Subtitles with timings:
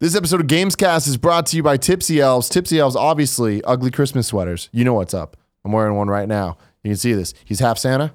[0.00, 2.48] This episode of Gamescast is brought to you by Tipsy Elves.
[2.48, 4.68] Tipsy Elves, obviously, ugly Christmas sweaters.
[4.70, 5.36] You know what's up.
[5.64, 6.56] I'm wearing one right now.
[6.84, 7.34] You can see this.
[7.44, 8.12] He's half Santa,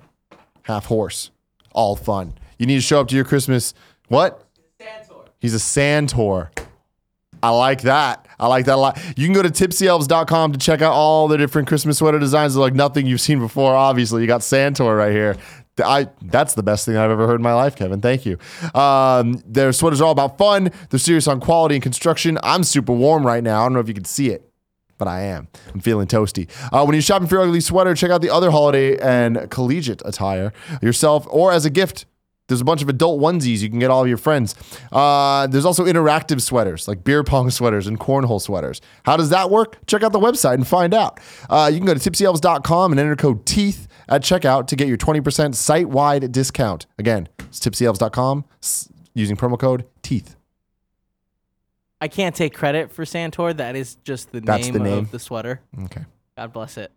[0.61, 1.29] half horse.
[1.73, 2.35] All fun.
[2.57, 3.73] You need to show up to your Christmas.
[4.07, 4.45] What?
[4.79, 5.25] Santor.
[5.41, 6.51] He's a Santor.
[7.43, 8.29] I like that.
[8.39, 8.97] I like that a lot.
[9.17, 12.53] You can go to tipsyelves.com to check out all the different Christmas sweater designs.
[12.53, 14.21] They're like nothing you've seen before, obviously.
[14.21, 15.35] You got Santor right here.
[15.83, 18.01] I that's the best thing I've ever heard in my life, Kevin.
[18.01, 18.37] Thank you.
[18.75, 20.71] Um, their sweaters are all about fun.
[20.89, 22.37] They're serious on quality and construction.
[22.43, 23.61] I'm super warm right now.
[23.61, 24.49] I don't know if you can see it,
[24.97, 25.47] but I am.
[25.73, 26.47] I'm feeling toasty.
[26.71, 30.01] Uh, when you're shopping for your ugly sweater, check out the other holiday and collegiate
[30.05, 32.05] attire yourself or as a gift.
[32.47, 34.53] There's a bunch of adult onesies you can get all of your friends.
[34.91, 38.81] Uh, there's also interactive sweaters like beer pong sweaters and cornhole sweaters.
[39.05, 39.77] How does that work?
[39.87, 41.19] Check out the website and find out.
[41.49, 44.97] Uh, you can go to tipsyelves.com and enter code TEETH at checkout to get your
[44.97, 46.85] 20% site wide discount.
[46.99, 48.43] Again, it's tipsyelves.com
[49.13, 50.35] using promo code TEETH.
[52.01, 53.55] I can't take credit for Santor.
[53.55, 54.97] That is just the That's name the name.
[54.97, 55.61] of the sweater.
[55.85, 56.01] Okay.
[56.37, 56.91] God bless it.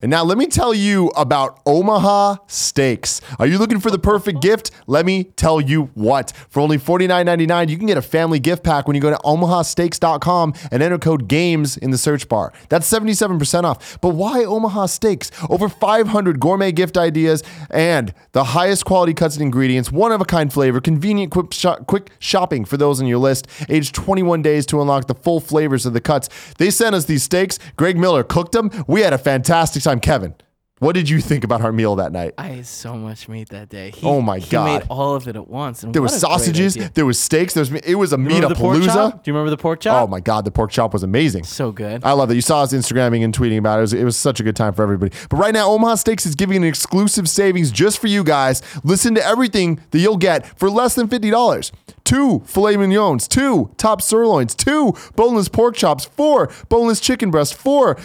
[0.00, 3.20] And now let me tell you about Omaha Steaks.
[3.40, 4.70] Are you looking for the perfect gift?
[4.86, 6.32] Let me tell you what.
[6.50, 10.54] For only $49.99, you can get a family gift pack when you go to omahasteaks.com
[10.70, 12.52] and enter code GAMES in the search bar.
[12.68, 14.00] That's 77% off.
[14.00, 15.32] But why Omaha Steaks?
[15.50, 20.24] Over 500 gourmet gift ideas and the highest quality cuts and ingredients, one of a
[20.24, 21.52] kind flavor, convenient quick,
[21.88, 25.86] quick shopping for those on your list, aged 21 days to unlock the full flavors
[25.86, 26.28] of the cuts.
[26.58, 27.58] They sent us these steaks.
[27.74, 28.70] Greg Miller cooked them.
[28.86, 30.00] We had a fantastic time.
[30.00, 30.34] Kevin,
[30.80, 32.34] what did you think about our meal that night?
[32.38, 33.90] I ate so much meat that day.
[33.90, 34.44] He, Oh my god!
[34.44, 34.64] he God.
[34.82, 35.82] made all of it at once.
[35.82, 38.60] and There was sausages, there was steaks, there was it was a meat Remember the
[38.60, 38.94] pork chop?
[39.14, 39.22] palooza.
[39.24, 40.04] Do you remember the pork chop?
[40.04, 41.42] Oh my god, the pork chop was amazing.
[41.44, 42.04] So good.
[42.04, 42.36] I love that.
[42.36, 43.78] You saw us Instagramming and tweeting about it.
[43.78, 45.12] It was, it was such a good time for everybody.
[45.28, 48.62] But right now, Omaha Steaks is giving an exclusive savings just for you guys.
[48.84, 51.72] Listen to everything that you'll get for less than $50.
[52.04, 57.98] Two filet mignons, two top sirloins, two boneless pork chops, four boneless chicken breasts, four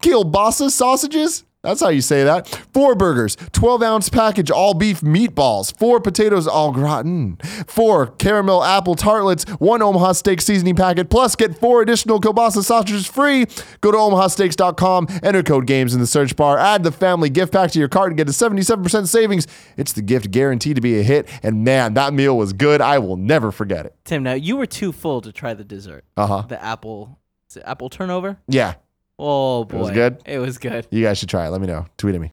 [0.00, 1.44] kielbasa sausages.
[1.62, 2.48] That's how you say that.
[2.72, 8.94] Four burgers, 12 ounce package, all beef meatballs, four potatoes au gratin, four caramel apple
[8.94, 13.44] tartlets, one Omaha steak seasoning packet, plus get four additional kielbasa sausages free.
[13.82, 17.70] Go to omahasteaks.com, enter code GAMES in the search bar, add the family gift pack
[17.72, 19.46] to your cart, and get a 77% savings.
[19.76, 21.28] It's the gift guaranteed to be a hit.
[21.42, 22.80] And man, that meal was good.
[22.80, 23.94] I will never forget it.
[24.04, 26.06] Tim, now you were too full to try the dessert.
[26.16, 26.42] Uh huh.
[26.48, 27.18] The apple,
[27.50, 28.38] is it apple turnover.
[28.48, 28.74] Yeah,
[29.22, 30.22] Oh boy, it was good?
[30.24, 30.86] It was good.
[30.90, 31.50] you guys should try it.
[31.50, 31.84] Let me know.
[31.98, 32.30] Tweet at me.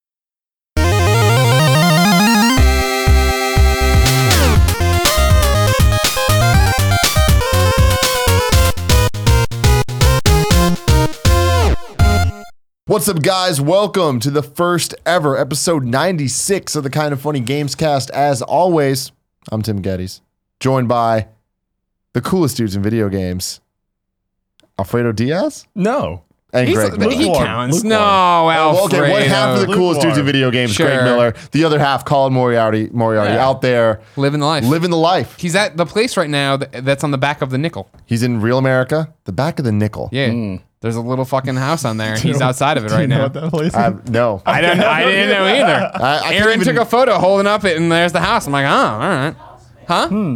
[12.86, 13.60] What's up, guys?
[13.60, 18.10] Welcome to the first ever episode 96 of the Kind of Funny Games Cast.
[18.12, 19.12] As always,
[19.52, 20.22] I'm Tim Gettys,
[20.62, 21.28] joined by
[22.14, 23.60] the coolest dudes in video games,
[24.80, 26.24] Alfredo Diaz No.
[26.54, 27.12] And He's, Greg Miller.
[27.12, 27.46] he Lukewarm.
[27.46, 27.76] counts.
[27.84, 27.90] Lukewarm.
[27.90, 29.04] No, Oh, Alfredo.
[29.04, 31.04] okay, one half of the coolest dudes in video games, Greg Sure.
[31.04, 31.34] Miller.
[31.52, 33.46] The other half, Colin Moriarty, Moriarty Yeah.
[33.48, 34.64] out there living the life.
[34.64, 35.36] living the life.
[35.38, 37.90] He's at the place right now that, that's on the back of the nickel.
[38.06, 40.10] He's in real America, the back of the nickel.
[40.12, 40.30] Yeah.
[40.32, 40.56] Hmm.
[40.80, 42.16] There's a little fucking house on there.
[42.20, 43.24] He's outside of it Do you right know now.
[43.24, 43.76] what that place is?
[43.76, 44.80] I, no, I, I don't.
[44.80, 45.92] I didn't know either.
[45.96, 48.46] I can't Aaron even- took a photo holding up it, and there's the house.
[48.46, 49.36] I'm like, oh, all right.
[49.88, 50.08] Huh?
[50.10, 50.36] Hmm.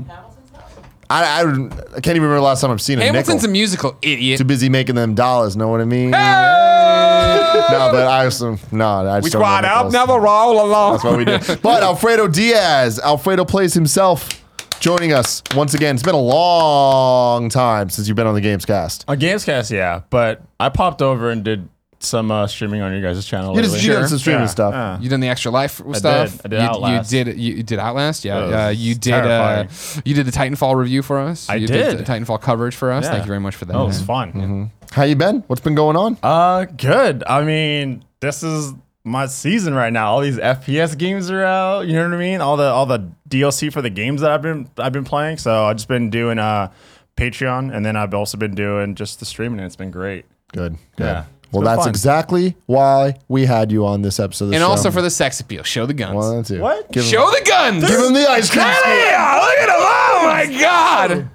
[1.12, 1.44] I, I, I
[2.00, 3.52] can't even remember the last time I've seen a Hamilton's a nickel.
[3.52, 4.38] musical idiot.
[4.38, 5.56] Too busy making them dollars.
[5.58, 6.12] Know what I mean?
[6.12, 9.08] No, but I also no.
[9.10, 9.94] I just we don't know squad up, nickels.
[9.94, 10.94] never roll along.
[10.94, 11.38] That's what we do.
[11.62, 14.42] But Alfredo Diaz, Alfredo plays himself,
[14.80, 15.96] joining us once again.
[15.96, 19.06] It's been a long time since you've been on the Gamescast.
[19.08, 20.02] On Gamescast, yeah.
[20.10, 21.68] But I popped over and did
[22.04, 23.56] some uh, streaming on your guys' channel.
[23.56, 23.90] You just lately.
[23.90, 24.74] you did some streaming Yeah, stuff.
[24.74, 25.00] yeah.
[25.00, 26.42] You done the extra life stuff?
[26.44, 27.12] I did you, Outlast.
[27.14, 28.40] You did you, you did Outlast, yeah.
[28.40, 29.22] That was Uh, you did uh,
[29.68, 30.02] terrifying.
[30.06, 31.50] you did the Titanfall review for us.
[31.50, 31.98] I you did.
[31.98, 33.06] the Titanfall coverage for us.
[33.06, 33.12] Yeah.
[33.12, 33.76] Thank you very much for that.
[33.76, 34.06] Oh, it was man.
[34.08, 34.34] fun.
[34.34, 34.64] Mm-hmm.
[34.92, 35.44] How you been?
[35.48, 36.18] What's been going on?
[36.22, 37.24] Uh, good.
[37.26, 38.74] I mean, this is
[39.04, 40.12] my season right now.
[40.12, 41.88] All these FPS games are out.
[41.88, 42.42] You know what I mean?
[42.42, 45.38] All the all the DLC for the games that I've been I've been playing.
[45.38, 46.72] So I've just been doing uh
[47.18, 50.26] Patreon, and then I've also been doing just the streaming, and it's been great.
[50.54, 50.78] Good.
[50.98, 51.04] Good.
[51.06, 51.26] Yeah.
[51.52, 51.90] It's Well, that's fun.
[51.90, 54.70] exactly why we had you on this episode of the And show.
[54.70, 55.64] also for the sex appeal.
[55.64, 56.16] Show the guns.
[56.16, 56.62] one, two.
[56.62, 56.90] What?
[56.94, 57.82] Give him, Show the guns.
[57.86, 58.64] give him the ice cream.
[58.66, 58.86] scoop.
[58.86, 59.76] Yeah, look at him.
[59.78, 61.30] Oh my god.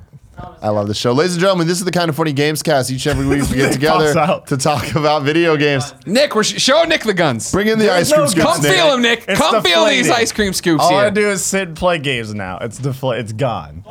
[0.63, 1.67] I love the show, ladies and gentlemen.
[1.67, 2.91] This is the kind of funny games cast.
[2.91, 4.13] Each and every week we get together
[4.47, 5.93] to talk about video games.
[6.07, 7.53] Nick, we're sh- show Nick the guns.
[7.53, 8.47] Bring in the There's ice cream no scoops.
[8.47, 8.63] Come.
[8.63, 8.73] Nick.
[8.75, 9.25] feel him, Nick.
[9.29, 11.01] It's Come feel these ice cream scoops All here.
[11.01, 12.59] I do is sit and play games now.
[12.59, 13.85] It's defla- It's gone.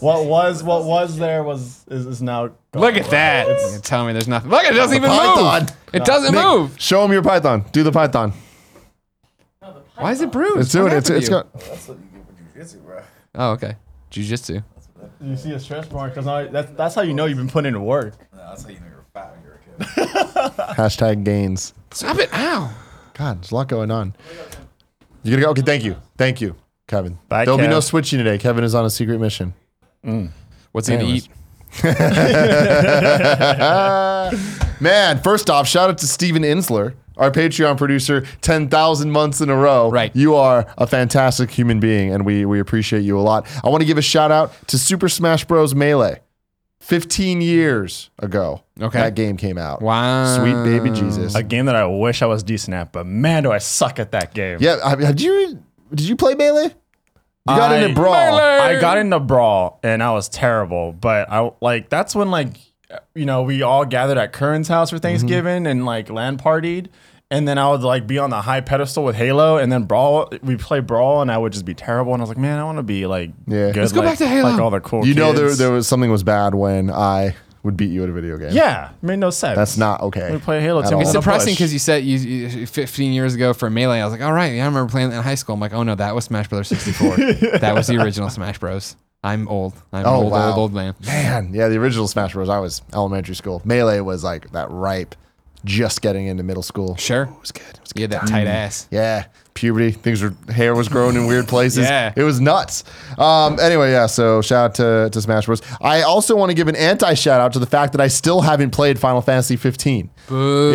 [0.00, 2.48] What was what was there was is, is now.
[2.48, 2.82] Gone.
[2.82, 3.46] Look at that.
[3.48, 4.50] You tell me there's nothing.
[4.50, 5.62] Look, it doesn't even Python.
[5.62, 5.70] move.
[5.92, 6.74] It doesn't Nick, move.
[6.80, 7.64] Show him your python.
[7.72, 8.32] Do the python.
[9.96, 10.58] Why is it bruised?
[10.58, 10.96] It's doing What it.
[10.98, 12.88] It's, happened it's you?
[12.90, 13.06] got.
[13.36, 13.76] Oh, okay.
[14.10, 14.60] Jiu-jitsu.
[15.24, 17.82] You see a stretch mark because that's that's how you know you've been putting in
[17.82, 18.14] work.
[18.32, 19.78] That's how you know you're fat when you're a kid.
[20.76, 21.72] Hashtag gains.
[21.92, 22.28] Stop it!
[22.32, 22.70] Ow.
[23.14, 24.14] God, there's a lot going on.
[25.22, 25.50] You gonna go?
[25.50, 26.56] Okay, thank you, thank you,
[26.86, 27.18] Kevin.
[27.28, 28.38] Bye, There'll be no switching today.
[28.38, 29.54] Kevin is on a secret mission.
[30.04, 30.30] Mm.
[30.72, 31.26] What's he gonna Anyways.
[31.26, 31.30] eat?
[34.80, 39.56] Man, first off, shout out to Steven Insler, our Patreon producer, 10,000 months in a
[39.56, 39.90] row.
[39.90, 40.14] Right.
[40.16, 43.46] You are a fantastic human being, and we, we appreciate you a lot.
[43.64, 45.74] I want to give a shout out to Super Smash Bros.
[45.74, 46.20] Melee.
[46.80, 48.98] 15 years ago, Okay.
[48.98, 49.80] that game came out.
[49.80, 50.36] Wow.
[50.36, 51.34] Sweet baby Jesus.
[51.34, 54.12] A game that I wish I was decent at, but man, do I suck at
[54.12, 54.58] that game.
[54.60, 55.62] yeah, have, have you,
[55.94, 56.64] did you play Melee?
[56.64, 56.70] You
[57.56, 58.12] got I- into Brawl.
[58.38, 62.56] I got into brawl and I was terrible, but I like that's when like
[63.14, 65.02] you know we all gathered at Curran's house for mm-hmm.
[65.02, 66.88] Thanksgiving and like LAN partied,
[67.30, 70.30] and then I would like be on the high pedestal with Halo, and then brawl
[70.42, 72.64] we play brawl, and I would just be terrible, and I was like, man, I
[72.64, 73.72] want to be like Yeah.
[73.72, 74.50] good, Let's go like- back to Halo.
[74.50, 75.06] like all the cool.
[75.06, 78.12] You know there, there was something was bad when I would beat you at a
[78.12, 78.50] video game.
[78.52, 79.56] yeah, made no sense.
[79.56, 80.30] That's not okay.
[80.30, 83.54] We play Halo at It's on depressing because you said you, you 15 years ago
[83.54, 84.00] for Melee.
[84.00, 85.54] I was like, all right, yeah, I remember playing that in high school.
[85.54, 87.16] I'm like, oh no, that was Smash Brothers 64.
[87.60, 88.96] that was the original Smash Bros.
[89.24, 89.72] I'm old.
[89.92, 90.48] I'm Oh, old, wow.
[90.50, 90.94] old, old man.
[91.04, 92.48] Man, yeah, the original Smash Bros.
[92.48, 93.62] I was elementary school.
[93.64, 95.14] Melee was like that ripe,
[95.64, 96.94] just getting into middle school.
[96.96, 97.22] Sure.
[97.24, 97.62] It was good.
[97.62, 98.00] It was good.
[98.00, 98.86] You had that tight ass.
[98.90, 99.24] Yeah,
[99.54, 99.92] puberty.
[99.92, 101.84] Things were hair was growing in weird places.
[101.86, 102.12] Yeah.
[102.14, 102.84] it was nuts.
[103.16, 104.04] Um, anyway, yeah.
[104.06, 105.62] So shout out to, to Smash Bros.
[105.80, 108.42] I also want to give an anti shout out to the fact that I still
[108.42, 110.10] haven't played Final Fantasy 15.
[110.28, 110.32] It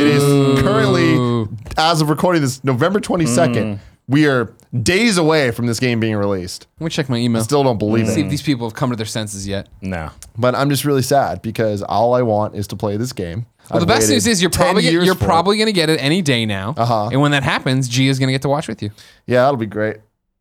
[0.07, 1.47] is currently,
[1.77, 3.77] as of recording this, November 22nd.
[4.09, 4.51] We are
[4.81, 6.65] days away from this game being released.
[6.79, 7.43] Let me check my email.
[7.43, 8.11] Still don't believe it.
[8.11, 8.25] See it.
[8.25, 9.69] if these people have come to their senses yet.
[9.81, 10.09] no.
[10.37, 13.45] But I'm just really sad because all I want is to play this game.
[13.69, 16.45] Well, the best news is you're probably you're probably going to get it any day
[16.45, 16.73] now.
[16.75, 17.09] Uh-huh.
[17.11, 18.89] And when that happens, G is going to get to watch with you.
[19.27, 19.97] yeah, that'll be great.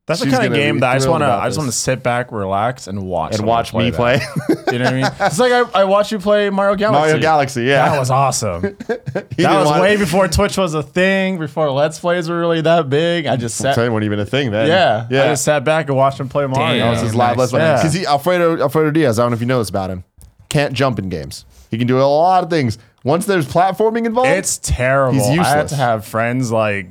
[0.08, 1.26] That's She's the kind gonna of game be that I just thrilled want to.
[1.26, 1.58] about I just this.
[1.58, 3.96] want to sit back, relax, and watch And someone watch me that.
[3.96, 4.20] play.
[4.72, 5.10] You know what I mean?
[5.20, 6.99] It's like I, I watched you play Mario Galaxy.
[7.00, 7.88] Mario Galaxy, yeah.
[7.90, 8.62] That was awesome.
[8.64, 12.38] He that didn't was want- way before Twitch was a thing, before Let's Plays were
[12.40, 13.26] really that big.
[13.26, 13.76] I just sat.
[13.76, 14.66] Wasn't even a thing then.
[14.69, 15.22] Yeah, yeah.
[15.25, 16.84] I just sat back and watched him play Mario.
[16.84, 17.38] that was his live nice.
[17.38, 17.61] let's play.
[17.61, 17.76] Yeah.
[17.76, 19.19] Because he Alfredo Alfredo Diaz.
[19.19, 20.04] I don't know if you know this about him.
[20.49, 21.44] Can't jump in games.
[21.70, 22.78] He can do a lot of things.
[23.04, 25.14] Once there's platforming involved, It's terrible.
[25.14, 25.70] He's I had useless.
[25.70, 26.90] to have friends like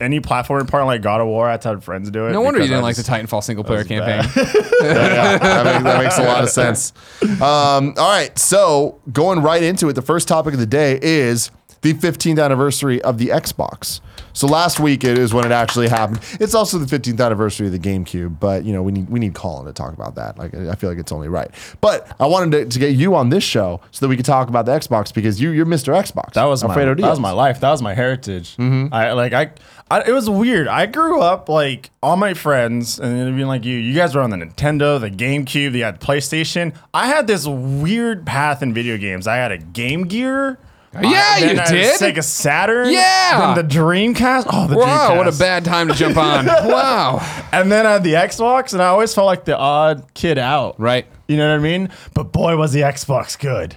[0.00, 1.48] any platforming part like God of War.
[1.48, 2.32] I had to have friends do it.
[2.32, 4.22] No wonder you didn't I like the just- Titanfall single player campaign.
[4.82, 6.92] yeah, that, makes, that makes a lot of sense.
[7.22, 11.50] Um, all right, so going right into it, the first topic of the day is
[11.82, 14.00] the 15th anniversary of the Xbox.
[14.32, 16.20] So last week it is when it actually happened.
[16.40, 19.34] It's also the 15th anniversary of the GameCube, but you know we need we need
[19.34, 20.38] Colin to talk about that.
[20.38, 21.50] Like I feel like it's only right.
[21.80, 24.48] But I wanted to, to get you on this show so that we could talk
[24.48, 25.94] about the Xbox because you you're Mr.
[25.94, 26.34] Xbox.
[26.34, 27.60] That was my Alfredo that was my life.
[27.60, 28.56] That was my heritage.
[28.56, 28.92] Mm-hmm.
[28.92, 29.50] I like I,
[29.90, 30.02] I.
[30.08, 30.68] It was weird.
[30.68, 33.76] I grew up like all my friends and being like you.
[33.76, 36.74] You guys were on the Nintendo, the GameCube, you had PlayStation.
[36.94, 39.26] I had this weird path in video games.
[39.26, 40.58] I had a Game Gear.
[40.94, 42.00] Yeah, you I did.
[42.00, 42.90] Sega Saturn.
[42.90, 43.54] Yeah.
[43.54, 44.46] Then the Dreamcast.
[44.52, 44.78] Oh, the Dreamcast.
[44.78, 46.46] Wow, what a bad time to jump on.
[46.46, 47.46] wow.
[47.52, 50.78] And then I had the Xbox, and I always felt like the odd kid out.
[50.78, 51.06] Right.
[51.28, 51.88] You know what I mean?
[52.14, 53.76] But boy, was the Xbox good.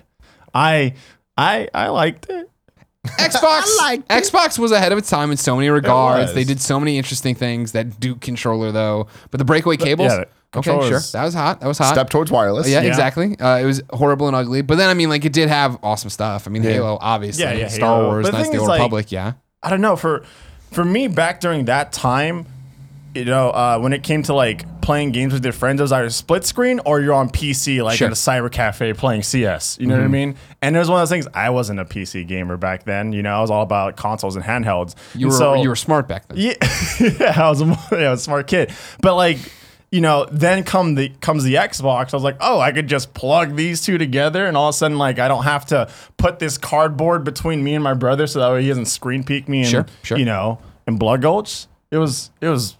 [0.54, 0.96] I
[1.38, 2.50] I I liked it.
[3.18, 3.64] Xbox
[4.10, 6.34] Xbox was ahead of its time in so many regards.
[6.34, 7.72] They did so many interesting things.
[7.74, 10.12] That Duke controller though, but the breakaway cables.
[10.12, 10.26] yeah,
[10.56, 11.00] okay, sure.
[11.14, 11.62] That was hot.
[11.62, 11.94] That was hot.
[11.94, 12.68] Step towards wireless.
[12.70, 12.90] yeah, Yeah.
[12.90, 13.38] exactly.
[13.40, 16.10] Uh, it was horrible and ugly, but then I mean, like, it did have awesome
[16.10, 16.48] stuff.
[16.48, 17.44] I mean, Halo, obviously.
[17.44, 18.08] Yeah, yeah, Star Halo.
[18.10, 19.12] Wars, But the Knights of thing the is, Old like- Republic.
[19.12, 19.34] Yeah.
[19.64, 20.24] I don't know for
[20.72, 22.46] for me back during that time,
[23.16, 25.92] you know, uh, when it came to like playing games with your friends, it was
[25.92, 28.08] either split screen or you're on PC, like Sure.
[28.08, 29.78] at a cyber cafe playing CS.
[29.80, 30.36] You know what I mean?
[30.62, 31.28] And it was one of those things.
[31.34, 33.14] I wasn't a PC gamer back then.
[33.14, 34.96] You know, I was all about consoles and handhelds.
[35.16, 36.38] You And were so, you were smart back then.
[36.38, 36.54] yeah,
[37.20, 38.72] yeah, I was a, yeah, I was a smart kid.
[39.02, 39.38] But like,
[39.92, 42.14] you know, then come the comes the Xbox.
[42.14, 44.78] I was like, oh, I could just plug these two together, and all of a
[44.78, 48.40] sudden, like, I don't have to put this cardboard between me and my brother, so
[48.40, 50.18] that way he doesn't screen peek me and Sure, sure.
[50.18, 51.68] you know, and blood gulch.
[51.92, 52.76] It was it was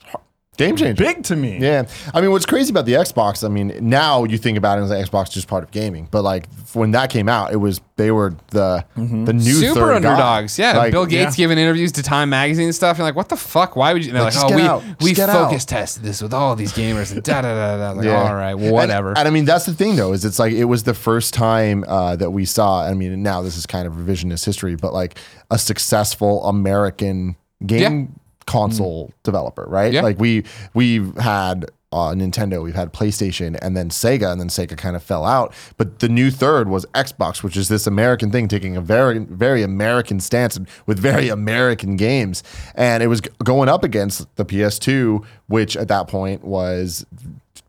[0.58, 1.04] Game changer.
[1.04, 1.58] big to me.
[1.60, 3.44] Yeah, I mean, what's crazy about the Xbox?
[3.44, 6.08] I mean, now you think about it as the Xbox is just part of gaming,
[6.12, 10.04] but like when that came out, it was they were the the new Super third
[10.04, 10.10] guy.
[10.10, 10.60] underdogs.
[10.60, 10.78] Yeah.
[10.78, 11.44] Like, Bill Gates yeah.
[11.46, 12.98] giving interviews to Time Magazine and stuff.
[12.98, 13.76] You're like, what the fuck?
[13.76, 14.10] Why would you?
[14.10, 14.84] And they're Like, like, oh, we, out.
[15.02, 17.78] we Just get out." focus tested this with all these gamers and da da da
[17.78, 17.92] da.
[17.98, 18.22] Like, Yeah.
[18.24, 19.10] all right, whatever.
[19.10, 21.34] And, and I mean, that's the thing though, is it's like it was the first
[21.34, 22.84] time uh, that we saw.
[22.84, 25.18] I mean, now this is kind of revisionist history, but like
[25.50, 29.94] a successful American game console developer, right?
[29.94, 30.02] Yeah.
[30.02, 31.66] Like we we've had.
[31.92, 35.54] Uh, Nintendo, we've had PlayStation, and then Sega, and then Sega kind of fell out.
[35.78, 39.64] But the new third was Xbox, which is this American thing, taking a very, very
[39.64, 42.44] American stance with very American games.
[42.74, 47.06] And it was going up against the PS2, which at that point was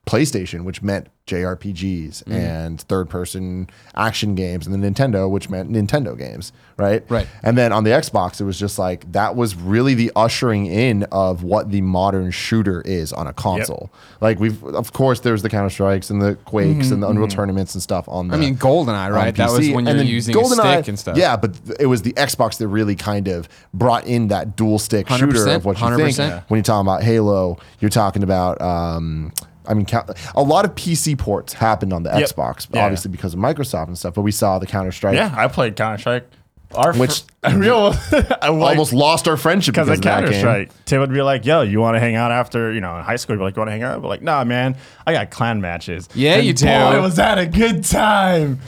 [0.06, 2.32] PlayStation, which meant JRPGs Mm-hmm.
[2.32, 7.04] and third person action games, and then Nintendo, which meant Nintendo games, right?
[7.08, 7.26] Right.
[7.42, 11.02] And then on the Xbox, it was just like that was really the ushering in
[11.10, 13.90] of what the modern shooter is on a console.
[14.20, 17.74] Like we've, of course, there's the Counter Strikes and the Quakes and the Unreal tournaments
[17.74, 18.28] and stuff on.
[18.28, 19.34] The, Mm-hmm, I mean, GoldenEye, right?
[19.34, 21.16] That was when you're using a GoldenEye- stick and stuff.
[21.16, 25.08] Yeah, but it was the Xbox that really kind of brought in that dual stick
[25.08, 26.16] shooter of what you 100%.
[26.16, 27.58] think when you're talking about Halo.
[27.80, 28.60] You're talking about.
[28.62, 29.32] Um,
[29.68, 29.86] I mean,
[30.34, 32.30] a lot of PC ports happened on the Yep.
[32.30, 32.84] Xbox, Yeah.
[32.84, 34.14] obviously because of Microsoft and stuff.
[34.14, 36.28] But we saw the Counter Strike, Yeah, I played Counter Strike.
[36.74, 37.94] Our Which- fr- real
[38.42, 40.70] I like, almost lost our friendship because because of of Counter Strike.
[40.84, 43.14] Tim would be like, "Yo, you want to hang out after you know in high
[43.16, 44.74] school?" You'd be like, "You want to hang out?" But like, "Nah, man,
[45.06, 46.66] I got clan matches." Yeah, you do.
[46.66, 48.58] Boy, was that a good time.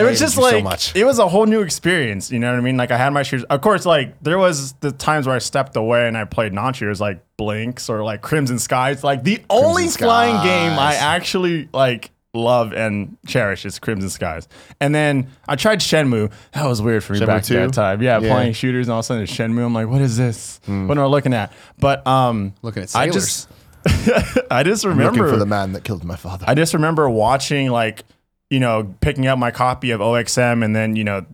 [0.00, 0.94] It was just you so like much.
[0.96, 2.30] it was a whole new experience.
[2.30, 2.76] You know what I mean?
[2.76, 3.44] Like I had my shooters.
[3.44, 7.00] Of course, like there was the times where I stepped away and I played non-shooters
[7.00, 9.02] like Blinx or like Crimson Skies.
[9.04, 14.46] Like the only flying game I actually like love and cherish is Crimson Skies.
[14.80, 16.30] And then I tried Shenmue.
[16.52, 17.54] That was weird for me Shenmue back 2?
[17.54, 18.02] that time.
[18.02, 18.32] Yeah, Yeah.
[18.34, 19.64] playing shooters and all of a sudden it's Shenmue.
[19.64, 20.60] I'm like, what is this?
[20.66, 21.52] What am I looking at?
[21.78, 23.14] But um, Looking at I sailors.
[23.14, 23.48] just
[24.50, 26.44] I just Looking remember for the man that killed my father.
[26.48, 28.04] I just remember watching like
[28.50, 31.24] you know picking up my copy of OXM and then you know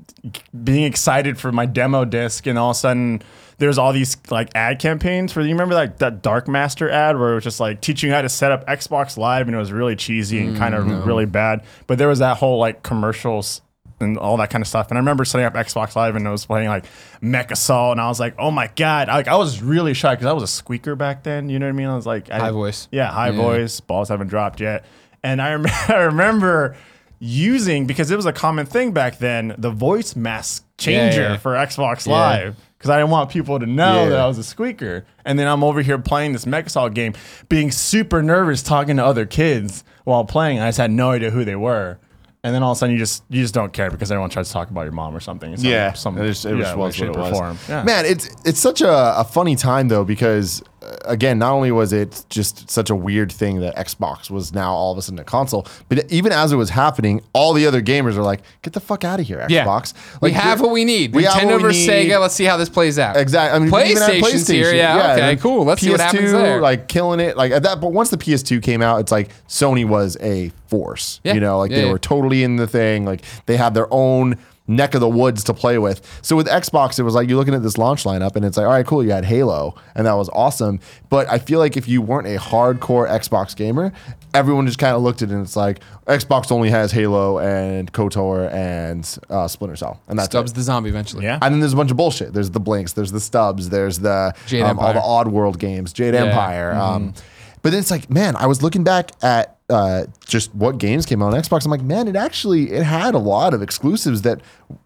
[0.65, 3.23] being excited for my demo disc and all of a sudden
[3.59, 7.33] there's all these like ad campaigns for you remember like that Dark Master ad where
[7.33, 9.71] it was just like teaching you how to set up Xbox Live and it was
[9.71, 13.61] really cheesy and kind of mm, really bad but there was that whole like commercials
[14.01, 16.33] and all that kind of stuff and I remember setting up Xbox Live and I
[16.33, 16.85] was playing like
[17.21, 20.27] Mech Assault and I was like oh my god like I was really shy because
[20.27, 22.39] I was a squeaker back then you know what I mean I was like I,
[22.41, 22.89] High voice.
[22.91, 23.37] yeah, high Yeah.
[23.37, 23.79] voice.
[23.79, 24.85] Balls haven't dropped yet.
[25.23, 26.77] And I, rem- I remember
[27.25, 31.37] using because it was a common thing back then the voice mask changer yeah.
[31.39, 32.13] for Xbox Yeah.
[32.13, 34.09] Live because I didn't want people to know Yeah.
[34.11, 35.07] that I was a squeaker.
[35.25, 37.15] And then I'm over here playing this MechAssault game,
[37.49, 40.61] being super nervous talking to other kids while playing.
[40.61, 41.99] I just had no idea who they were.
[42.43, 44.49] And then all of a sudden, you just you just don't care because everyone tries
[44.49, 45.57] to talk about your mom or something.
[45.57, 47.31] Some, Yeah, some, it just- it yeah, was what it was.
[47.39, 47.59] form.
[47.71, 47.85] Yeah.
[47.85, 50.63] Man, it's it's such a, a funny time though because
[51.05, 54.93] again, not only was it just such a weird thing that Xbox was now all
[54.93, 58.17] of a sudden a console, but even as it was happening, all the other gamers
[58.17, 59.65] are like, "Get the fuck out of here, Yeah.
[59.65, 61.15] Xbox!" we Like, have we're- what we need.
[61.15, 61.87] we have Nintendo we versus.
[61.89, 62.21] Sega.
[62.21, 63.17] Let's see how this plays out.
[63.17, 63.57] Exactly.
[63.57, 64.65] I mean, we even PlayStation's here.
[64.73, 64.77] PlayStation.
[64.77, 65.13] Yeah.
[65.17, 65.37] okay.
[65.37, 65.65] Cool.
[65.65, 66.61] Let's see what happens PS2, there.
[66.61, 67.37] Like killing it.
[67.37, 71.21] Like at that, but once the PS2 came out, it's like Sony was a force.
[71.25, 71.35] Yeah.
[71.35, 71.93] You know, like Yeah, they yeah.
[71.93, 73.05] were totally in the thing.
[73.05, 76.01] Like they had their own neck of the woods to play with.
[76.23, 78.67] So with Xbox, it was like you're looking at this launch lineup, and it's like,
[78.67, 79.05] all right, cool.
[79.05, 80.81] You had Halo, and that was awesome.
[81.11, 83.93] But I feel like if you weren't a hardcore Xbox gamer,
[84.33, 87.93] everyone just kind of looked at it and it's like Xbox only has Halo and
[87.93, 90.55] KOTOR and uh, Splinter Cell, and that's it.
[90.55, 91.25] The zombie eventually.
[91.25, 91.39] Yeah.
[91.41, 92.33] And then there's a bunch of bullshit.
[92.33, 96.15] There's the Blinx, there's the Stubbs, there's the Jade um, all the Oddworld games, Jade
[96.15, 96.73] Empire.
[96.73, 96.81] Mm-hmm.
[96.81, 97.15] Um,
[97.63, 101.23] but then it's like, man, I was looking back at uh, just what games came
[101.23, 101.65] out on Xbox.
[101.65, 104.41] I'm like, man, it actually it had a lot of exclusives that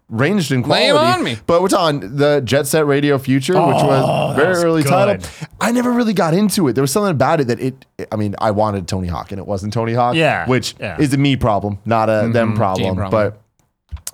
[0.07, 0.89] ranged in quality.
[0.91, 1.11] quality.
[1.11, 1.37] 'em on me.
[1.45, 4.89] But we're talking the Jet Set Radio Future, which was Oh, very that's early good.
[4.89, 5.29] title.
[5.59, 6.73] I never really got into it.
[6.73, 7.85] There was something about it that it.
[8.11, 10.15] I mean, I wanted Tony Hawk, and it wasn't Tony Hawk.
[10.15, 10.97] Yeah, which yeah.
[10.97, 12.95] is a me problem, not a them problem.
[12.95, 13.33] problem.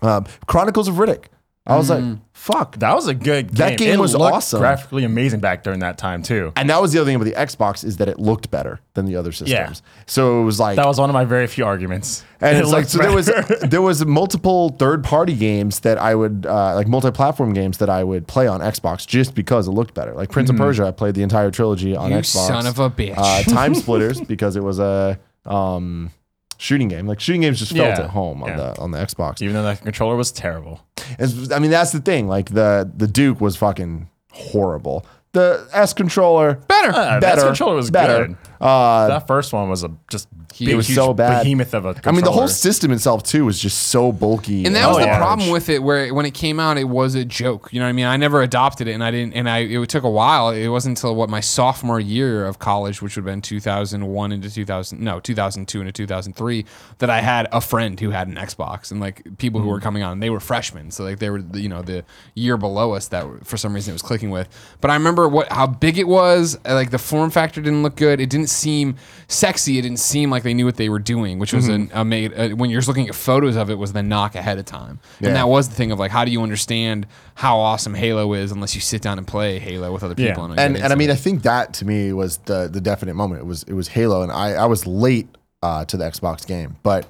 [0.02, 1.26] But um, Chronicles of Riddick.
[1.68, 2.04] I was like,
[2.46, 2.78] fuck.
[2.78, 3.56] That was a good game.
[3.56, 4.60] That game It was awesome.
[4.60, 6.54] Graphically amazing back during that time too.
[6.56, 9.06] And that was the other thing about the Xbox is that it looked better than
[9.06, 9.50] the other systems.
[9.50, 9.74] Yeah.
[10.06, 12.24] So it was like, That was one of my very few arguments.
[12.40, 13.56] and It it's like, looked so there was better.
[13.68, 18.04] there was multiple third party games that I would uh, like multi-platform games that I
[18.04, 20.14] would play on Xbox just because it looked better.
[20.14, 22.48] Like Prince of Persia, I played the entire trilogy on You Xbox.
[22.48, 23.16] son of a bitch.
[23.18, 26.12] Uh, Time Splitters because it was a um,
[26.58, 27.08] shooting game.
[27.08, 28.04] Like shooting games just felt Yeah.
[28.06, 28.56] at home on Yeah.
[28.58, 29.42] the on the Xbox.
[29.42, 30.82] even though that controller was terrible.
[31.20, 32.28] It's- I mean, that's the thing.
[32.28, 35.06] Like the the Duke was fucking horrible.
[35.34, 36.90] The S controller Better.
[36.92, 37.42] Uh, that better.
[37.42, 38.28] controller was better.
[38.28, 38.38] good.
[38.62, 40.28] Uh, that first one was a just
[40.62, 41.44] It big, was huge so bad.
[41.44, 42.16] behemoth of a I controller.
[42.16, 44.66] mean, the whole system itself too was just so bulky.
[44.66, 45.18] And that Oh, was the yeah.
[45.18, 47.70] problem with it, where when it came out, it was a joke.
[47.72, 48.06] You know what I mean?
[48.06, 49.34] I never adopted it, and I didn't.
[49.34, 50.50] And I it took a while.
[50.50, 54.50] It wasn't until what my sophomore year of college, which would have been 2001 into
[54.54, 56.66] 2000, no 2002 into 2003,
[57.00, 60.04] that I had a friend who had an Xbox, and like people who were coming
[60.04, 63.08] on, they were freshmen, so like they were the- you know the year below us
[63.10, 64.48] that for some reason it was clicking with.
[64.82, 66.58] But I remember what how big it was.
[66.66, 68.20] uh, Like the form factor didn't look good.
[68.22, 68.96] It didn't seem
[69.28, 69.78] sexy.
[69.80, 72.34] It didn't seem like they knew what they were doing, which was an, a made
[72.34, 75.00] uh, when you're just looking at photos of it was the knock ahead of time.
[75.20, 75.28] Yeah.
[75.28, 78.52] And that was the thing of like, how do you understand how awesome Halo is
[78.54, 80.30] unless you sit down and play Halo with other Yeah.
[80.30, 80.46] people?
[80.46, 81.12] and and I mean.
[81.12, 83.42] I think that to me was the the definite moment.
[83.42, 85.28] It was it was Halo, and I I was late
[85.62, 87.08] uh, to the Xbox game, but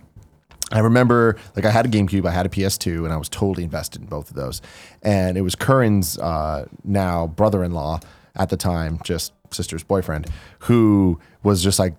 [0.72, 3.64] I remember like I had a GameCube, I had a PS2, and I was totally
[3.64, 4.62] invested in both of those.
[5.04, 8.00] And it was Curran's uh, now brother-in-law
[8.36, 10.28] at the time, just sister's boyfriend,
[10.60, 11.94] who was just like,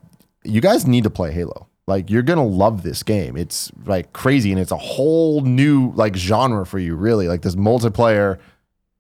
[0.47, 1.67] you guys need to play Halo.
[1.87, 3.37] Like you're gonna love this game.
[3.37, 6.97] It's like crazy, and it's a whole new like genre for you.
[6.97, 8.39] Really, like this multiplayer,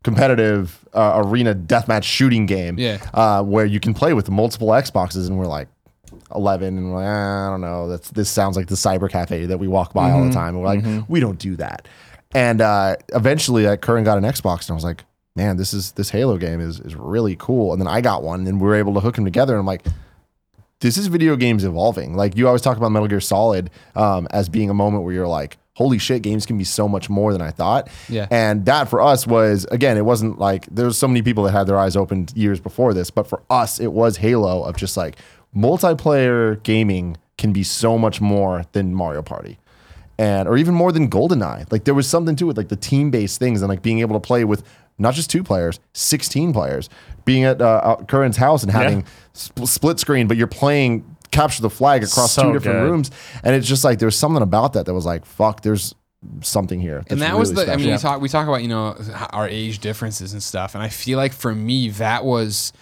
[0.04, 2.78] competitive uh, arena deathmatch shooting game.
[2.78, 2.98] Yeah.
[3.12, 5.68] uh, where you can play with multiple Xboxes, and we're like.
[6.34, 7.88] 11 and we're like, "Ah, I don't know.
[7.88, 10.54] That's this sounds like the cyber cafe that we walk by all the time.
[10.54, 11.86] And we're like, we don't do that.
[12.32, 15.04] And uh, eventually, uh, Curran got an Xbox, and I was like,
[15.36, 17.72] man, this is this Halo game is is really cool.
[17.72, 19.52] And then I got one, and we were able to hook them together.
[19.54, 19.84] And I'm like,
[20.80, 22.14] this is video games evolving.
[22.14, 25.28] Like you always talk about Metal Gear Solid um, as being a moment where you're
[25.28, 27.88] like, holy shit, games can be so much more than I thought.
[28.08, 28.26] Yeah.
[28.30, 31.52] And that for us was again, it wasn't like there was so many people that
[31.52, 34.96] had their eyes opened years before this, but for us, it was Halo of just
[34.96, 35.16] like
[35.54, 39.58] multiplayer gaming can be so much more than Mario Party.
[40.18, 41.70] And or even more than GoldenEye.
[41.70, 44.26] Like there was something to it, like the team-based things and like being able to
[44.26, 44.62] play with
[44.98, 46.88] not just two players, 16 players,
[47.24, 51.70] being at uh, Curran's house and having sp- split screen, but you're playing capture the
[51.70, 52.90] flag across So two different good.
[52.90, 53.10] rooms.
[53.42, 55.94] And it's just like there's something about that that was like, fuck, there's
[56.40, 56.98] something here.
[57.08, 57.72] and that's that was really the.
[57.72, 57.92] I mean, special.
[57.92, 58.20] you talk.
[58.22, 58.96] We talk about you know
[59.30, 62.72] our age differences and stuff, and I feel like for me that was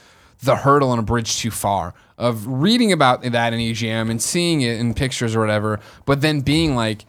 [0.43, 4.61] the hurdle and a bridge too far of reading about that in EGM and seeing
[4.61, 7.05] it in pictures or whatever, but then being like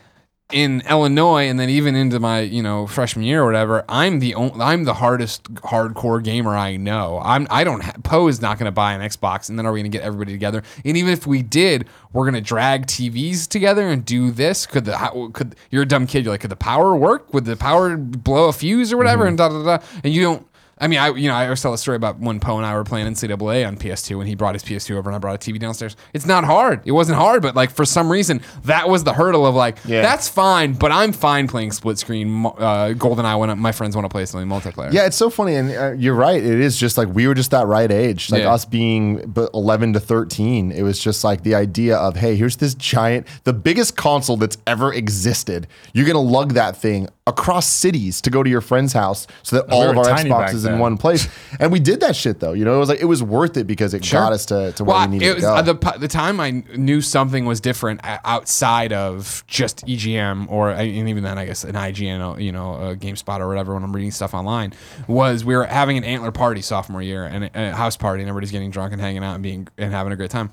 [0.52, 4.36] in Illinois and then even into my you know freshman year or whatever, I'm the
[4.36, 7.20] only, I'm the hardest hardcore gamer I know.
[7.24, 9.72] I'm I don't ha- Poe is not going to buy an Xbox and then are
[9.72, 10.62] we going to get everybody together?
[10.84, 14.66] And even if we did, we're going to drag TVs together and do this.
[14.66, 16.25] Could the how, could you're a dumb kid?
[16.25, 17.34] You're like, could the power work?
[17.34, 19.24] Would the power blow a fuse or whatever?
[19.24, 19.30] Mm-hmm.
[19.30, 19.86] And da da da.
[20.04, 20.48] And you don't.
[20.77, 22.75] I mean, I you know I always tell a story about when Poe and I
[22.75, 25.51] were playing NCAA on PS2 when he brought his PS2 over and I brought a
[25.51, 25.96] TV downstairs.
[26.13, 26.82] It's not hard.
[26.84, 30.01] It wasn't hard, but like for some reason that was the hurdle of like Yeah.
[30.01, 34.10] that's fine, but I'm fine playing split screen uh, GoldenEye when my friends want to
[34.10, 34.91] play something multiplayer.
[34.91, 36.44] Yeah, it's so funny, and uh, you're right.
[36.44, 38.51] It is just like we were just that right age, like Yeah.
[38.53, 40.74] us being but 11 to 13.
[40.74, 44.58] It was just like the idea of, hey, here's this giant, the biggest console that's
[44.67, 45.67] ever existed.
[45.94, 49.72] You're gonna lug that thing across cities to go to your friend's house, so that
[49.72, 51.28] all of our Xboxes in one place.
[51.60, 52.54] and we did that shit though.
[52.54, 54.84] You know, it was like it was worth it because it got us to to
[54.84, 55.56] where Well, we needed it to go.
[55.56, 60.76] uh, the the time I knew something was different outside of just EGM or uh,
[60.78, 63.73] and even then I guess an IGN, uh, you know, a GameSpot or whatever.
[63.73, 64.73] When I'm reading stuff online,
[65.08, 68.30] was we were having an antler party sophomore year and a, a house party, and
[68.30, 70.52] everybody's getting drunk and hanging out and being and having a great time.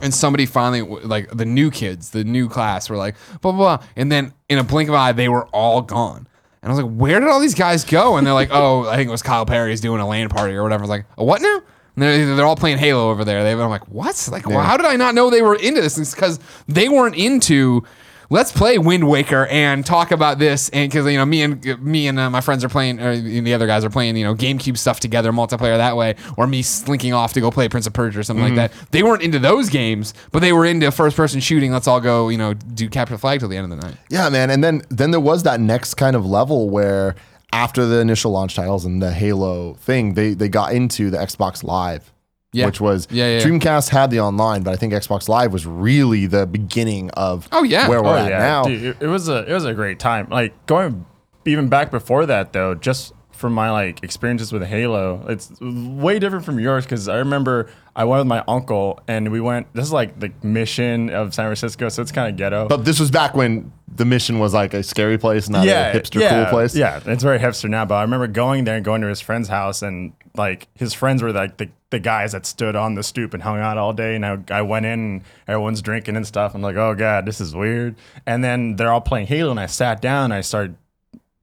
[0.00, 3.86] And somebody finally, like the new kids, the new class, were like blah blah, blah.
[3.96, 6.26] and then in a blink of an eye, they were all gone.
[6.62, 8.96] And I was like, "Where did all these guys go?" And they're like, "Oh, I
[8.96, 11.24] think it was Kyle Perry's doing a LAN party or whatever." I was like, "A
[11.24, 11.62] what now?"
[11.96, 13.42] And they're, they're all playing Halo over there.
[13.42, 14.28] They, I'm like, "What?
[14.30, 17.16] Like, well, how did I not know they were into this?" It's because they weren't
[17.16, 17.84] into.
[18.30, 22.08] Let's play Wind Waker and talk about this, and because you know me and me
[22.08, 24.76] and uh, my friends are playing, or the other guys are playing, you know, GameCube
[24.76, 28.20] stuff together, multiplayer that way, or me slinking off to go play Prince of Persia
[28.20, 28.72] or something like that.
[28.90, 31.72] They weren't into those games, but they were into first-person shooting.
[31.72, 33.96] Let's all go, you know, do capture the flag till the end of the night.
[34.10, 34.50] Yeah, man.
[34.50, 37.14] And then then there was that next kind of level where
[37.54, 41.64] after the initial launch titles and the Halo thing, they they got into the Xbox
[41.64, 42.12] Live.
[42.52, 42.66] Yeah.
[42.66, 43.44] Which was Yeah, yeah, yeah.
[43.44, 47.62] Dreamcast had the online, but I think Xbox Live was really the beginning of Oh,
[47.62, 47.88] yeah.
[47.88, 48.64] where we're Oh at yeah, now.
[48.64, 50.28] Dude, it, it was a it was a great time.
[50.30, 51.04] Like going
[51.44, 56.44] even back before that though, just from my like experiences with Halo, it's way different
[56.44, 59.72] from yours because I remember I went with my uncle and we went.
[59.74, 62.66] This is like the mission of San Francisco, so it's kind of ghetto.
[62.66, 66.20] But this was back when the mission was like a scary place, not a hipster
[66.20, 66.74] yeah, cool place.
[66.74, 67.84] Yeah, it's very hipster now.
[67.84, 71.22] But I remember going there and going to his friend's house, and like his friends
[71.22, 74.16] were like the, the guys that stood on the stoop and hung out all day.
[74.16, 76.56] And I, I went in, and everyone's drinking and stuff.
[76.56, 77.94] I'm like, oh god, this is weird.
[78.26, 80.74] And then they're all playing Halo, and I sat down, and I started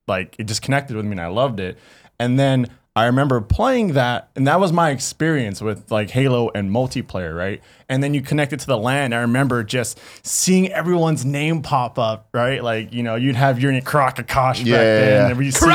[0.08, 1.78] like it just connected with me, and I loved it.
[2.20, 6.72] And then I remember playing that, and that was my experience with like Halo and
[6.72, 7.62] multiplayer, right?
[7.90, 9.12] And then you connect it to the LAN.
[9.12, 12.64] I remember just seeing everyone's name pop up, right?
[12.64, 15.28] Like you know, you'd have Yuri Krakakash back then, yeah, yeah.
[15.28, 15.74] and we'd see all-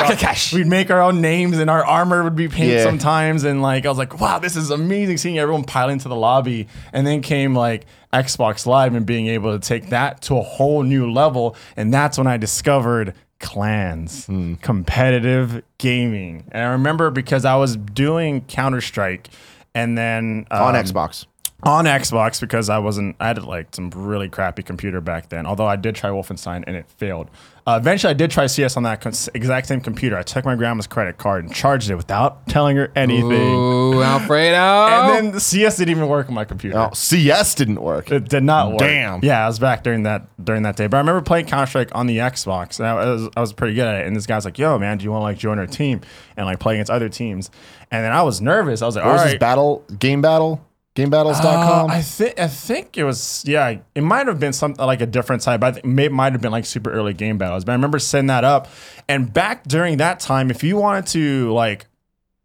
[0.55, 2.85] We'd make our own names, and our armor would be pink Yeah.
[2.85, 3.45] sometimes.
[3.45, 6.69] And like I was like, wow, this is amazing seeing everyone pile into the lobby.
[6.95, 10.83] And then came like Xbox Live and being able to take that to a whole
[10.85, 11.55] new level.
[11.77, 14.27] And that's when I discovered clans,
[14.63, 16.45] competitive gaming.
[16.53, 19.31] And I remember because I was doing Counter Strike,
[19.75, 21.27] and then On um, Xbox.
[21.63, 23.17] On Xbox because I wasn't.
[23.21, 25.47] I had like some really crappy computer back then.
[25.47, 27.31] Although I did try Wolfenstein and it failed.
[27.67, 30.17] Uh, eventually, I did try CS on that cons- exact same computer.
[30.17, 33.31] I took my grandma's credit card and charged it without telling her anything.
[33.33, 34.57] Ooh, Alfredo.
[34.91, 36.79] And then the CS didn't even work on my computer.
[36.79, 38.11] Oh, CS didn't work.
[38.11, 38.81] It did not work.
[38.81, 39.21] Damn.
[39.23, 40.87] Yeah, I was back during that during that day.
[40.87, 43.75] But I remember playing Counter Strike on the Xbox, and I was I was pretty
[43.75, 44.07] good at it.
[44.07, 46.01] And this guy's like, "Yo, man, do you want to like join our team
[46.37, 47.51] and like play against other teams?"
[47.91, 48.83] And then I was nervous.
[48.83, 50.65] I was like, What "All was right." this battle game battle?
[50.97, 51.91] GameBattles.com.
[51.91, 53.79] Uh, I think I think it was yeah.
[53.95, 56.51] It might have been something like a different but I think it might have been
[56.51, 57.65] like super early game battles.
[57.65, 58.69] But I remember setting that up,
[59.09, 61.87] and back during that time, if you wanted to like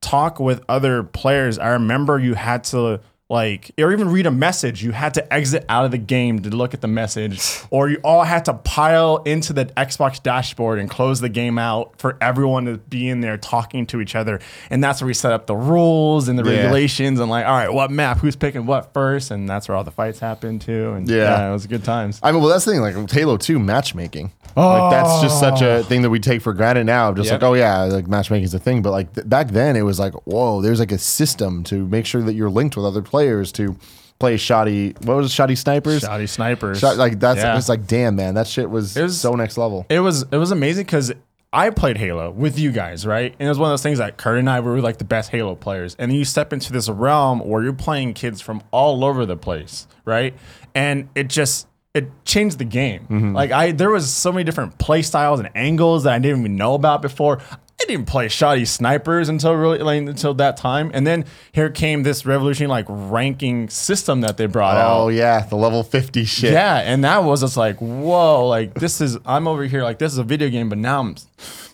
[0.02, 3.02] talk with other players, I remember you had to
[3.36, 4.84] like or even read a message.
[4.84, 7.98] You had to exit out of the game to look at the message, or you
[8.04, 12.66] all had to pile into the Xbox dashboard and close the game out for everyone
[12.66, 14.40] to be in there talking to each other.
[14.70, 16.62] And that's where we set up the rules and the Yeah.
[16.62, 19.84] regulations and like, all right, what map, who's picking what first, and that's where all
[19.84, 20.94] the fights happen too.
[20.94, 21.16] And Yeah.
[21.18, 22.20] yeah, it was good times.
[22.24, 22.82] I mean, well, that's the thing.
[22.82, 25.84] Like Halo Two matchmaking, like that's just such a oh.
[25.84, 27.12] thing that we take for granted now.
[27.14, 27.42] Just Yep.
[27.42, 28.82] like, oh yeah, like matchmaking is a thing.
[28.82, 32.06] But like th- back then, it was like, whoa, there's like a system to make
[32.06, 33.76] sure that you're linked with other players to
[34.20, 34.94] play shotty.
[35.06, 36.04] What was it, shotty snipers?
[36.04, 36.80] Shotty snipers.
[36.80, 37.58] Shot, like that's Yeah.
[37.58, 39.86] it's like, damn man, that shit was, was- so next level.
[39.90, 41.12] it was it was amazing because
[41.54, 43.34] I played Halo with you guys, right?
[43.40, 45.32] And it was one of those things that Kurt and I were like the best
[45.32, 45.96] Halo players.
[45.98, 49.38] And then you step into this realm where you're playing kids from all over the
[49.38, 50.34] place, right?
[50.74, 53.02] And it just it changed the game.
[53.04, 53.34] Mm-hmm.
[53.34, 56.58] Like I there was so many different play styles and angles that I didn't even
[56.58, 57.40] know about before.
[57.82, 60.92] I didn't play shotty snipers until really like, until that time.
[60.94, 64.98] And then here came this revolutionary like ranking system that they brought out.
[64.98, 66.54] Oh yeah, the level fifty shit.
[66.54, 70.14] Yeah, and that was just like, whoa, like this is I'm over here like this
[70.14, 71.16] is a video game, but now I'm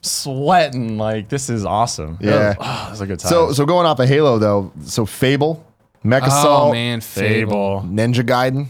[0.01, 0.97] sweating.
[0.97, 2.17] Like this is awesome.
[2.19, 2.55] Yeah.
[2.59, 3.29] Ah, oh, it's a good time.
[3.29, 5.63] So so going off of Halo though, so Fable,
[6.03, 7.81] Mech Oh man, Fable.
[7.81, 7.89] Fable.
[7.89, 8.67] Ninja Gaiden.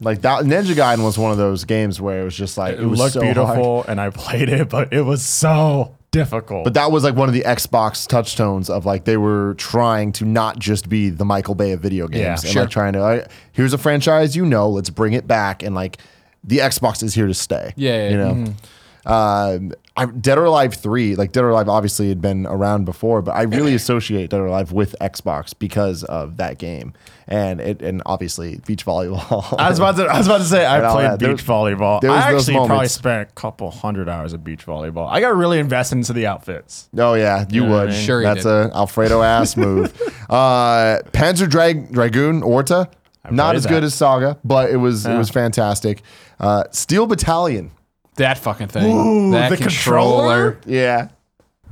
[0.00, 2.80] Like that Ninja Gaiden was one of those games where it was just like It,
[2.80, 3.34] it, was looked so hard.
[3.34, 6.62] beautiful, and I played it, but it was so difficult.
[6.62, 10.24] But that was like one of the Xbox touchstones of like they were trying to
[10.24, 12.62] not just be the Michael Bay of video games Yeah, and sure.
[12.62, 15.98] like trying to like, here's a franchise you know, let's bring it back and like
[16.44, 17.72] the Xbox is here to stay.
[17.76, 18.54] Yeah, yeah, you know.
[19.04, 23.20] Um, I, Dead or Alive three, like Dead or Alive, obviously had been around before,
[23.20, 26.94] but I really associate Dead or Alive with Xbox because of that game,
[27.28, 29.54] and it and obviously beach volleyball.
[29.58, 31.18] I was about to I was about to say I played that.
[31.18, 32.00] There- beach volleyball.
[32.00, 35.08] there I actually probably spent a couple hundred hours of beach volleyball.
[35.10, 36.88] I got really invested into the outfits.
[36.96, 37.90] Oh yeah, you know what I would.
[37.90, 38.04] mean?
[38.04, 38.50] Sure you That's did.
[38.50, 39.92] a Alfredo ass move.
[40.30, 42.88] Uh, Panzer Drag Dragoon Orta,
[43.30, 43.68] not as that.
[43.68, 46.00] good as Saga, but it was it was fantastic.
[46.40, 47.70] Uh, Steel Battalion,
[48.16, 48.90] That fucking thing.
[48.90, 50.58] Ooh, that the controller?
[50.66, 51.08] yeah.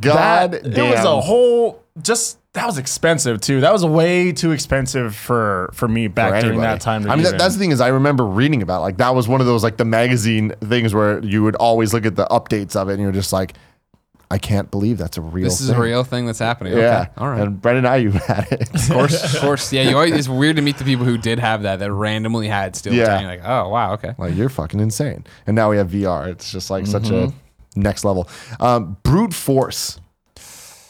[0.01, 0.87] God that, damn.
[0.87, 3.61] It was a whole just that was expensive too.
[3.61, 7.09] That was way too expensive for for me back for during that time.
[7.09, 9.41] I mean, that, that's the thing is I remember reading about like that was one
[9.41, 12.89] of those like the magazine things where you would always look at the updates of
[12.89, 13.55] it and you're just like,
[14.33, 15.33] I can't believe that's a real.
[15.33, 15.43] Thing.
[15.45, 16.75] This is a real thing that's happening.
[16.77, 17.01] Yeah.
[17.03, 17.11] Okay.
[17.17, 17.41] All right.
[17.41, 18.71] And Brendan and I, you had it.
[18.75, 19.73] Of course, of course.
[19.73, 22.47] Yeah, you always, it's weird to meet the people who did have that that randomly
[22.47, 22.95] had still.
[22.95, 23.21] Yeah.
[23.21, 23.27] Yeah.
[23.27, 24.15] Like, oh wow, okay.
[24.19, 25.25] Like you're fucking insane.
[25.47, 26.29] And now we have VR.
[26.29, 27.81] It's just like such a Mm-hmm.
[27.81, 28.29] next level.
[28.61, 29.99] Um, brute force.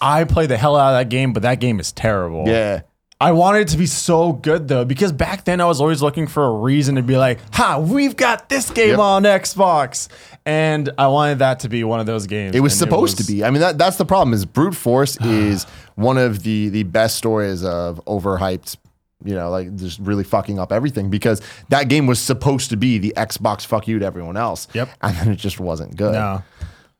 [0.02, 2.44] I played the hell out of that game, but that game is terrible.
[2.46, 2.82] Yeah.
[3.22, 6.26] I wanted it to be so good though, because back then I was always looking
[6.26, 8.98] for a reason to be like, "Ha, we've got this game Yep.
[8.98, 10.08] on Xbox,"
[10.46, 12.56] and I wanted that to be one of those games.
[12.56, 13.44] It was supposed to be.
[13.44, 14.32] I mean, that, that's the problem.
[14.32, 15.64] Is brute force is
[15.96, 18.76] one of the the best stories of overhyped.
[19.22, 22.96] You know, like just really fucking up everything because that game was supposed to be
[22.96, 24.66] the Xbox fuck you to everyone else.
[24.72, 24.88] Yep.
[25.02, 26.12] and then it just wasn't good.
[26.14, 26.42] No.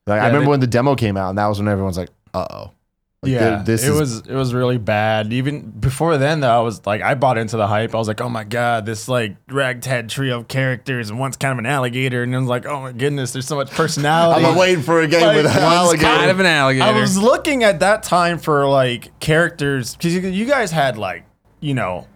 [0.06, 2.10] Like I remember they- when the demo came out, and that was when everyone's like,
[2.34, 2.70] "Uh oh."
[3.22, 5.30] Like, yeah, th- this it is was it was really bad.
[5.30, 7.94] Even before then, though, I was like, I bought into the hype.
[7.94, 11.52] I was like, oh my god, this like ragtag trio of characters, and one's kind
[11.52, 14.46] of an alligator, and I was like, oh my goodness, there's so much personality.
[14.46, 16.06] I'm waiting for a game Like, with an one's alligator.
[16.08, 16.84] Kind of an alligator.
[16.86, 21.24] I was looking at that time for like characters because you, you guys had like
[21.60, 22.06] you know s-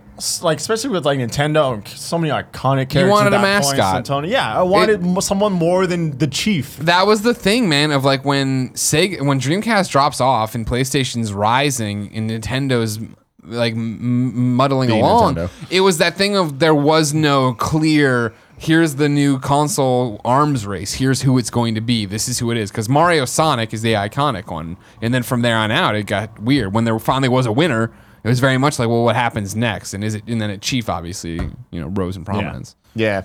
[0.43, 3.03] like especially with like Nintendo and so many iconic characters.
[3.03, 4.05] You wanted at a that point, mascot.
[4.05, 4.29] Santoni.
[4.31, 6.77] Yeah, I wanted mo- someone more than the chief.
[6.79, 7.91] that was the thing, man.
[7.91, 12.99] Of like when Sega, when Dreamcast drops off and PlayStation's rising and Nintendo's
[13.43, 15.51] like m- muddling Being along, Nintendo.
[15.71, 18.33] it was that thing of there was no clear.
[18.57, 20.95] Here's the new console arms race.
[20.95, 22.07] Here's who it's going to be.
[22.07, 22.71] This is who it is.
[22.71, 26.39] Because Mario Sonic is the iconic one, and then from there on out, it got
[26.41, 26.73] weird.
[26.73, 27.91] When there finally was a winner,
[28.25, 29.95] it was very much like, well, what happens next?
[29.95, 30.25] And is it?
[30.27, 31.35] And then it Chief obviously,
[31.71, 32.75] you know, rose in prominence.
[32.95, 33.25] Yeah.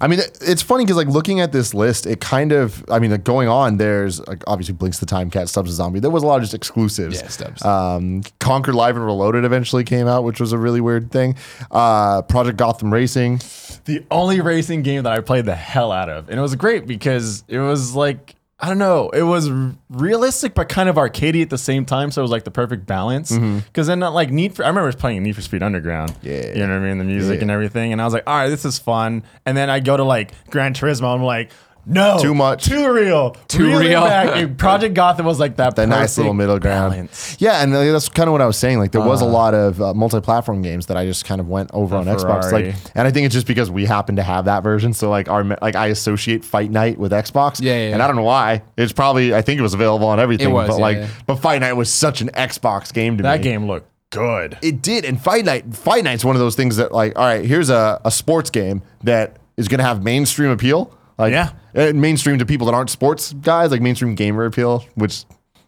[0.00, 3.10] I mean, it's funny because like looking at this list, it kind of, I mean,
[3.10, 6.00] like going on, there's like obviously Blinx the Time Cat, Stubbs the Zombie.
[6.00, 7.20] There was a lot of just exclusives.
[7.20, 7.64] Yeah, Stubbs.
[7.64, 11.36] Um, Conker Live and Reloaded eventually came out, which was a really weird thing.
[11.70, 13.40] Uh, Project Gotham Racing.
[13.86, 16.28] the only racing game that I played the hell out of.
[16.28, 20.54] And it was great because it was like, I don't know, it was r- realistic
[20.54, 22.10] but kind of arcadey at the same time.
[22.10, 23.30] So it was like the perfect balance.
[23.32, 23.58] Mm-hmm.
[23.58, 26.14] Because then, not like Need for, I remember playing Need for Speed Underground.
[26.22, 26.54] Yeah.
[26.54, 26.98] You know what I mean?
[26.98, 27.42] The music Yeah.
[27.42, 27.92] and everything.
[27.92, 29.24] And I was like, all right, this is fun.
[29.44, 31.14] And then I go to like Gran Turismo.
[31.14, 31.50] I'm like,
[31.88, 32.64] No, Too much.
[32.64, 34.00] too real, Too Really real.
[34.02, 34.56] back.
[34.58, 35.76] Project Gotham was like that.
[35.76, 36.92] that nice little middle ground.
[36.92, 37.36] balance.
[37.38, 38.78] Yeah, and that's kind of what I was saying.
[38.78, 41.70] Like there was a lot of uh, multi-platform games that I just kind of went
[41.72, 42.50] over on Xbox.
[42.50, 42.66] Ferrari.
[42.72, 44.92] Like, and I think it's just because we happen to have that version.
[44.92, 47.60] So like our like I associate Fight Night with Xbox.
[47.62, 48.04] Yeah, yeah, And yeah.
[48.04, 48.62] I don't know why.
[48.76, 50.48] It's probably I think it was available on everything.
[50.50, 51.08] It was, but yeah, like yeah.
[51.26, 53.28] but Fight Night was such an Xbox game to me.
[53.28, 54.58] That game looked good.
[54.60, 55.04] It did.
[55.04, 58.00] And Fight Night, Fight Night's one of those things that like, all right, here's a,
[58.04, 60.92] a sports game that is going to have mainstream appeal.
[61.18, 61.50] Like, Yeah.
[61.92, 65.24] mainstream to people that aren't sports guys, like mainstream gamer appeal, which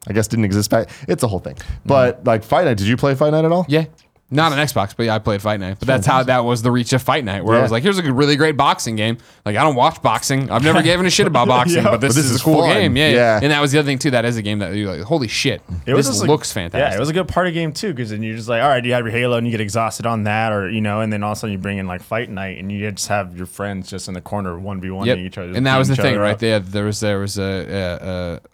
[0.06, 0.88] I guess didn't exist back.
[1.08, 1.54] It's a whole thing.
[1.56, 1.64] Mm.
[1.86, 3.66] But like Fight Night, did you play Fight Night at all?
[3.68, 3.84] Yeah.
[4.30, 5.76] Not an Xbox, but yeah, I played Fight Night.
[5.78, 7.62] But that's how that was the reach of Fight Night, where I Yeah.
[7.62, 9.16] was like, here's a really great boxing game.
[9.46, 10.50] Like, I don't watch boxing.
[10.50, 11.92] I've never given a shit about boxing, Yeah.
[11.92, 12.74] but this, is, a cool fun.
[12.74, 12.96] game.
[12.96, 13.40] Yeah, Yeah.
[13.42, 14.10] And that was the other thing, too.
[14.10, 15.62] That is a game that you're like, holy shit.
[15.86, 16.90] It was this just a- looks fantastic.
[16.90, 18.84] Yeah, it was a good party game too, because then you're just like, all right,
[18.84, 21.22] you have your Halo and you get exhausted on that, or you know, and then
[21.22, 23.46] all of a sudden you bring in like Fight Night and you just have your
[23.46, 25.18] friends just in the corner one v one Yep.
[25.18, 25.54] each other.
[25.54, 26.38] and that was the each thing, other right up.
[26.40, 26.60] there.
[26.60, 28.08] There was there was a, a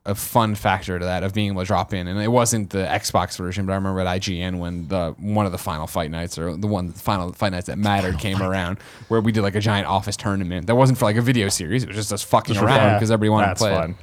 [0.09, 2.71] a a fun factor to that of being able to drop in, and it wasn't
[2.71, 6.11] the Xbox version, but I remember at IGN when the one of the final fight
[6.11, 9.57] nights or the one final fight nights that mattered came around, where we did like
[9.57, 10.69] a giant office tournament.
[10.69, 12.95] That wasn't for like a video series; it was just us fucking for around fun.
[12.95, 13.75] because everybody wanted That's to play.
[13.75, 13.97] fun.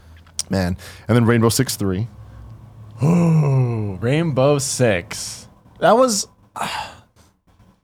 [0.50, 0.78] Man.
[1.08, 2.08] And then Rainbow Six 3.
[3.02, 5.48] Rainbow Six.
[5.80, 6.28] That was.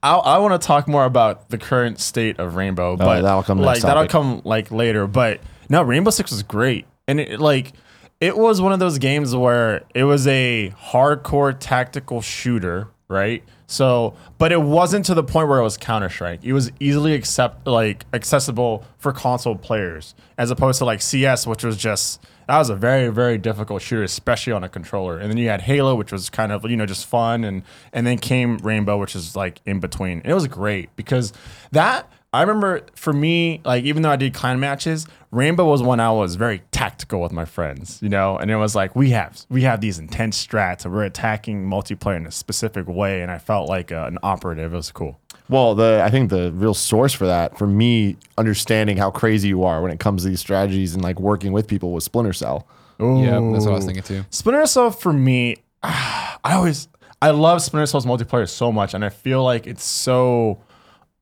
[0.00, 3.42] I, I want to talk more about the current state of Rainbow, oh, but that'll
[3.42, 4.10] come like next that'll topic.
[4.10, 5.06] come like later.
[5.06, 7.72] But no, Rainbow Six was great, and it like
[8.20, 13.42] it was one of those games where it was a hardcore tactical shooter, right?
[13.70, 16.42] So, but it wasn't to the point where it was Counter Strike.
[16.42, 21.62] It was easily accept like accessible for console players, as opposed to like CS, which
[21.62, 25.18] was just that was a very very difficult shooter, especially on a controller.
[25.18, 28.06] And then you had Halo, which was kind of you know just fun, and and
[28.06, 30.20] then came Rainbow, which is like in between.
[30.20, 31.34] And it was great because
[31.72, 36.00] that I remember for me, like even though I did clan matches, Rainbow was when
[36.00, 39.44] I was very tactical with my friends, you know, and it was like we have
[39.50, 43.38] we have these intense strats and we're attacking multiplayer in a specific way, and I
[43.38, 44.72] felt like uh, an operative.
[44.72, 45.18] It was cool.
[45.50, 49.64] Well, the I think the real source for that, for me, understanding how crazy you
[49.64, 52.66] are when it comes to these strategies and like working with people was Splinter Cell.
[52.98, 54.24] Yeah, that's what I was thinking too.
[54.30, 56.88] Splinter Cell for me, I always
[57.20, 60.62] I love Splinter Cell's multiplayer so much, and I feel like it's so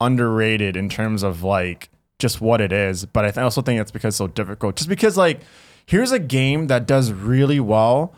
[0.01, 1.89] underrated in terms of like
[2.19, 3.05] just what it is.
[3.05, 4.77] But I th- also think it's because it's so difficult.
[4.77, 5.41] Just because like
[5.87, 8.15] here's a game that does really well,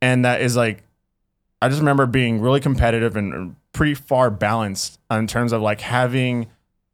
[0.00, 0.82] and that is like
[1.60, 6.48] I just remember being really competitive and pretty far balanced in terms of like having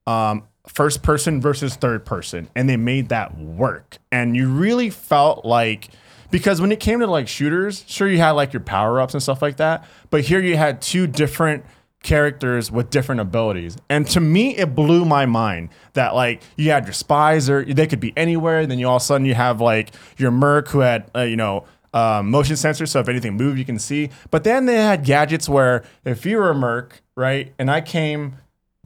[0.06, 3.98] um, first person versus third person, and they made that work.
[4.12, 5.88] And you really felt like
[6.30, 9.22] because when it came to like shooters, sure you had like your power ups and
[9.22, 11.64] stuff like that, but here you had two different
[12.02, 13.76] characters with different abilities.
[13.88, 17.86] And to me, it blew my mind that like you had your spies or they
[17.86, 18.66] could be anywhere.
[18.66, 21.36] Then you all of a sudden you have like your merc who had uh, you
[21.36, 24.10] know uh, motion sensors, so if anything moved, you can see.
[24.30, 28.36] But then they had gadgets where if you were a merc, right, and I came,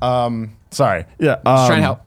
[0.01, 2.01] um, sorry, yeah, Just trying um, to help.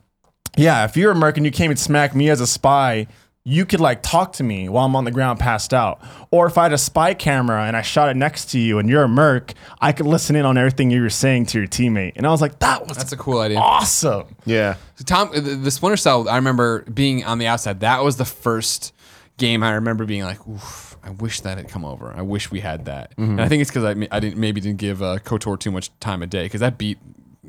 [0.58, 3.06] yeah, if you're a merc and you came and smacked me as a spy,
[3.50, 6.02] you could like talk to me while I'm on the ground passed out.
[6.32, 8.90] Or if I had a spy camera and I shot it next to you and
[8.90, 12.14] you're a merc, I could listen in on everything you were saying to your teammate.
[12.18, 13.60] And I was like, that was That's a cool idea.
[13.60, 14.36] awesome.
[14.46, 14.76] Yeah.
[14.96, 17.80] So Tom, the, the Splinter Cell, I remember being on the outside.
[17.80, 18.94] That was the first
[19.38, 22.12] game I remember being like, oof, I wish that had come over.
[22.14, 23.14] I wish we had that.
[23.16, 25.98] And I think it's because I, I didn't maybe didn't give uh, KOTOR too much
[26.02, 26.98] time a day because that beat.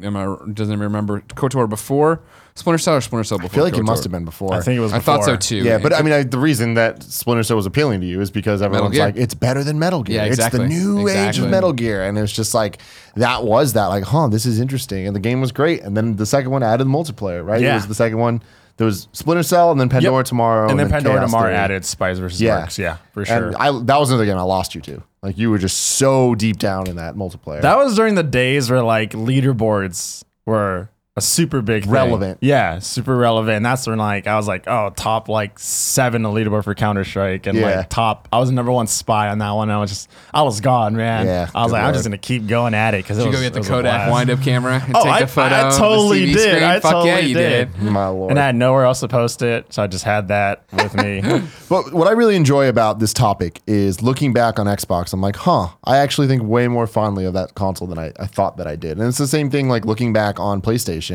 [0.03, 2.21] Am I doesn't anybody remember KOTOR before
[2.55, 3.51] Splinter Cell or Splinter Cell before?
[3.51, 4.55] I feel like it must have been before.
[4.55, 5.57] I think it was I thought so too.
[5.57, 8.31] Yeah, but I mean, I, the reason that Splinter Cell was appealing to you is
[8.31, 10.17] because everyone's like, it's better than Metal Gear.
[10.25, 12.03] Yeah, It's the new age of Metal Gear.
[12.05, 12.79] And it's just like,
[13.17, 15.07] that was that, like, huh, this is interesting.
[15.07, 15.83] And the game was great.
[15.83, 17.61] And then the second one added the multiplayer, right?
[17.61, 17.75] It Yeah.
[17.77, 18.43] was the second one.
[18.79, 20.25] There was Splinter Cell and then Pandora Yep.
[20.27, 20.71] Tomorrow.
[20.71, 21.57] And then Pandora Chaos Tomorrow Theory.
[21.57, 22.63] added spies versus Yeah.
[22.65, 22.79] mercs.
[22.79, 23.49] Yeah, for sure.
[23.49, 25.03] And I, that was another game I lost you to.
[25.23, 27.61] Like, you were just so deep down in that multiplayer.
[27.61, 30.89] that was during the days where like leaderboards were
[31.19, 31.93] a super big thing.
[31.93, 32.39] Relevant.
[32.41, 33.57] Yeah, super relevant.
[33.59, 37.05] And that's when like I was like, oh, top like seven on leaderboard for Counter
[37.05, 37.77] Strike, and Yeah.
[37.79, 38.29] like top.
[38.33, 39.71] I was the number one spy on that one.
[39.71, 41.27] I was just, I was gone, man.
[41.27, 42.13] Yeah, I was good like, I'm just lord.
[42.13, 44.43] gonna keep going at it because Did you go get the Kodak wind wind up
[44.45, 45.55] camera and Oh, take I- a photo?
[45.55, 46.41] I of the totally TV did.
[46.51, 46.63] Screen?
[46.63, 47.73] I Fuck yeah, totally you did.
[47.75, 47.83] did.
[47.83, 48.31] My lord.
[48.31, 51.23] And I had nowhere else to post it, so I just had that with me.
[51.69, 55.37] But what I really enjoy about this topic is looking back on Xbox, I'm like,
[55.37, 58.67] huh, I actually think way more fondly of that console than I, I thought that
[58.67, 58.97] I did.
[58.99, 61.08] And it's the same thing like looking back on PlayStation.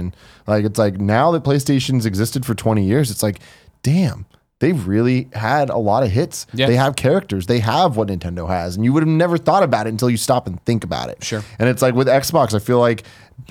[0.47, 3.39] Like, it's like now that PlayStation's existed for 20 years, it's like,
[3.83, 4.25] damn,
[4.59, 6.47] they've really had a lot of hits.
[6.53, 6.67] Yeah.
[6.67, 8.75] They have characters, they have what Nintendo has.
[8.75, 11.23] And you would have never thought about it until you stop and think about it.
[11.23, 11.43] Sure.
[11.59, 13.03] And it's like with Xbox, I feel like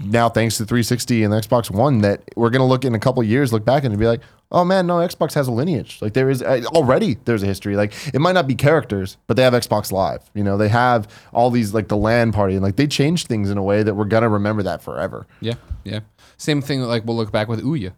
[0.05, 3.23] now thanks to 360 and the Xbox One, that we're gonna look in a couple
[3.23, 5.99] years, look back and be like, oh man, no, Xbox has a lineage.
[6.01, 7.77] Like there is uh, already there's a history.
[7.77, 10.23] Like it might not be characters, but they have Xbox Live.
[10.35, 13.51] You know, they have all these like the LAN party and like they changed things
[13.51, 15.27] in a way that we're gonna remember that forever.
[15.41, 16.01] Yeah, yeah.
[16.43, 16.83] Same thing.
[16.83, 17.93] Like we'll look back with Ouya.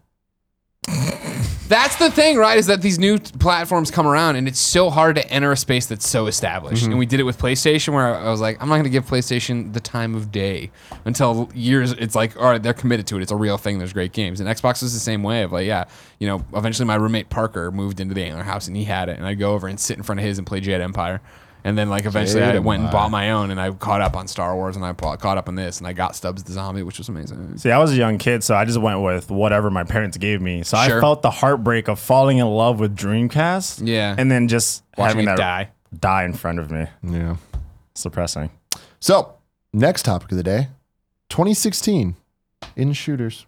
[1.67, 2.59] That's the thing, right?
[2.59, 5.57] Is that these new t- platforms come around, and it's so hard to enter a
[5.57, 6.83] space that's so established.
[6.83, 6.91] Mm-hmm.
[6.91, 9.07] And we did it with PlayStation, where I was like, I'm not going to give
[9.07, 10.69] PlayStation the time of day
[11.05, 11.93] until years.
[11.93, 13.23] It's like, all right, they're committed to it.
[13.23, 13.79] It's a real thing.
[13.79, 15.41] There's great games, and Xbox is the same way.
[15.41, 15.85] Of like, yeah,
[16.19, 19.17] you know, eventually my roommate Parker moved into the Antler house, and he had it,
[19.17, 21.19] and I'd go over and sit in front of his and play Jade Empire.
[21.65, 24.27] And then, like, eventually, I went and bought my own, and I caught up on
[24.27, 26.83] Star Wars, and I pa- caught up on this, and I got Stubbs the Zombie,
[26.83, 27.57] which was amazing.
[27.57, 30.41] See, I was a young kid, so I just went with whatever my parents gave
[30.41, 30.61] me.
[30.61, 30.99] So Sure.
[30.99, 33.81] I felt the heartbreak of falling in love with Dreamcast.
[33.83, 34.13] Yeah.
[34.15, 35.69] And then just Watching having it that die.
[35.99, 36.85] die in front of me.
[37.01, 37.37] Yeah.
[37.93, 38.51] It's depressing.
[38.99, 39.33] So
[39.73, 40.67] next topic of the day,
[41.29, 42.15] 2016
[42.75, 43.47] in shooters.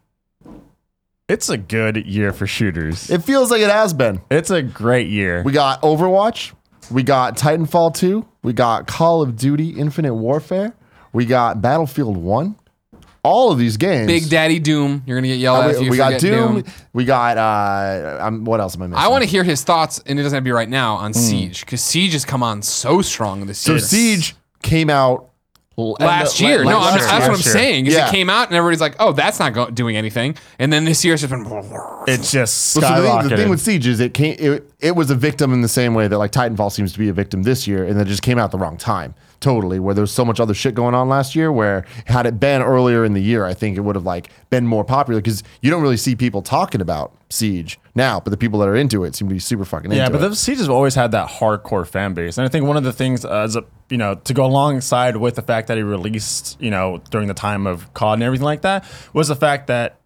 [1.30, 3.10] It's a good year for shooters.
[3.12, 4.22] It feels like it has been.
[4.32, 5.44] It's a great year.
[5.44, 6.54] We got Overwatch.
[6.92, 8.26] We got Titanfall 2.
[8.44, 10.74] We got Call of Duty Infinite Warfare.
[11.14, 12.56] We got Battlefield 1.
[13.24, 14.08] All of these games.
[14.08, 15.04] Big Daddy Doom.
[15.06, 16.64] You're gonna get yelled at if we, you we got forget Doom.
[16.94, 19.04] We got uh um, what else am I missing?
[19.04, 21.14] I want to hear his thoughts, and it doesn't have to be right now on
[21.14, 23.80] Siege because Siege has come on so strong this year.
[23.80, 24.16] So year.
[24.16, 25.32] Siege came out
[25.78, 26.64] last end of- year.
[26.66, 27.08] no, last I'm, year.
[27.08, 27.86] that's what I'm saying.
[27.88, 28.08] Is Yeah.
[28.08, 31.06] it came out and everybody's like, "Oh, that's not go- doing anything," and then this
[31.06, 31.46] year's just been.
[32.08, 33.20] It's just Well, so the, skyrocketed.
[33.22, 35.68] thing, the thing with Siege is it came it, it was a victim in the
[35.68, 38.22] same way that like Titanfall seems to be a victim this year, and it just
[38.24, 39.14] came out the wrong time.
[39.40, 41.52] Totally, where there was so much other shit going on last year.
[41.52, 44.66] Where had it been earlier in the year, I think it would have like been
[44.66, 48.60] more popular because you don't really see people talking about Siege now, but the people
[48.60, 50.00] that are into it seem to be super fucking into it.
[50.00, 50.30] yeah, but it.
[50.30, 52.94] the Siege has always had that hardcore fan base, and I think one of the
[52.94, 56.60] things, uh, as a, you know, to go alongside with the fact that he released,
[56.60, 60.00] you know, during the time of COD and everything like that, was the fact that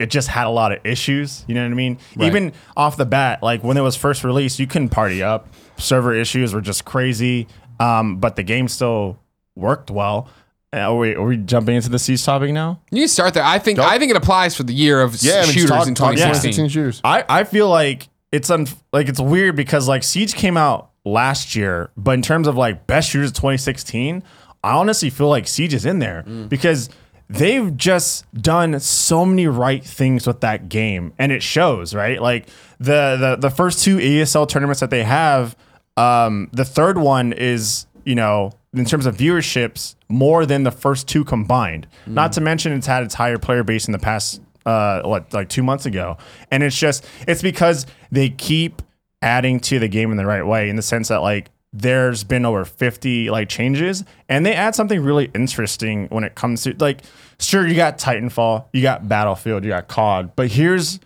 [0.00, 1.44] it just had a lot of issues.
[1.46, 1.98] You know what I mean?
[2.18, 5.48] Even off the bat, like when it was first released, you couldn't party up.
[5.76, 7.46] Server issues were just crazy,
[7.80, 9.18] um, but the game still
[9.56, 10.28] worked well.
[10.72, 12.80] Uh, Are we, are we jumping into the Siege topic now?
[12.92, 13.42] You can start there.
[13.42, 13.80] I think.
[13.80, 15.94] I think it applies for the year of s- yeah, I mean, shooters talk, in
[15.96, 16.52] 2016.
[16.52, 17.00] 2016 shooters.
[17.02, 21.56] I, I feel like it's un, like it's weird because like Siege came out last
[21.56, 24.22] year, but in terms of like best shooters of 2016,
[24.62, 26.88] I honestly feel like Siege is in there because
[27.28, 32.22] they've just done so many right things with that game and it shows, right?
[32.22, 32.46] Like
[32.78, 35.56] the the, the first two ESL tournaments that they have,
[35.96, 41.08] um, the third one is, you know, in terms of viewerships, more than the first
[41.08, 41.86] two combined.
[42.06, 45.48] Not to mention it's had its higher player base in the past uh what like
[45.48, 46.18] two months ago.
[46.50, 48.82] And it's just it's because they keep
[49.22, 52.44] adding to the game in the right way in the sense that like there's been
[52.44, 57.02] over 50 like changes and they add something really interesting when it comes to like
[57.38, 60.98] sure you got titanfall you got battlefield you got cod but here's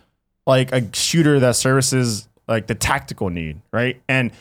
[0.47, 4.01] like a shooter that services like the tactical need right?
[4.07, 4.31] And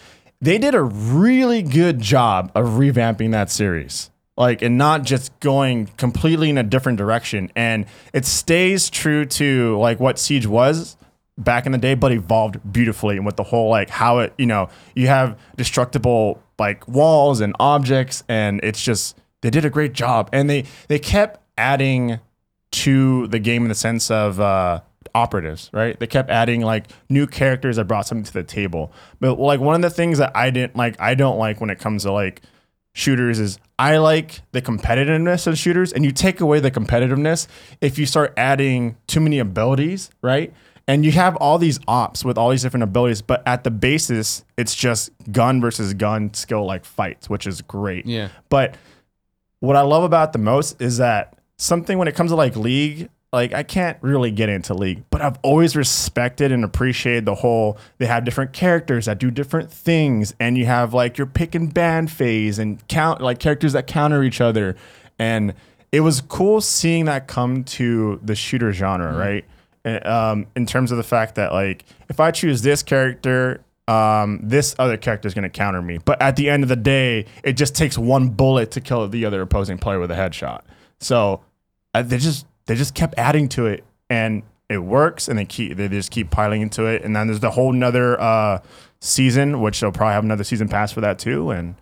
[0.44, 4.10] they did a really good job of revamping that series.
[4.36, 7.50] Like and not just going completely in a different direction.
[7.54, 10.96] And it stays true to like what siege was
[11.38, 14.46] back in the day but evolved beautifully and with the whole like how it you
[14.46, 19.92] know you have destructible like walls and objects and it's just they did a great
[19.92, 20.28] job.
[20.32, 22.18] And they they kept adding
[22.72, 24.80] to the game in the sense of uh
[25.14, 29.38] operatives right they kept adding like new characters that brought something to the table but
[29.38, 32.02] like one of the things that i didn't like i don't like when it comes
[32.02, 32.42] to like
[32.94, 37.46] shooters is I like the competitiveness of shooters, and you take away the competitiveness
[37.80, 40.52] if you start adding too many abilities, right?
[40.86, 44.44] And you have all these ops with all these different abilities, but at the basis,
[44.56, 48.06] it's just gun versus gun skill like fights, which is great.
[48.06, 48.28] Yeah.
[48.48, 48.76] But
[49.60, 53.08] what I love about the most is that something when it comes to like league,
[53.34, 57.76] like I can't really get into league, but I've always respected and appreciated the whole
[57.98, 61.72] they have different characters that do different things and you have like your pick and
[61.72, 64.76] ban phase and count like characters that counter each other
[65.18, 65.54] and
[65.92, 69.44] it was cool seeing that come to the shooter genre, right?
[69.84, 74.40] And, Um, in terms of the fact that like if I choose this character um,
[74.42, 75.98] this other character is going to counter me.
[75.98, 79.26] But at the end of the day, it just takes one bullet to kill the
[79.26, 80.62] other opposing player with a headshot.
[81.00, 81.42] So
[81.92, 85.28] uh, they just they just kept adding to it, and it works.
[85.28, 87.02] And they keep they just keep piling into it.
[87.04, 88.60] And then there's the whole nother uh,
[89.00, 91.50] season, which they'll probably have another season pass for that too.
[91.50, 91.74] And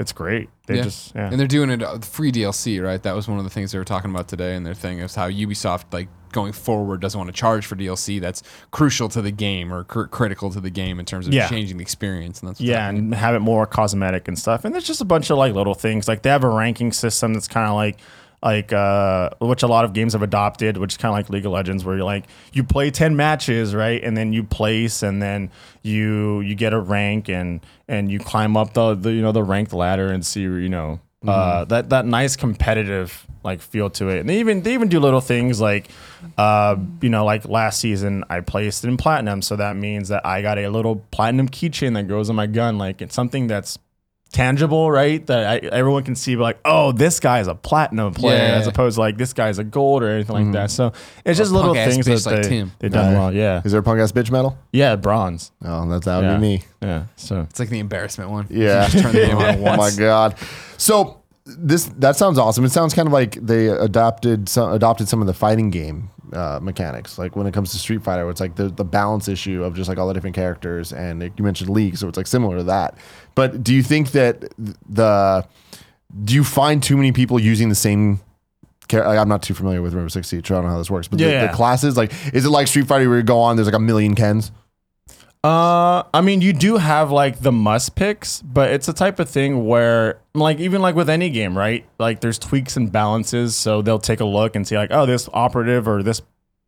[0.00, 0.48] it's great.
[0.66, 0.82] They Yeah.
[0.82, 1.28] just yeah.
[1.30, 3.00] And they're doing it uh, free DLC, right?
[3.02, 4.56] That was one of the things they were talking about today.
[4.56, 8.20] And their thing is how Ubisoft, like going forward, doesn't want to charge for DLC.
[8.20, 11.46] That's crucial to the game or cr- critical to the game in terms of Yeah.
[11.48, 12.40] changing the experience.
[12.40, 13.04] And that's Yeah, happening.
[13.04, 14.64] and have it more cosmetic and stuff.
[14.64, 16.08] And there's just a bunch of like little things.
[16.08, 17.98] Like they have a ranking system that's kind of like
[18.44, 21.46] like uh, which a lot of games have adopted, which is kind of like League
[21.46, 25.22] of Legends, where you're like you play ten matches, right, and then you place, and
[25.22, 25.50] then
[25.82, 29.42] you you get a rank, and and you climb up the, the you know the
[29.42, 34.20] ranked ladder and see you know uh, that that nice competitive like feel to it.
[34.20, 35.88] And they even they even do little things like,
[36.36, 40.42] uh, you know, like last season I placed in platinum, so that means that I
[40.42, 42.78] got a little platinum keychain that goes on my gun.
[42.78, 43.78] Like it's something that's
[44.34, 45.24] tangible, right?
[45.26, 48.56] That I, everyone can see, like, oh, this guy is a platinum player, Yeah.
[48.56, 50.52] as opposed to like this guy's a gold or anything like mm-hmm.
[50.52, 50.70] that.
[50.70, 50.92] So
[51.24, 52.72] it's just little things bitch that like they Tim.
[52.80, 53.18] they done Yeah.
[53.18, 53.32] well.
[53.32, 54.58] Yeah, Is there a punk ass bitch medal?
[54.72, 55.52] yeah, bronze.
[55.64, 56.36] Oh, that's that would Yeah.
[56.36, 56.62] be me.
[56.82, 58.46] Yeah, so It's like the embarrassment one.
[58.50, 58.88] Yeah.
[58.88, 60.36] Just turn the game on oh my god.
[60.76, 62.64] So this that sounds awesome.
[62.64, 66.58] It sounds kind of like they adopted some adopted some of the fighting game uh,
[66.62, 67.18] mechanics.
[67.18, 69.88] Like when it comes to Street Fighter, it's like the, the balance issue of just
[69.88, 72.64] like all the different characters, and like, you mentioned League, so it's like similar to
[72.64, 72.96] that.
[73.34, 74.44] But do you think that
[74.88, 75.46] the
[76.24, 78.20] do you find too many people using the same?
[78.88, 80.46] char- I'm not too familiar with Rainbow Six Siege.
[80.48, 81.08] so I don't know how this works.
[81.08, 81.46] But the, Yeah.
[81.46, 83.56] the classes, like, is it like Street Fighter where you go on?
[83.56, 84.52] There's like a million Kens.
[85.44, 89.28] Uh, I mean, you do have like the must picks, but it's a type of
[89.28, 91.84] thing where, like, even like with any game, right?
[91.98, 95.28] Like, there's tweaks and balances, so they'll take a look and see, like, oh, this
[95.34, 96.22] operative or this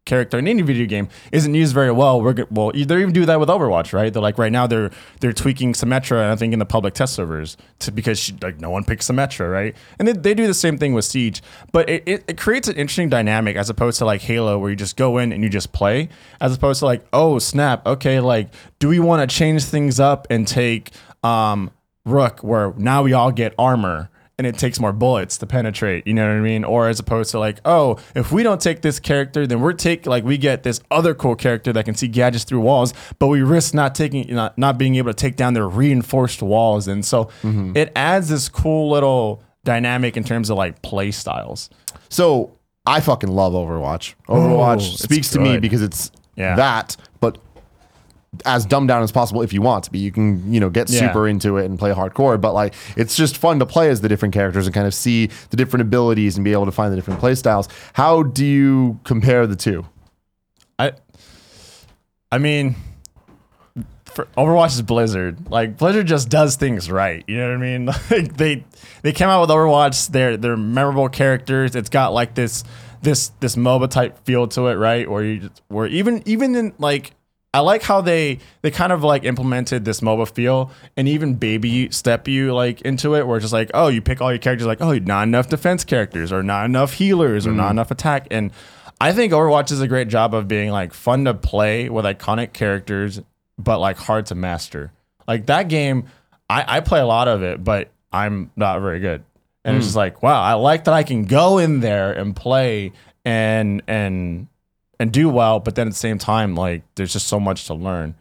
[0.07, 2.23] character in any video game isn't used very well.
[2.23, 4.11] We're go- well, they even do that with Overwatch, right?
[4.11, 4.91] They're like right now they're
[5.21, 8.71] they're tweaking Symmetra, I think, in the public test servers to because she, like no
[8.71, 9.77] one picks Symmetra, right?
[9.99, 11.43] And they, they do the same thing with Siege,
[11.73, 14.77] but it, it, it creates an interesting dynamic as opposed to like Halo, where you
[14.77, 16.09] just go in and you just play,
[16.41, 18.49] as opposed to like, oh snap, okay, like
[18.79, 20.93] do we want to change things up and take
[21.23, 21.71] um
[22.07, 26.13] Rook, where now we all get armor and it takes more bullets to penetrate, you
[26.13, 26.63] know what I mean?
[26.63, 30.05] Or as opposed to like, oh, if we don't take this character, then we're take
[30.05, 33.41] like we get this other cool character that can see gadgets through walls, but we
[33.43, 36.87] risk not taking not, not being able to take down their reinforced walls.
[36.87, 37.73] And so mm-hmm.
[37.75, 41.71] it adds this cool little dynamic in terms of like play styles.
[42.11, 44.15] So I fucking love Overwatch.
[44.29, 46.57] Oh, Overwatch it's speaks to me because it's Yeah.
[46.57, 47.39] that, but
[48.45, 49.99] as dumbed down as possible if you want to be.
[49.99, 51.01] You can, you know, get Yeah.
[51.09, 54.09] super into it and play hardcore, but like it's just fun to play as the
[54.09, 56.97] different characters and kind of see the different abilities and be able to find the
[56.97, 57.69] different play styles.
[57.95, 59.87] How do you compare the two?
[60.79, 60.93] I
[62.31, 62.75] I mean
[64.07, 65.51] for Overwatch is Blizzard.
[65.51, 67.23] Like Blizzard just does things right.
[67.27, 67.87] You know what I mean?
[68.11, 68.65] Like they
[69.03, 70.11] they came out with Overwatch.
[70.11, 71.77] They're they're memorable characters.
[71.77, 72.65] It's got like this
[73.03, 75.07] this this MOBA type feel to it, right?
[75.07, 77.13] Or you just, where even even in like
[77.57, 81.89] I like how they they kind of like implemented this MOBA feel and even baby
[81.91, 84.67] step you like into it where it's just like, oh, you pick all your characters
[84.67, 87.71] like, oh, you're not enough defense characters or not enough healers or not mm.
[87.71, 88.27] enough attack.
[88.31, 88.51] And
[89.01, 92.53] I think Overwatch does a great job of being like fun to play with iconic
[92.53, 93.23] characters,
[93.57, 94.93] but like hard to master.
[95.27, 96.09] Like that game,
[96.51, 99.25] I, I play a lot of it, but I'm not very good.
[99.65, 99.87] And it's mm.
[99.87, 102.93] just like, wow, I like that I can go in there and play
[103.25, 104.49] and and
[104.99, 107.75] and do well, but then at the same time, like there's just so much to
[107.75, 108.15] learn.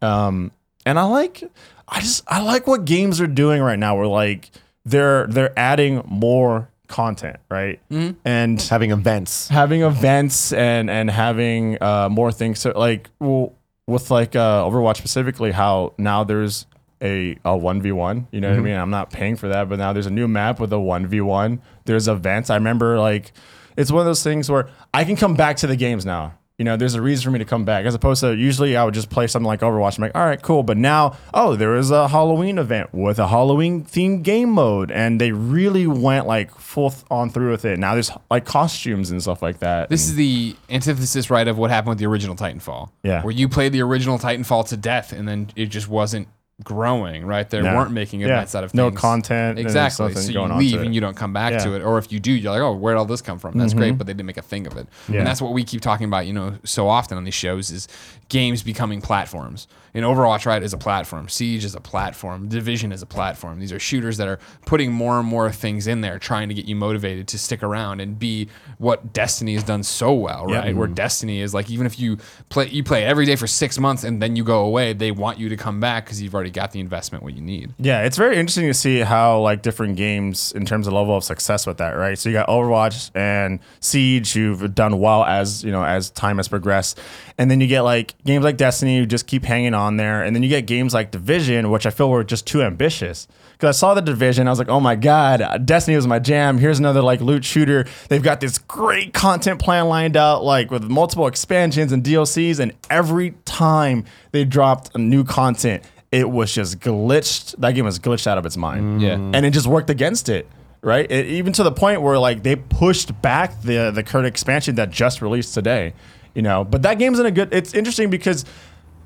[0.00, 0.52] Um,
[0.86, 1.44] and I like,
[1.88, 3.96] I just I like what games are doing right now.
[3.96, 4.50] Where like
[4.84, 7.80] they're they're adding more content, right?
[8.24, 9.48] And Having events.
[9.48, 12.58] having events and and having uh, more things.
[12.60, 13.54] So like well,
[13.86, 16.66] with like uh, Overwatch specifically, how now there's
[17.02, 18.26] a a one v one.
[18.30, 18.76] You know what I mean?
[18.76, 21.20] I'm not paying for that, but now there's a new map with a one v
[21.20, 21.60] one.
[21.84, 22.48] There's events.
[22.50, 23.32] I remember like
[23.76, 26.34] it's one of those things where I can come back to the games now.
[26.58, 28.84] You know, there's a reason for me to come back as opposed to usually I
[28.84, 29.98] would just play something like Overwatch.
[29.98, 30.62] I'm like, all right, cool.
[30.62, 35.20] But now, oh, there is a Halloween event with a Halloween themed game mode, and
[35.20, 37.78] they really went like full on through with it.
[37.78, 39.88] Now there's like costumes and stuff like that.
[39.88, 42.90] This is the antithesis, right, of what happened with the original Titanfall.
[43.02, 43.22] Yeah.
[43.22, 46.28] Where you played the original Titanfall to death and then it just wasn't
[46.62, 47.48] growing, right?
[47.48, 47.74] They Yeah.
[47.76, 48.28] weren't making Yeah.
[48.28, 48.76] events out of things.
[48.78, 50.12] No content, Exactly.
[50.14, 51.58] So you going on leave and you don't come back Yeah.
[51.58, 51.70] Mm-hmm.
[51.70, 51.82] to it.
[51.82, 53.58] Or if you do, you're like, oh, where'd all this come from?
[53.58, 54.86] That's great, but they didn't make a thing of it.
[55.08, 55.18] Yeah.
[55.18, 57.88] And that's what we keep talking about, you know, so often on these shows is
[58.28, 59.66] games becoming platforms.
[59.94, 61.28] And Overwatch, right, is a platform.
[61.28, 62.48] Siege is a platform.
[62.48, 63.60] Division is a platform.
[63.60, 66.64] These are shooters that are putting more and more things in there, trying to get
[66.64, 68.48] you motivated to stick around and be
[68.78, 70.60] what Destiny has done so well, Yeah.
[70.60, 70.74] right?
[70.74, 72.16] Where Destiny is like, even if you
[72.48, 75.38] play, you play every day for six months and then you go away, they want
[75.38, 77.74] you to come back because you've already got the investment what you need.
[77.78, 81.24] Yeah, it's very interesting to see how like different games in terms of level of
[81.24, 82.18] success with that, right?
[82.18, 86.48] So you got Overwatch and Siege who've done well as you know as time has
[86.48, 86.98] progressed,
[87.38, 90.34] and then you get like games like Destiny who just keep hanging on there, and
[90.36, 93.26] then you get games like Division, which I feel were just too ambitious.
[93.52, 96.58] Because I saw the Division, I was like, oh my god, Destiny was my jam.
[96.58, 97.86] Here's another like loot shooter.
[98.08, 102.72] They've got this great content plan lined out, like with multiple expansions and DLCs, and
[102.90, 107.56] every time they dropped new content it was just glitched.
[107.58, 109.00] That game was glitched out of its mind.
[109.00, 109.02] Mm.
[109.02, 109.14] Yeah.
[109.14, 110.46] And it just worked against it.
[110.82, 111.10] right?
[111.10, 114.90] It, even to the point where like they pushed back the the current expansion that
[114.90, 115.94] just released today,
[116.34, 116.64] you know.
[116.64, 117.52] But that game's in a good.
[117.52, 118.44] It's interesting because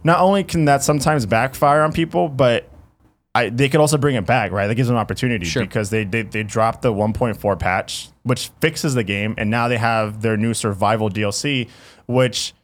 [0.04, 2.68] not only can that sometimes backfire on people, but
[3.34, 4.66] I, they could also bring it back, right?
[4.66, 5.62] That gives them an opportunity Sure.
[5.62, 9.76] because they, they they dropped the 1.4 patch, which fixes the game, and now they
[9.76, 11.68] have their new survival DLC,
[12.06, 12.54] which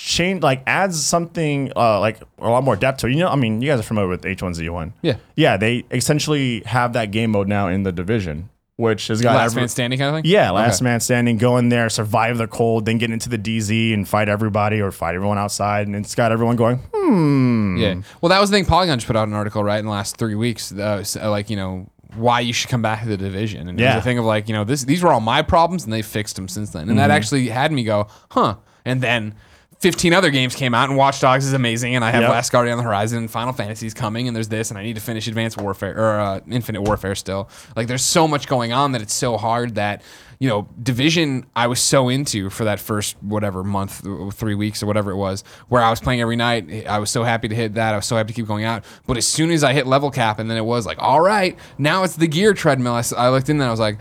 [0.00, 3.10] change like adds something uh, like a lot more depth to it.
[3.14, 4.92] You know, I mean, you guys are familiar with H1Z1.
[5.02, 5.16] Yeah.
[5.34, 9.52] Yeah, they essentially have that game mode now in the division, which has got Last
[9.52, 10.30] every- man standing kind of thing.
[10.30, 10.84] yeah, last Okay.
[10.84, 14.28] man standing, go in there, survive the cold, then get into the DZ and fight
[14.28, 17.76] everybody or fight everyone outside, and it's got everyone going, hmm.
[17.76, 17.94] Yeah.
[18.20, 18.66] Well, that was the thing.
[18.66, 21.28] Polygon just put out an article right in the last three weeks, uh, s- uh,
[21.28, 23.96] like you know why you should come back to the division, and it Yeah.
[23.96, 26.02] was a thing of like you know this these were all my problems, and they
[26.02, 26.98] fixed them since then, and Mm-hmm.
[26.98, 29.34] that actually had me go, huh, and then.
[29.80, 32.30] 15 other games came out, and Watch Dogs is amazing, and I have Yep.
[32.30, 34.96] Last Guardian on the horizon, and Final Fantasy's coming, and there's this, and I need
[34.96, 37.48] to finish Advanced Warfare or uh, Infinite Warfare still.
[37.76, 40.02] Like, there's so much going on that it's so hard that
[40.38, 44.86] you know, Division I was so into for that first whatever month, three weeks or
[44.86, 46.86] whatever it was, where I was playing every night.
[46.86, 47.92] I was so happy to hit that.
[47.92, 48.84] I was so happy to keep going out.
[49.06, 51.58] But as soon as I hit level cap, and then it was like, all right,
[51.76, 53.02] now it's the gear treadmill.
[53.16, 53.98] I looked in there, I was like,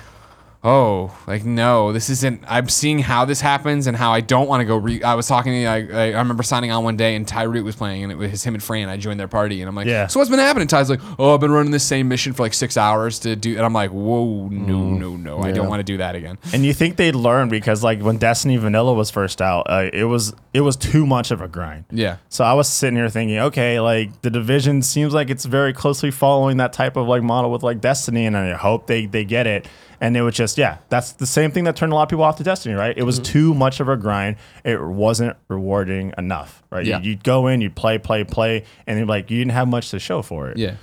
[0.68, 2.44] oh, like no, this isn't.
[2.48, 4.76] I'm seeing how this happens and how I don't want to go.
[4.78, 7.44] Re- I was talking to, I, I I remember signing on one day and Ty
[7.44, 8.90] Root was playing, and it was him and Fran.
[8.90, 10.08] I joined their party, and I'm like, Yeah.
[10.08, 10.68] so what's been happening?
[10.68, 13.56] Ty's like, oh, I've been running this same mission for like six hours to do,
[13.56, 16.38] and I'm like, whoa, no, no, no, I don't want to do that again.
[16.54, 20.04] And you think they'd learn because like when Destiny Vanilla was first out, uh, it
[20.06, 21.86] was it was too much of a grind.
[21.92, 22.18] Yeah.
[22.30, 26.12] So I was sitting here thinking, okay, like the division seems like it's very closely
[26.12, 29.48] following that type of like model with like Destiny, and I hope they they get
[29.48, 29.68] it.
[30.00, 32.24] And it was just yeah, that's the same thing that turned a lot of people
[32.24, 32.92] off to Destiny, right?
[32.92, 33.06] It Mm-hmm.
[33.06, 34.36] was too much of a grind.
[34.64, 36.86] It wasn't rewarding enough, right?
[36.86, 37.00] Yeah.
[37.00, 40.00] You, you'd go in, you'd play, play, play, and like you didn't have much to
[40.00, 40.58] show for it.
[40.58, 40.76] Yeah.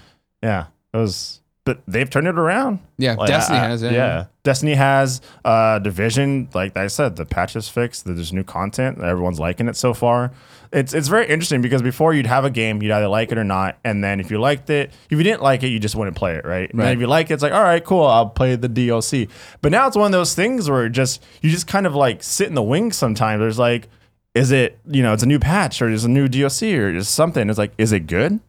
[0.43, 1.41] Yeah, it was.
[1.65, 2.81] But they've turned it around.
[2.99, 4.25] Yeah, Destiny has, yeah, yeah.
[4.43, 6.51] Destiny has uh, division.
[6.53, 8.05] Like I said, the patch is fixed.
[8.05, 9.01] There's new content.
[9.03, 10.31] Everyone's liking it so far.
[10.73, 13.45] It's it's very interesting because before you'd have a game, you'd either like it or
[13.45, 16.17] not, and then if you liked it, if you didn't like it, you just wouldn't
[16.19, 16.69] play it, right?
[16.71, 16.95] And then Right.
[16.97, 19.31] if you like it, it's like all right, cool, I'll play the DLC.
[19.63, 22.49] But now it's one of those things where just you just kind of like sit
[22.49, 22.97] in the wings.
[22.97, 23.89] Sometimes there's like,
[24.35, 27.15] is it you know it's a new patch or there's a new DLC or just
[27.15, 27.49] something?
[27.49, 28.41] It's like, is it good?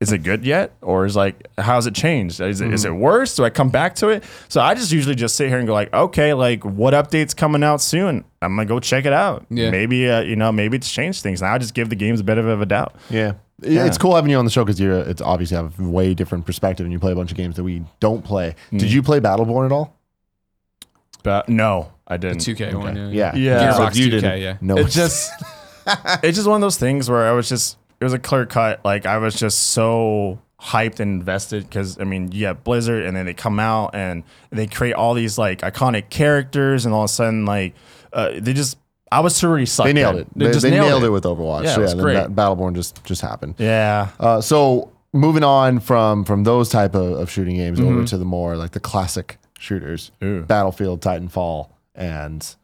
[0.00, 3.36] Is it good yet or is like how's it changed is it, is it worse
[3.36, 5.72] do i come back to it so i just usually just sit here and go
[5.72, 9.70] like okay like what updates coming out soon i'm gonna go check it out Yeah.
[9.70, 12.24] maybe uh, you know maybe it's changed things now i just give the games a
[12.24, 13.34] bit of a doubt Yeah.
[13.62, 16.44] It's cool having you on the show because you're it's obviously have a way different
[16.44, 18.56] perspective and you play a bunch of games that we don't play.
[18.72, 19.96] Did you play Battleborn at all?
[21.22, 22.96] but no i didn't 2K one.
[22.96, 23.32] Yeah.
[23.34, 23.36] Yeah.
[23.36, 23.72] Yeah.
[23.72, 24.56] So Gearbox if you 2K, didn't- yeah.
[24.60, 24.76] No.
[24.76, 25.32] it's just
[26.22, 28.80] it's just one of those things where I was just it was a clear cut.
[28.84, 33.16] Like I was just so hyped and invested because I mean you have Blizzard and
[33.16, 37.10] then they come out and they create all these like iconic characters and all of
[37.10, 37.74] a sudden like
[38.12, 38.78] uh, they just
[39.12, 39.86] I was already sucked.
[39.86, 40.20] they nailed in.
[40.22, 40.28] it.
[40.34, 41.10] They, just they nailed, it.
[41.10, 41.64] with Overwatch.
[41.64, 42.14] Yeah, it was and great.
[42.14, 43.54] then Battleborn just just happened.
[43.58, 44.08] Yeah.
[44.18, 47.96] Uh, so moving on from from those type of, of shooting games Mm-hmm.
[47.98, 50.42] over to the more like the classic shooters, Ooh.
[50.42, 52.54] Battlefield, Titanfall, and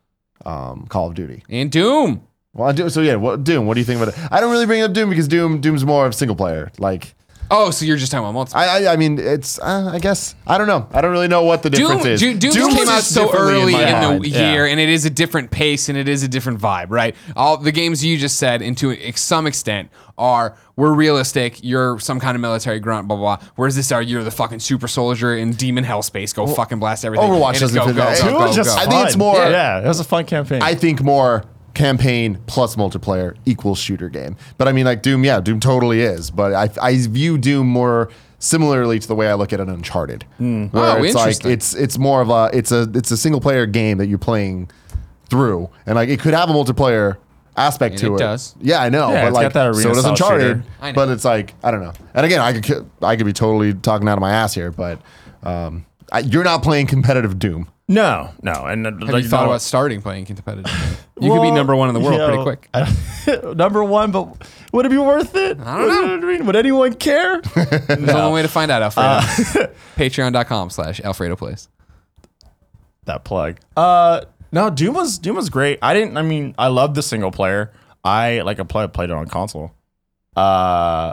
[0.44, 1.44] um, Call of Duty.
[1.48, 2.26] And Doom.
[2.52, 3.66] Well, I do, so yeah, what, Doom.
[3.66, 4.32] What do you think about it?
[4.32, 6.70] I don't really bring up Doom because Doom Doom's more of single player.
[6.78, 7.14] Like
[7.52, 8.56] Oh, so you're just talking about multiplayer.
[8.56, 10.88] I I, I mean it's uh, I guess I don't know.
[10.92, 12.20] I don't really know what the Doom, difference is.
[12.20, 14.24] Doom, Doom, Doom came out so early my in, mind.
[14.24, 14.52] the Yeah.
[14.52, 17.16] year, and it is a different pace and it is a different vibe, right?
[17.34, 21.58] All the games you just said, and to some extent, are we're realistic.
[21.62, 23.36] You're some kind of military grunt, blah blah.
[23.36, 23.48] blah.
[23.56, 26.32] Whereas this are you're the fucking super soldier in demon hell space.
[26.32, 27.28] Go fucking blast everything.
[27.28, 28.74] Overwatch And it's doesn't go, fit go, go, go, go.
[28.76, 30.62] I think it's more- Yeah, it was a fun campaign.
[30.62, 31.44] I think more
[31.80, 34.36] campaign plus multiplayer equals shooter game.
[34.58, 36.30] But I mean, like Doom, yeah, Doom totally is.
[36.30, 40.24] But I, I view Doom more similarly to the way I look at an Uncharted,
[40.38, 43.66] where Oh, it's like it's it's more of a it's a it's a single player
[43.66, 44.70] game that you're playing
[45.28, 47.16] through, and like it could have a multiplayer
[47.56, 48.18] aspect And to it it.
[48.18, 48.54] does.
[48.60, 49.10] Yeah, I know.
[49.10, 50.64] Yeah, but it's like got that so arena does style Uncharted.
[50.80, 50.92] shooter.
[50.94, 51.92] But it's like I don't know.
[52.14, 55.00] And again, I could I could be totally talking out of my ass here, but
[55.42, 57.68] um, I, you're not playing competitive Doom.
[57.90, 58.52] No, no.
[58.64, 60.70] And uh, Have like, you thought no- about starting playing competitive?
[61.20, 62.68] You could be Well, number one in the world you pretty know, quick.
[62.72, 65.60] I- number one, but would it be worth it?
[65.60, 65.88] I don't
[66.20, 66.26] know.
[66.26, 67.42] Would, it- would anyone care?
[67.42, 69.08] There's only way to find out, Alfredo.
[69.08, 69.66] Uh,
[69.96, 71.68] Patreon.com slash Alfredo Plays.
[73.04, 73.58] that plug.
[73.76, 75.78] Uh, no, Doom was Doom was great.
[75.82, 76.16] I didn't.
[76.16, 77.70] I mean, I loved the single player.
[78.02, 79.72] I like I play, played it on console.
[80.34, 81.12] Uh,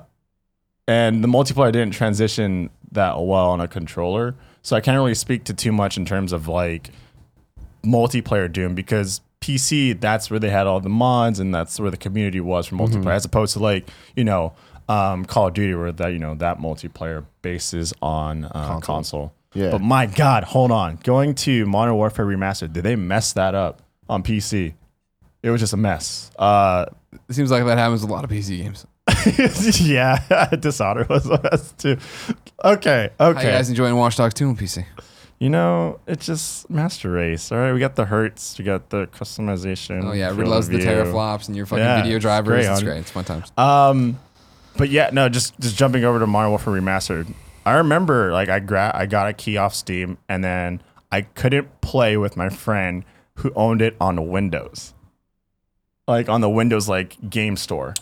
[0.88, 4.36] and the multiplayer didn't transition that well on a controller,
[4.68, 6.89] so I can't really speak to too much in terms of like
[7.86, 11.95] multiplayer Doom because PC that's where they had all the mods and that's where the
[11.95, 13.88] community was for multiplayer, as opposed to like
[14.18, 14.51] you know
[14.89, 19.32] um, Call of Duty where that you know that multiplayer bases on uh, console.
[19.53, 19.72] Yeah.
[19.72, 20.97] But my God, hold on.
[20.97, 24.74] Going to Modern Warfare Remastered, did they mess that up on PC?
[25.43, 26.30] It was just a mess.
[26.38, 26.88] Uh,
[27.30, 28.86] It seems like that happens a lot of PC games.
[29.82, 31.97] yeah, Dishonored was a mess too.
[32.64, 33.39] Okay, okay.
[33.39, 34.86] How you guys enjoying Watch Dogs 2 on PC?
[35.39, 37.51] You know, it's just Master Race.
[37.51, 40.03] All right, we got the hertz, we got the customization.
[40.03, 42.66] Oh yeah, Rid loves the teraflops and your fucking Yeah, video it's drivers.
[42.66, 42.97] great, It's great.
[42.97, 43.51] It's fun times.
[43.58, 44.20] Um,
[44.78, 47.32] but yeah, no, just just jumping over to Modern Warfare Remastered.
[47.66, 50.82] I remember like I gra- I got a key off Steam, and then
[51.12, 53.03] I couldn't play with my friend
[53.36, 54.95] who owned it on Windows,
[56.08, 57.93] like on the Windows like game store.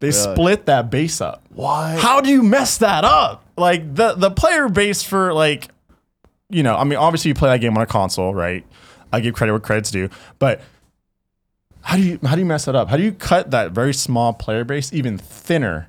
[0.00, 0.34] They Really?
[0.34, 1.42] split that base up.
[1.50, 1.96] Why?
[1.98, 3.44] How do you mess that up?
[3.56, 5.68] Like the the player base for like,
[6.48, 8.64] you know, I mean, obviously you play that game on a console, right?
[9.12, 10.60] I give credit where credit's due, but
[11.80, 12.88] how do you how do you mess that up?
[12.88, 15.88] How do you cut that very small player base even thinner,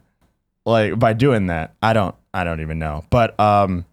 [0.66, 1.74] like by doing that?
[1.84, 3.06] I don't I don't even know.
[3.10, 3.86] But um,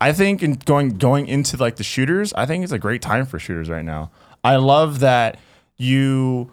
[0.00, 3.24] I think in going going into like the shooters, I think it's a great time
[3.24, 4.10] for shooters right now.
[4.42, 5.38] I love that
[5.76, 6.52] you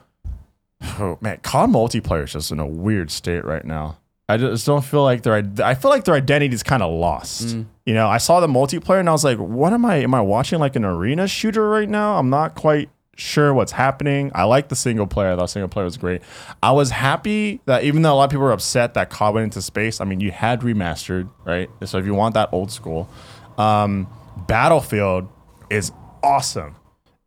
[0.99, 3.97] Oh man, COD multiplayer is just in a weird state right now.
[4.27, 7.55] I just don't feel like their I feel like their identity is kind of lost.
[7.85, 10.21] You know, I saw the multiplayer and I was like, what am I am I
[10.21, 12.17] watching like an arena shooter right now?
[12.17, 14.31] I'm not quite sure what's happening.
[14.33, 15.31] I like the single player.
[15.31, 16.21] I thought single player was great.
[16.63, 19.43] I was happy that even though a lot of people were upset that COD went
[19.45, 21.69] into space, I mean, you had remastered, right?
[21.85, 23.09] So if you want that old school,
[23.57, 24.07] um,
[24.47, 25.27] Battlefield
[25.69, 25.91] is
[26.23, 26.75] awesome.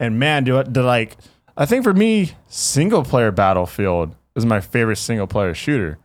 [0.01, 1.17] And man, do it, do like
[1.57, 5.99] I think for me, single player Battlefield is my favorite single player shooter.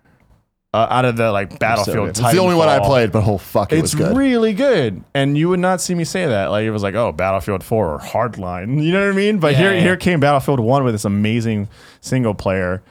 [0.71, 3.73] Uh, out of the like Battlefield, it's the only one I played, but oh fuck,
[3.73, 4.15] it It's was good.
[4.15, 6.51] really good, and you would not see me say that.
[6.51, 8.83] Like it was like, oh, Battlefield Four or Hardline.
[8.83, 9.39] You know what I mean?
[9.39, 9.79] But here, yeah.
[9.81, 11.69] here came Battlefield One with this amazing
[12.01, 12.83] single player.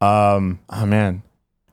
[0.00, 1.22] Um, oh man,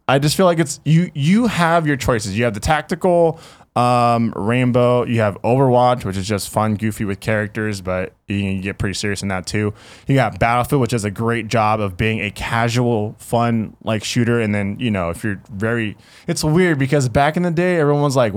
[0.08, 1.10] I just feel like it's you.
[1.16, 2.38] You have your choices.
[2.38, 3.40] You have the tactical,
[3.78, 5.06] um, Rainbow.
[5.06, 8.96] You have Overwatch, which is just fun, goofy with characters, but you can get pretty
[8.96, 9.74] serious in that too.
[10.08, 14.42] You got Battlefield, which does a great job of being a casual, fun like shooter.
[14.42, 15.96] And then you know if you're very,
[16.28, 18.34] it's weird because back in the day, everyone was like.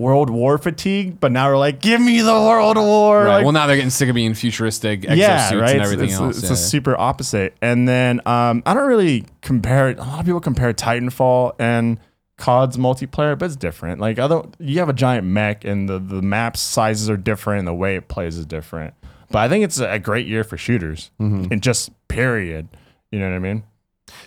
[0.00, 3.18] World War fatigue, but now we're like, give me the World War.
[3.22, 3.28] Right.
[3.36, 5.54] Like, well, now they're getting sick of being futuristic exosuits yeah, right.
[5.54, 6.38] and It's- everything it's, else.
[6.38, 6.52] It's yeah.
[6.52, 7.54] a super opposite.
[7.62, 9.98] And then um, I don't really compare it.
[9.98, 12.00] A lot of people compare Titanfall and
[12.36, 14.00] COD's multiplayer, but it's different.
[14.00, 17.68] Like other, you have a giant mech, and the the map sizes are different, and
[17.68, 18.94] the way it plays is different.
[19.30, 21.52] But I think it's a great year for shooters, mm-hmm.
[21.52, 22.68] and just period.
[23.10, 23.62] You know what I mean?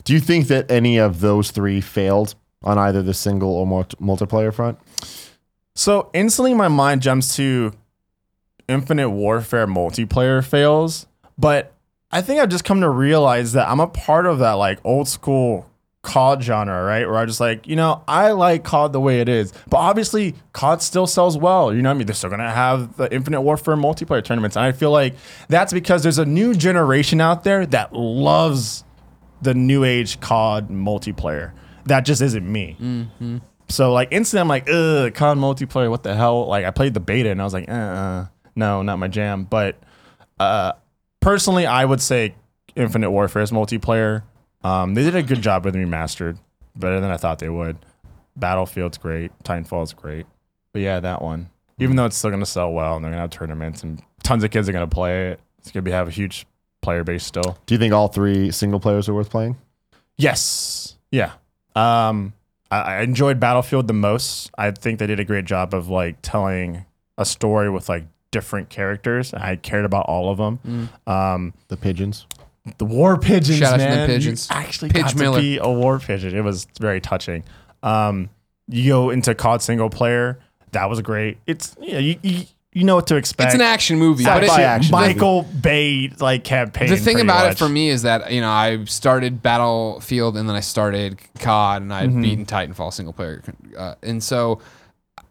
[0.04, 3.98] Do you think that any of those three failed on either the single or multi-
[3.98, 4.80] multiplayer front?
[5.76, 7.74] So instantly, my mind jumps to
[8.68, 11.74] Infinite Warfare multiplayer fails, but
[12.12, 15.08] I think I've just come to realize that I'm a part of that like old
[15.08, 15.70] school
[16.08, 17.06] COD genre, right?
[17.06, 20.36] Where I just like, you know, I like COD the way it is, but obviously
[20.54, 21.74] COD still sells well.
[21.74, 22.08] You know what I mean?
[22.08, 25.16] They're still gonna have the Infinite Warfare multiplayer tournaments, and I feel like
[25.50, 28.86] that's because there's a new generation out there that loves
[29.42, 31.52] the new age COD multiplayer.
[31.88, 32.78] That just isn't me.
[33.68, 35.90] So like instantly, I'm like, ugh, COD multiplayer.
[35.90, 36.48] What the hell?
[36.48, 39.44] Like I played the beta and I was like, uh, uh no, not my jam.
[39.44, 39.78] But
[40.40, 40.72] uh,
[41.20, 42.34] personally, I would say
[42.78, 44.24] Infinite Warfare's multiplayer.
[44.68, 46.38] Um, they did a good job with remastered,
[46.76, 47.78] better than I thought they would.
[48.36, 49.32] Battlefield's great.
[49.44, 50.26] Titanfall's great.
[50.74, 51.50] But yeah, that one.
[51.80, 54.52] Even though it's still gonna sell well and they're gonna have tournaments and tons of
[54.52, 56.46] kids are gonna play it, it's gonna be have a huge
[56.82, 57.58] player base still.
[57.66, 59.58] Do you think all three single players are worth playing?
[60.18, 60.98] Yes.
[61.12, 61.34] Yeah.
[61.76, 62.34] Um,
[62.72, 64.50] I, I enjoyed Battlefield the most.
[64.58, 66.86] I think they did a great job of like telling
[67.18, 69.34] a story with like different characters.
[69.34, 70.90] I cared about all of them.
[71.08, 72.26] Um, The pigeons.
[72.78, 74.22] The war pigeons, Shout out to the man.
[74.22, 75.38] You actually Pidge got Miller.
[75.38, 76.36] to be a war pigeon.
[76.36, 77.44] It was very touching.
[77.84, 78.30] Um,
[78.68, 80.40] you go into COD single player.
[80.72, 81.38] That was great.
[81.48, 82.44] It's yeah, you, you
[82.74, 83.48] you know what to expect.
[83.48, 84.92] It's an action movie, but Sci-fi it, action.
[84.92, 86.90] Michael Bay like campaign.
[86.90, 87.54] the thing about much.
[87.54, 91.82] it for me is that you know I started Battlefield and then I started COD
[91.84, 92.22] and I Mm-hmm.
[92.22, 93.42] beaten Titanfall single player,
[93.78, 94.60] uh, and so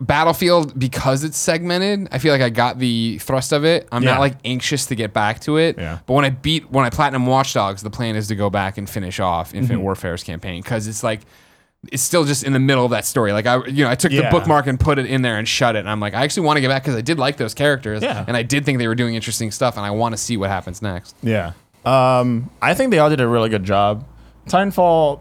[0.00, 3.88] Battlefield because it's segmented, I feel like I got the thrust of it.
[3.90, 4.12] I'm Yeah.
[4.12, 5.78] not like anxious to get back to it.
[5.78, 6.00] Yeah.
[6.06, 8.76] But when I beat when I platinum Watch Dogs, the plan is to go back
[8.78, 9.58] and finish off Mm-hmm.
[9.58, 11.20] Infinite Warfare's campaign because it's like.
[11.92, 13.32] It's still just in the middle of that story.
[13.32, 14.22] Like I, you know, I took Yeah.
[14.22, 15.80] the bookmark and put it in there and shut it.
[15.80, 18.02] And I'm like, I actually want to get back because I did like those characters,
[18.02, 18.24] Yeah.
[18.26, 20.50] and I did think they were doing interesting stuff, and I want to see what
[20.50, 21.14] happens next.
[21.22, 21.52] Yeah.
[21.84, 24.04] Um, I think they all did a really good job.
[24.48, 25.20] Titanfall,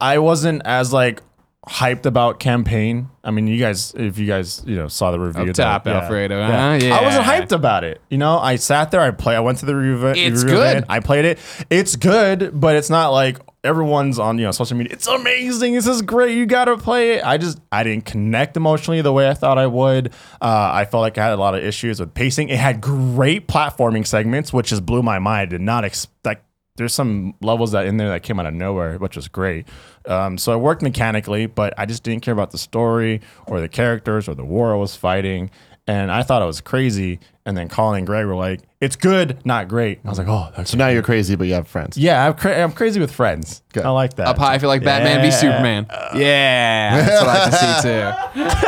[0.00, 1.20] I wasn't as like
[1.68, 3.10] hyped about campaign.
[3.24, 6.04] I mean, you guys, if you guys, you know, saw the review, Up top, that-
[6.04, 6.52] Alfredo, huh?
[6.92, 8.00] I wasn't hyped about it.
[8.08, 10.06] You know, I sat there, I play, I went to the review.
[10.08, 10.70] It's review good.
[10.70, 11.38] event, I played it.
[11.68, 14.92] It's good, but it's not like everyone's on you know social media.
[14.92, 15.74] It's amazing.
[15.74, 16.36] This is great.
[16.36, 17.24] You gotta play it.
[17.24, 20.12] I just I didn't connect emotionally the way I thought I would.
[20.40, 22.48] Uh, I felt like I had a lot of issues with pacing.
[22.48, 25.36] It had great platforming segments, which just blew my mind.
[25.36, 26.44] I did not expect.
[26.76, 29.66] There's some levels that in there that came out of nowhere, which was great.
[30.06, 33.68] Um, so it worked mechanically, but I just didn't care about the story or the
[33.68, 35.50] characters or the war I was fighting.
[35.88, 37.20] And I thought it was crazy.
[37.44, 40.48] And then Colin and Greg were like, "It's good, not great." I was like, "Oh,
[40.56, 41.96] that's So now you're crazy, but you have friends.
[41.96, 43.62] yeah, I'm, cra- I'm crazy with friends.
[43.72, 43.84] Good.
[43.84, 44.26] I like that.
[44.26, 45.30] Up high, I feel like Batman v Yeah.
[45.30, 45.86] Superman.
[46.16, 48.66] Yeah, that's what I like to see too.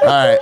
[0.06, 0.38] All right.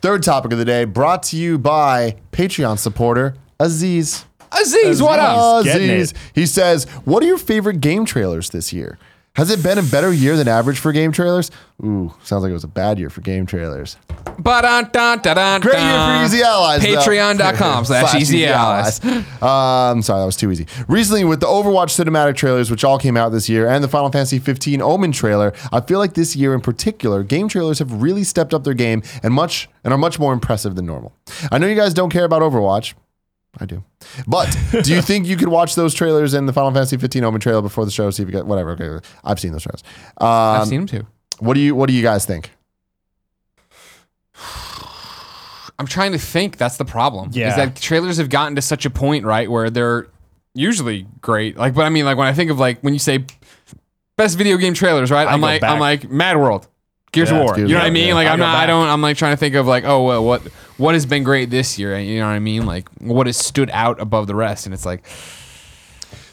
[0.00, 4.26] Third topic of the day brought to you by Patreon supporter Aziz.
[4.60, 5.64] Aziz, what up?
[5.64, 6.12] getting Aziz.
[6.12, 6.18] it.
[6.34, 8.98] He says, What are your favorite game trailers this year?
[9.34, 11.50] Has it been a better year than average for game trailers?
[11.84, 13.98] Ooh, sounds like it was a bad year for game trailers.
[14.38, 15.60] Ba-dun-dun-dun-dun.
[15.60, 16.82] Great year for Easy Allies.
[16.82, 16.88] though.
[16.88, 19.04] Patreon.com slash Easy Allies.
[19.04, 20.66] Um, sorry, that was too easy.
[20.88, 24.10] Recently, with the Overwatch cinematic trailers, which all came out this year, and the Final
[24.10, 28.24] Fantasy 15 Omen trailer, I feel like this year in particular, game trailers have really
[28.24, 31.12] stepped up their game and much and are much more impressive than normal.
[31.52, 32.94] I know you guys don't care about Overwatch.
[33.58, 33.82] I do.
[34.26, 37.40] But do you think you could watch those trailers in the Final Fantasy 15 Omen
[37.40, 38.10] trailer before the show?
[38.10, 38.72] See if you get whatever.
[38.72, 39.82] Okay, I've seen those trailers.
[40.18, 41.06] Um, I've seen them too.
[41.38, 42.50] what do you What do you guys think?
[45.78, 46.56] I'm trying to think.
[46.56, 47.30] That's the problem.
[47.32, 47.50] Yeah.
[47.50, 50.06] Is that trailers have gotten to such a point, right, where they're
[50.54, 51.56] usually great.
[51.56, 53.24] Like, but I mean, like when I think of like when you say
[54.16, 55.28] best video game trailers, right?
[55.28, 55.70] I I'm like, back.
[55.70, 56.66] I'm like Mad World,
[57.12, 57.54] Gears Yeah, of War.
[57.56, 58.08] Gears you know what I mean?
[58.08, 58.14] yeah.
[58.14, 58.54] Like I I'm go not.
[58.56, 58.68] I back.
[58.68, 58.88] don't.
[58.88, 60.42] I'm like trying to think of like, oh well, what
[60.78, 61.98] what has been great this year?
[61.98, 62.66] You know what I mean?
[62.66, 64.66] Like what has stood out above the rest?
[64.66, 65.06] And it's like,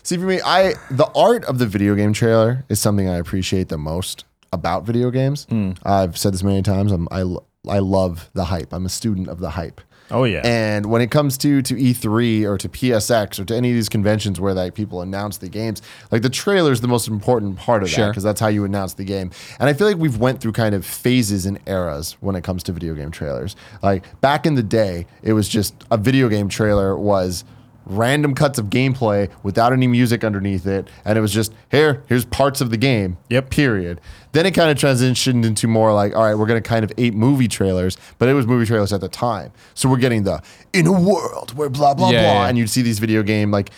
[0.06, 3.70] See, for me, I the art of the video game trailer is something I appreciate
[3.70, 5.46] the most about video games.
[5.46, 5.72] Hmm.
[5.84, 6.92] I've said this many times.
[6.92, 7.22] I'm, I
[7.68, 8.74] I love the hype.
[8.74, 9.80] I'm a student of the hype.
[10.14, 10.42] Oh yeah.
[10.44, 13.90] And when it comes to to E3 or to PSX or to any of these
[13.90, 17.82] conventions where like people announce the games, like the trailer is the most important part
[17.82, 19.32] of that because that's how you announce the game.
[19.60, 22.62] And I feel like we've went through kind of phases and eras when it comes
[22.64, 23.56] to video game trailers.
[23.82, 27.44] Like back in the day, it was just a video game trailer was
[27.86, 32.24] random cuts of gameplay without any music underneath it and it was just here here's
[32.26, 33.50] parts of the game Yep.
[33.50, 34.02] period.
[34.32, 36.92] Then it kind of transitioned into more like all right we're going to kind of
[36.98, 39.52] eight movie trailers but it was movie trailers at the time.
[39.74, 42.48] So we're getting the in a world where blah blah Yeah, blah yeah.
[42.50, 43.70] and you'd see these video game like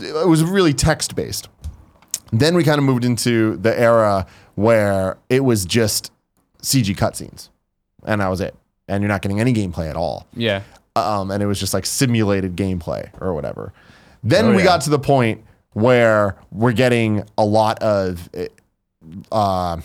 [0.00, 1.48] it was really text based
[2.32, 4.26] then we kind of moved into the era
[4.56, 6.10] where it was just
[6.62, 7.50] cg cutscenes
[8.06, 8.54] and that was it.
[8.86, 10.26] And you're not getting any gameplay at all.
[10.34, 10.60] Yeah,
[10.96, 13.72] um, and it was just like simulated gameplay or whatever.
[14.22, 14.64] Then Oh, we yeah.
[14.64, 15.42] got to the point
[15.72, 18.28] where we're getting a lot of
[19.32, 19.80] uh,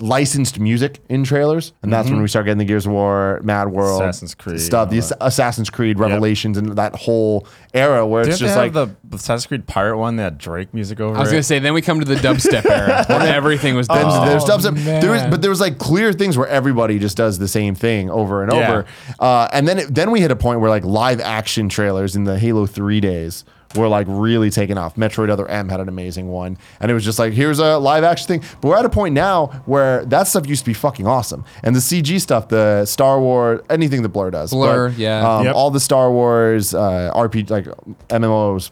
[0.00, 3.68] licensed music in trailers, and that's when we start getting the Gears of War, Mad
[3.68, 4.08] World, Mm-hmm.
[4.10, 8.40] Assassin's Creed, stuff, the all Assassin's Creed Revelations, and that whole era where Didn't it's
[8.40, 11.20] just they like have the Assassin's Creed Pirate one that had Drake music over I
[11.20, 11.32] was it?
[11.32, 11.58] gonna say.
[11.58, 14.26] Then we come to the dubstep era where everything was There's, dubstep.
[14.26, 15.00] there's dubstep.
[15.00, 18.10] There was, but there was like clear things where everybody just does the same thing
[18.10, 18.68] over and Yeah.
[18.70, 18.84] over.
[19.18, 22.24] Uh, and then it, then we hit a point where like live action trailers in
[22.24, 23.44] the Halo Three days
[23.74, 24.96] were like really taking off.
[24.96, 28.04] Metroid Other M had an amazing one, and it was just like here's a live
[28.04, 28.40] action thing.
[28.60, 31.74] But we're at a point now where that stuff used to be fucking awesome, and
[31.76, 35.36] the CG stuff, the Star Wars, anything that Blur does, Blur, but, yeah.
[35.36, 35.54] um, Yep.
[35.54, 37.66] all the Star Wars uh, RPG like
[38.08, 38.70] MMOs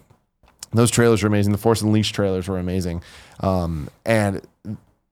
[0.72, 1.52] those trailers were amazing.
[1.52, 3.02] The Force Unleashed trailers were amazing.
[3.40, 4.42] Um, and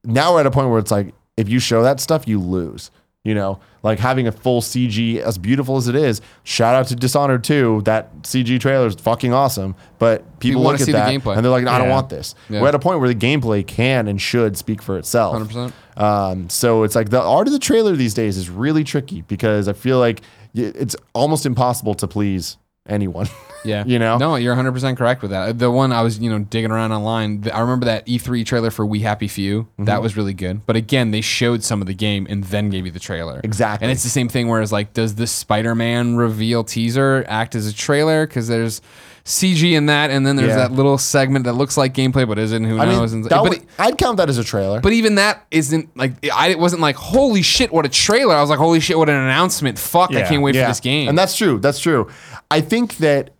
[0.03, 2.91] now we're at a point where it's like, if you show that stuff, you lose.
[3.25, 6.21] You know, like having a full CG, as beautiful as it is.
[6.43, 7.81] Shout out to Dishonored 2.
[7.83, 9.75] That CG trailer is fucking awesome.
[9.99, 12.35] But people, look at that and they're like, I don't want this.
[12.49, 12.61] Yeah.
[12.61, 15.49] We're at a point where the gameplay can and should speak for itself.
[15.49, 15.73] 100%.
[15.97, 19.67] Um, so it's like the art of the trailer these days is really tricky because
[19.67, 20.21] I feel like
[20.53, 22.57] it's almost impossible to please
[22.87, 23.27] anyone.
[23.65, 23.83] Yeah.
[23.85, 24.17] You know?
[24.17, 25.57] No, you're 100% correct with that.
[25.59, 28.85] The one I was, you know, digging around online, I remember that E3 trailer for
[28.85, 29.63] We Happy Few.
[29.63, 29.85] Mm-hmm.
[29.85, 30.65] That was really good.
[30.65, 33.41] But again, they showed some of the game and then gave you the trailer.
[33.43, 33.85] Exactly.
[33.85, 37.73] And it's the same thing whereas like does the Spider-Man reveal teaser act as a
[37.73, 38.81] trailer cuz there's
[39.23, 40.57] CG in that and then there's Yeah.
[40.57, 43.65] that little segment that looks like gameplay but isn't who I knows mean, but would-
[43.79, 44.81] I'd count that as a trailer.
[44.81, 48.35] but even that isn't like I it wasn't like holy shit what a trailer.
[48.35, 49.79] I was like holy shit what an announcement.
[49.79, 51.09] Fuck, I can't wait for this game.
[51.09, 51.57] And that's true.
[51.59, 52.07] That's true.
[52.51, 53.31] I think that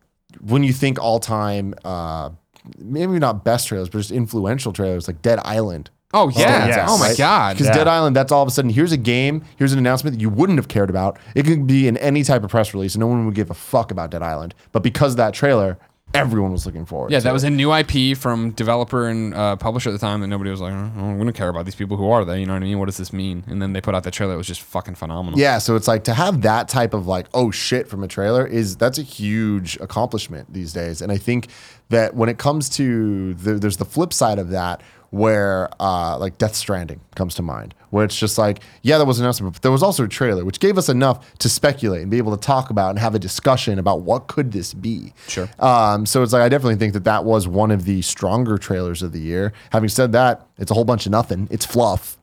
[0.42, 2.30] when you think all time, uh,
[2.78, 5.90] maybe not best trailers, but just influential trailers like Dead Island.
[6.14, 6.68] oh yeah.
[6.68, 6.88] yes.
[6.90, 7.54] Oh my god.
[7.56, 7.74] Because Yeah.
[7.74, 10.30] Dead Island, that's all of a sudden, here's a game, here's an announcement that you
[10.30, 11.18] wouldn't have cared about.
[11.36, 13.54] It could be in any type of press release, and no one would give a
[13.54, 14.56] fuck about Dead Island.
[14.72, 15.78] But because of that trailer,
[16.16, 17.12] everyone was looking forward.
[17.12, 20.22] Yeah, to that was a new IP from developer and uh, publisher at the time
[20.22, 21.98] that nobody was like, oh, we don't care about these people.
[21.98, 22.40] Who are they?
[22.40, 22.80] You know what I mean?
[22.80, 23.44] What does this mean?
[23.48, 24.34] And then they put out the trailer.
[24.34, 25.40] It was just fucking phenomenal.
[25.40, 28.46] Yeah, so it's like to have that type of like oh shit from a trailer
[28.46, 31.50] is that's a huge accomplishment these days, and I think
[31.90, 34.82] that when it comes to the, there's the flip side of that
[35.16, 39.18] where uh, like Death Stranding comes to mind, where it's just like yeah, there was
[39.18, 42.12] an announcement, but there was also a trailer which gave us enough to speculate and
[42.12, 45.14] be able to talk about and have a discussion about what could this be.
[45.28, 45.50] Sure.
[45.60, 49.02] Um, so it's like I definitely think that that was one of the stronger trailers
[49.02, 49.54] of the year.
[49.72, 51.48] Having said that, it's a whole bunch of nothing.
[51.50, 52.18] It's fluff,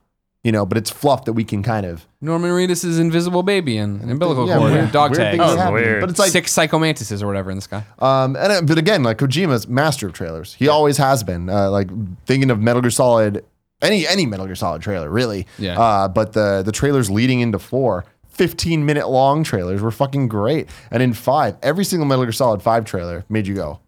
[0.44, 4.10] you know, but it's fluff that we can kind of Norman Reedus' invisible baby and
[4.10, 5.42] umbilical Yeah, cord weird- dog weird tags.
[5.60, 6.00] Oh, weird.
[6.00, 7.84] But it's like Six psychomantises or whatever in the sky.
[7.98, 10.54] Um, and uh, but again, like Kojima's master of trailers.
[10.54, 11.48] He always has been.
[11.48, 11.88] Uh, like
[12.26, 13.44] thinking of Metal Gear Solid,
[13.80, 15.46] any any Metal Gear Solid trailer, really.
[15.58, 15.78] Yeah.
[15.80, 20.68] Uh, but the the trailers leading into four, 15 minute long trailers were fucking great.
[20.90, 23.78] And in five, every single Metal Gear Solid five trailer made you go,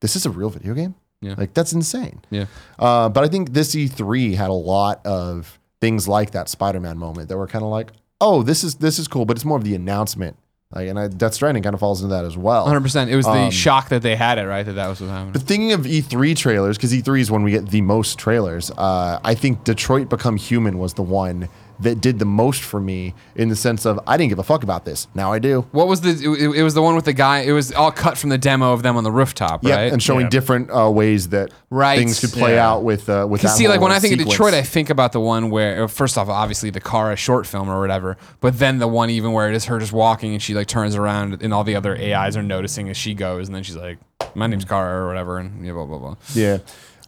[0.00, 1.34] "This is a real video game." Yeah.
[1.36, 2.20] Like that's insane.
[2.30, 2.44] Yeah.
[2.78, 7.28] Uh, but I think this E3 had a lot of things like that Spider-Man moment
[7.28, 9.64] that were kind of like, "Oh, this is this is cool," but it's more of
[9.64, 10.36] the announcement.
[10.74, 12.66] Like, and I, Death Stranding kind of falls into that as well.
[12.66, 13.08] 100%.
[13.08, 14.64] It was the Um, shock that they had it, right?
[14.66, 15.32] That that was what happened.
[15.32, 19.18] But thinking of E3 trailers, because E3 is when we get the most trailers, uh,
[19.24, 21.48] I think Detroit Become Human was the one
[21.80, 24.62] that did the most for me in the sense of I didn't give a fuck
[24.62, 25.06] about this.
[25.14, 25.66] Now I do.
[25.72, 26.10] What was the?
[26.10, 27.40] It, it was the one with the guy.
[27.40, 29.92] It was all cut from the demo of them on the rooftop, Yeah, right?
[29.92, 30.30] and showing Yeah.
[30.30, 31.98] different uh, ways that Right.
[31.98, 32.68] things could play Yeah.
[32.68, 33.40] out with uh, with.
[33.42, 34.26] Because that see, like when I think of.
[34.26, 37.46] Detroit, I think about the one where, uh, first off, obviously the car, a short
[37.46, 40.42] film or whatever, but then the one even where it is her just walking and
[40.42, 43.54] she like turns around and all the other AIs are noticing as she goes, and
[43.54, 43.98] then she's like,
[44.34, 46.16] "My name's Kara" or whatever, and yeah, blah blah blah.
[46.34, 46.58] Yeah.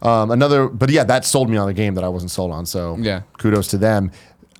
[0.03, 2.65] Um, another, but yeah, that sold me on the game that I wasn't sold on.
[2.65, 3.21] So Yeah.
[3.37, 4.09] kudos to them.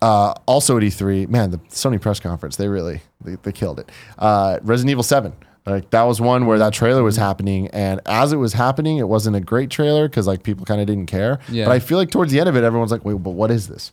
[0.02, 3.89] Uh, also at E3, man, the Sony press conference, they really they, they killed it.
[4.18, 5.34] Uh, Resident Evil Seven,
[5.66, 9.08] like that was one where that trailer was happening, and as it was happening, it
[9.08, 11.39] wasn't a great trailer because like people kind of didn't care.
[11.49, 11.66] Yeah.
[11.66, 13.68] But I feel like towards the end of it, everyone's like, wait, but what is
[13.68, 13.91] this?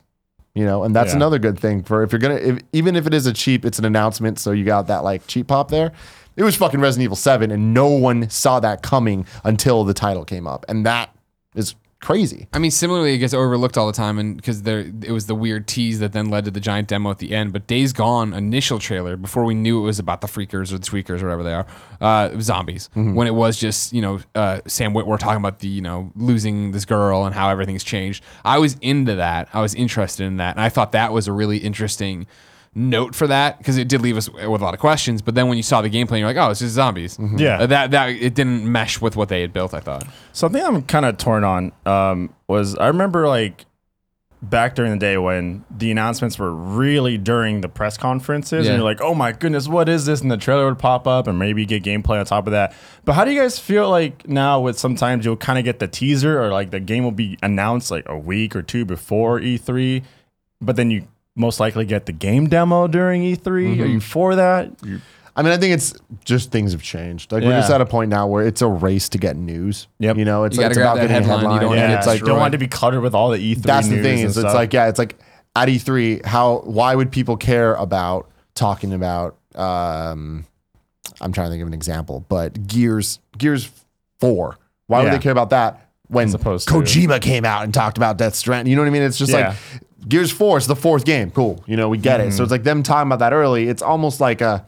[0.55, 1.17] You know, and that's Yeah.
[1.17, 3.79] another good thing for if you're gonna, if, even if it is a cheap, it's
[3.79, 5.93] an announcement, so you got that like cheap pop there.
[6.37, 10.25] It was fucking Resident Evil Seven, and no one saw that coming until the title
[10.25, 11.15] came up, and that
[11.55, 12.49] is crazy.
[12.53, 15.35] I mean, similarly, it gets overlooked all the time, and because there it was the
[15.35, 17.53] weird tease that then led to the giant demo at the end.
[17.53, 20.87] But Days Gone initial trailer before we knew it was about the freakers or the
[20.87, 21.67] tweakers or whatever they are,
[22.01, 22.89] uh, it was zombies.
[22.95, 26.73] When it was just you know uh, Sam Witwer talking about the you know losing
[26.73, 28.25] this girl and how everything's changed.
[28.45, 29.49] I was into that.
[29.53, 32.27] I was interested in that, and I thought that was a really interesting
[32.79, 35.21] note for that because it did leave us with a lot of questions.
[35.21, 37.19] But then when you saw the gameplay, you're like, oh, it's just zombies.
[37.37, 37.59] Yeah.
[37.61, 39.75] Uh, that that it didn't mesh with what they had built.
[39.75, 40.07] I thought.
[40.33, 43.65] Something I'm kind of torn on um, was I remember like
[44.41, 48.73] back during the day when the announcements were really during the press conferences, Yeah.
[48.73, 51.27] and you're like, "Oh my goodness, what is this?" And the trailer would pop up,
[51.27, 52.73] and maybe get gameplay on top of that.
[53.05, 54.61] But how do you guys feel like now?
[54.61, 57.91] With sometimes you'll kind of get the teaser, or like the game will be announced
[57.91, 60.05] like a week or two before E3,
[60.61, 61.09] but then you
[61.39, 63.47] most likely get the game demo during E3.
[63.47, 63.87] Are Mm-hmm.
[63.93, 64.71] you for that?
[64.85, 65.01] You-
[65.37, 67.31] I mean, I think it's just things have changed.
[67.31, 69.87] Like we're just at a point now where it's a race to get news.
[70.01, 70.17] Yep.
[70.17, 71.29] You know, it's, You gotta it's about getting a headline.
[71.29, 71.61] You headline.
[71.61, 73.63] don't wanna yeah, it's like don't want to be cluttered with all the E3.
[73.63, 74.19] That's the thing.
[74.19, 74.55] and Is it's stuff.
[74.55, 75.17] like yeah, it's like
[75.55, 76.25] at E3.
[76.27, 79.37] How why would people care about talking about?
[79.55, 80.45] Um,
[81.21, 83.71] I'm trying to think of an example, but Gears Gears
[84.19, 84.59] Four.
[84.89, 87.97] Why would they care about that when As opposed to- Kojima came out and talked
[87.97, 88.71] about Death Stranding?
[88.71, 89.03] You know what I mean?
[89.03, 89.51] It's just Yeah.
[89.51, 89.57] like
[90.07, 91.31] Gears Four is the fourth game.
[91.31, 91.63] Cool.
[91.67, 92.29] You know, we get Mm-hmm.
[92.29, 92.33] it.
[92.33, 93.69] So it's like them talking about that early.
[93.69, 94.65] It's almost like a,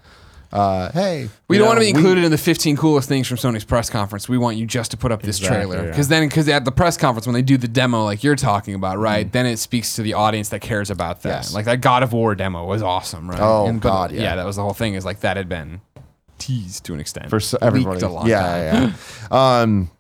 [0.53, 3.09] uh, hey, We you don't know, want to be we- included in the 15 coolest
[3.09, 4.29] things from Sony's press conference.
[4.29, 5.85] We want you just to put up this Exactly, trailer.
[5.85, 5.91] yeah.
[5.93, 8.75] Because then, because at the press conference, when they do the demo like you're talking
[8.75, 9.33] about, right, Mm-hmm.
[9.33, 11.29] then it speaks to the audience that cares about that.
[11.29, 11.55] Yes.
[11.55, 13.39] Like that God of War demo was awesome, right?
[13.41, 14.35] Oh, but, God, yeah.
[14.35, 15.81] that was the whole thing is like that had been
[16.39, 17.31] teased to an extent.
[17.31, 17.97] for s- everybody.
[18.01, 18.27] Leaked a lot.
[18.27, 18.93] yeah, yeah.
[19.31, 19.61] yeah.
[19.63, 19.91] um,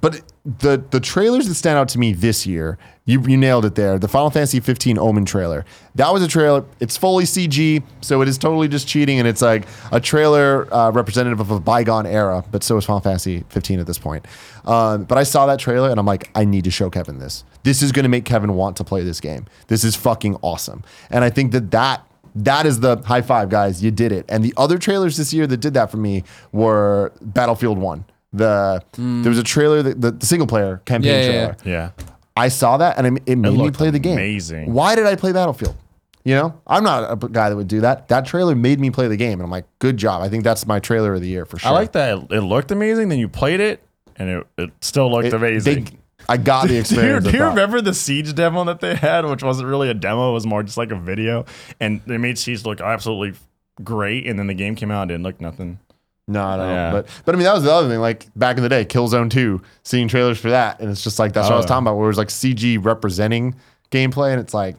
[0.00, 3.74] but the the trailers that stand out to me this year, you you nailed it
[3.74, 3.98] there.
[3.98, 5.64] The Final Fantasy 15 Omen trailer.
[5.96, 6.64] That was a trailer.
[6.80, 10.90] It's fully CG, so it is totally just cheating, and it's like a trailer uh,
[10.92, 12.44] representative of a bygone era.
[12.50, 14.26] But so is Final Fantasy 15 at this point.
[14.64, 17.42] Um, but I saw that trailer, and I'm like, I need to show Kevin this.
[17.64, 19.46] This is going to make Kevin want to play this game.
[19.66, 23.82] This is fucking awesome, and I think that that that is the high five, guys.
[23.82, 24.24] You did it.
[24.28, 26.22] And the other trailers this year that did that for me
[26.52, 28.04] were Battlefield One.
[28.32, 31.56] The there was a trailer, that, the, the single player campaign Yeah, yeah, trailer.
[31.64, 31.90] yeah.
[32.36, 34.14] I saw that and it, it made me looked play the game.
[34.14, 34.72] amazing.
[34.72, 35.76] Why did I play Battlefield?
[36.24, 38.06] You know, I'm not a guy that would do that.
[38.08, 40.22] That trailer made me play the game, and I'm like, good job.
[40.22, 41.70] I think that's my trailer of the year for sure.
[41.70, 43.08] I like that it, it looked amazing.
[43.08, 43.82] Then you played it,
[44.16, 45.84] and it, it still looked It- amazing.
[45.84, 45.90] they-
[46.28, 47.24] I got the do you, experience.
[47.26, 50.34] do you remember the Siege demo that they had, which wasn't really a demo; it
[50.34, 51.44] was more just like a video,
[51.80, 53.36] and they made Siege look absolutely
[53.82, 54.28] great.
[54.28, 55.80] And then the game came out and it looked nothing.
[56.28, 56.90] No, I don't Yeah.
[56.92, 57.98] But but I mean that was the other thing.
[58.00, 61.32] Like back in the day, Killzone 2, seeing trailers for that, and it's just like
[61.32, 61.68] that's what I was Oh.
[61.68, 63.56] talking about, where it was like CG representing
[63.90, 64.76] gameplay, and it's like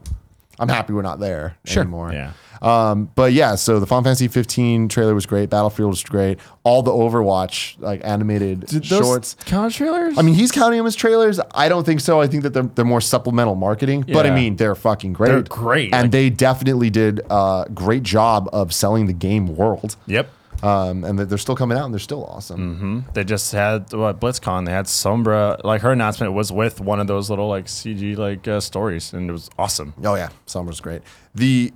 [0.59, 2.13] I'm happy we're not there anymore.
[2.13, 2.31] Yeah.
[2.61, 5.49] Um, but yeah, so the Final Fantasy 15 trailer was great.
[5.49, 6.39] Battlefield was great.
[6.63, 9.35] All the Overwatch like animated shorts.
[9.45, 10.17] count trailers?
[10.17, 11.41] I mean, he's counting them as trailers.
[11.53, 12.21] I don't think so.
[12.21, 14.05] I think that they're, they're more supplemental marketing.
[14.07, 14.35] But I Yeah.
[14.35, 15.27] mean, they're fucking great.
[15.29, 15.93] They're great.
[15.93, 19.97] and Like- they definitely did a great job of selling the game world.
[20.05, 20.29] yep.
[20.63, 22.77] Um, and they're still coming out and they're still awesome.
[22.77, 24.65] hmm They just had what BlizzCon.
[24.65, 25.61] They had Sombra.
[25.63, 29.29] Like her announcement was with one of those little like CG like uh, stories, and
[29.29, 29.93] it was awesome.
[30.03, 31.01] Oh yeah, Sombra's great.
[31.35, 31.73] The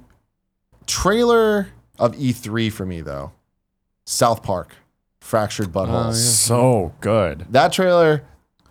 [0.85, 1.69] trailer
[1.99, 3.31] of E3 for me though,
[4.05, 4.75] South Park,
[5.19, 6.13] Fractured But Whole.
[6.13, 7.45] So good.
[7.49, 8.23] That trailer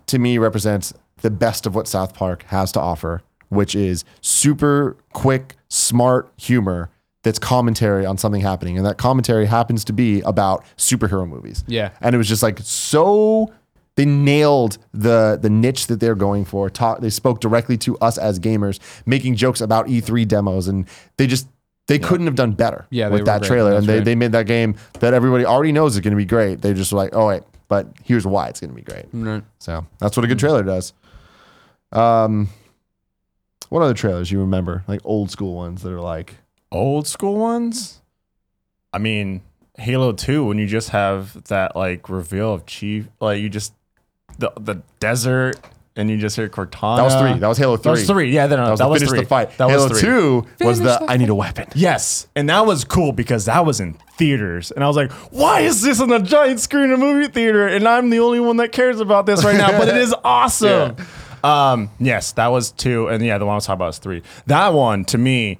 [0.07, 4.97] to me represents the best of what South Park has to offer, which is super
[5.13, 6.89] quick, smart humor
[7.27, 8.77] that's commentary on something happening.
[8.77, 11.65] And that commentary happens to be about superhero movies.
[11.67, 11.89] Yeah.
[11.99, 13.53] And it was just like so
[13.95, 16.69] they nailed the the niche that they're going for.
[16.69, 21.27] Talk they spoke directly to us as gamers, making jokes about E3 demos and they
[21.27, 21.47] just
[21.87, 23.47] they couldn't have done better Yeah, with that great.
[23.47, 23.71] trailer.
[23.71, 24.05] That's and they, right.
[24.05, 26.61] they made that game that everybody already knows is going to be great.
[26.61, 29.05] They just were like, oh wait, but here's why it's going to be great.
[29.11, 29.43] Right.
[29.59, 30.93] So that's what a good trailer does.
[31.91, 32.49] Um,
[33.69, 34.83] what other trailers you remember?
[34.87, 36.35] Like old school ones that are like,
[36.71, 38.01] Old school ones.
[38.93, 39.41] I mean,
[39.77, 40.45] Halo Two.
[40.45, 43.73] When you just have that like reveal of Chief, like you just
[44.39, 45.55] the the desert,
[45.95, 46.97] and you just hear Cortana.
[46.97, 47.39] that was three.
[47.39, 47.83] That was Halo three.
[47.83, 48.31] That was three.
[48.33, 49.19] Yeah, no, no, That was that the was finish three.
[49.21, 49.57] the fight.
[49.57, 50.09] That Halo was three.
[50.09, 51.67] two was Finish the the I need a weapon.
[51.75, 55.61] Yes, and that was cool because that was in theaters, and I was like, "Why
[55.61, 58.57] is this on a giant screen in a movie theater?" And I'm the only one
[58.57, 60.97] that cares about this right now, but it is awesome.
[61.43, 64.23] Um, yes, that was two, and yeah, the one I was talking about was three.
[64.47, 65.59] That one to me,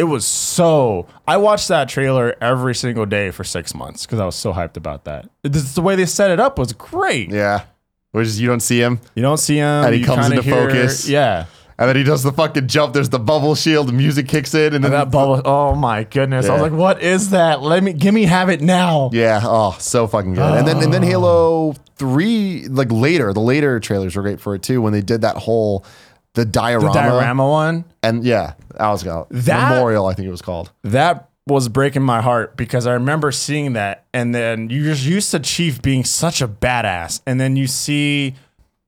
[0.00, 1.06] it was so.
[1.28, 4.78] I watched that trailer every single day for six months because I was so hyped
[4.78, 5.28] about that.
[5.42, 7.30] This, the way they set it up was great.
[7.30, 7.64] Yeah,
[8.12, 10.68] which is you don't see him, You don't see him, And he comes into hear-
[10.70, 11.06] focus.
[11.06, 11.44] Yeah.
[11.78, 12.94] and then he does the fucking jump.
[12.94, 13.88] There's the bubble shield.
[13.88, 16.48] The music kicks in, and then And that bubble, oh my goodness!
[16.48, 17.60] I was like, "What is that?
[17.62, 19.40] Let me, give me, have it now." Yeah.
[19.42, 20.58] Oh, so fucking good.
[20.58, 21.06] And then and then ah.
[21.06, 25.20] Halo three, like later, the later trailers were great for it too when they did
[25.20, 25.84] that whole
[26.34, 26.92] the diorama.
[26.92, 27.84] The diorama one.
[28.02, 30.06] And yeah, was called That- Memorial.
[30.06, 30.72] I think it was called.
[30.84, 35.30] that was breaking my heart because I remember seeing that, and then you're just used
[35.32, 38.34] to Chief being such a badass, and then you see,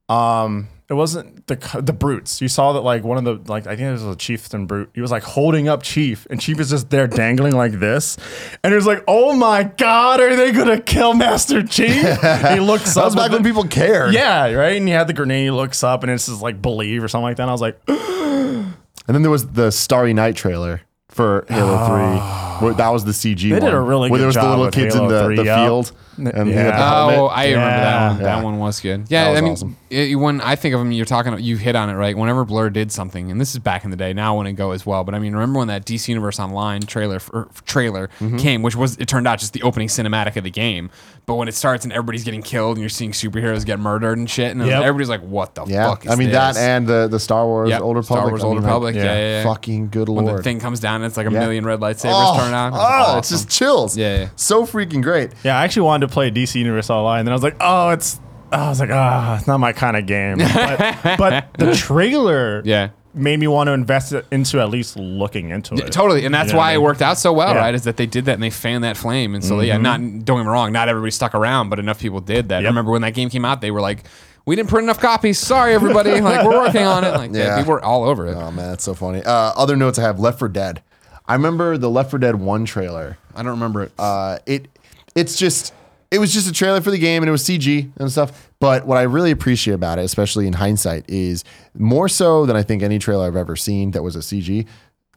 [0.09, 2.43] um, it wasn't the the brutes.
[2.43, 4.91] You saw that like one of the like I think it was a chieftain brute.
[4.95, 8.19] He was like holding up Chief, and Chief is just there dangling like this,
[8.63, 11.95] and it was like, oh my god, are they gonna kill Master Chief?
[11.95, 14.13] he looks That was up back when people cared.
[14.13, 14.77] Yeah, right.
[14.77, 15.45] And he had the grenade.
[15.45, 17.45] He looks up, and it's just like believe or something like that.
[17.45, 18.75] And I was like, And
[19.17, 22.21] then there was the Starry Night trailer for Halo Three.
[22.21, 22.52] Ah.
[22.63, 23.43] Where that was the CG.
[23.49, 25.09] They one, did a really where good there was the job little with kids in
[25.09, 25.67] the, 3, the yup.
[25.67, 25.93] field.
[26.19, 26.77] And he had the Yeah.
[26.77, 27.19] helmet.
[27.19, 28.09] Oh, I remember that Yeah.
[28.13, 28.23] one.
[28.23, 29.05] That one was good.
[29.09, 29.77] Yeah, That was I mean, awesome.
[29.89, 32.17] it- when I think of them, you're talking, you hit on it right.
[32.17, 34.85] Whenever Blur did something, and this is back in the day, now wouldn't go as
[34.85, 35.05] well.
[35.05, 38.37] But I mean, remember when that DC Universe Online trailer or trailer Mm-hmm.
[38.37, 40.91] came, which was it turned out just the opening cinematic of the game.
[41.25, 44.29] But when it starts and everybody's getting killed and you're seeing superheroes get murdered and
[44.29, 44.83] shit, and it was- Yep.
[44.83, 46.13] everybody's like, "What the Yeah, fuck?" Is that?
[46.13, 46.57] I mean this?
[46.57, 48.95] that and the the Star Wars Yep, Old Star Wars I Old mean, like, Republic.
[48.97, 49.15] Yeah, yeah.
[49.15, 49.45] yeah, yeah.
[49.45, 50.39] Fucking good When lord.
[50.41, 51.39] the thing comes down, and it's like a Yeah.
[51.41, 52.73] million red lightsabers oh, turn on.
[52.75, 53.19] oh, awesome.
[53.19, 53.97] it's just chills.
[53.97, 54.29] Yeah, yeah.
[54.37, 55.31] so freaking great.
[55.45, 57.91] Yeah, I actually wanted to play DC Universe Online, and then I was like, oh,
[57.91, 58.21] it's.
[58.51, 60.37] I was like, ah, it's not my kind of game.
[61.03, 62.91] But, but the trailer yeah.
[63.15, 65.93] made me want to invest it into at least looking into Yeah, it.
[65.93, 66.85] totally, and that's You know what why I it mean?
[66.85, 67.55] worked out so well, Yeah.
[67.55, 67.63] Mm-hmm.
[67.65, 67.75] right?
[67.75, 70.25] Is that they did that and they fanned that flame, and so yeah, not don't
[70.39, 72.57] get me wrong, not everybody stuck around, but enough people did that.
[72.57, 72.69] I Yep.
[72.69, 74.05] remember when that game came out, they were like,
[74.45, 75.39] "We didn't print enough copies.
[75.39, 76.21] Sorry, everybody.
[76.21, 77.57] like we're working on it." Like yeah, Yeah.
[77.59, 78.35] people were all over it.
[78.35, 79.23] Oh man, that's so funny.
[79.23, 80.83] Uh, other notes I have: Left 4 Dead.
[81.27, 83.19] I remember the Left 4 Dead One trailer.
[83.35, 83.93] I don't remember it.
[83.99, 84.69] Uh, it
[85.15, 85.73] it's just
[86.11, 88.51] it was just a trailer for the game and it was CG and stuff.
[88.61, 91.43] But what I really appreciate about it, especially in hindsight, is
[91.75, 94.67] more so than I think any trailer I've ever seen that was a CG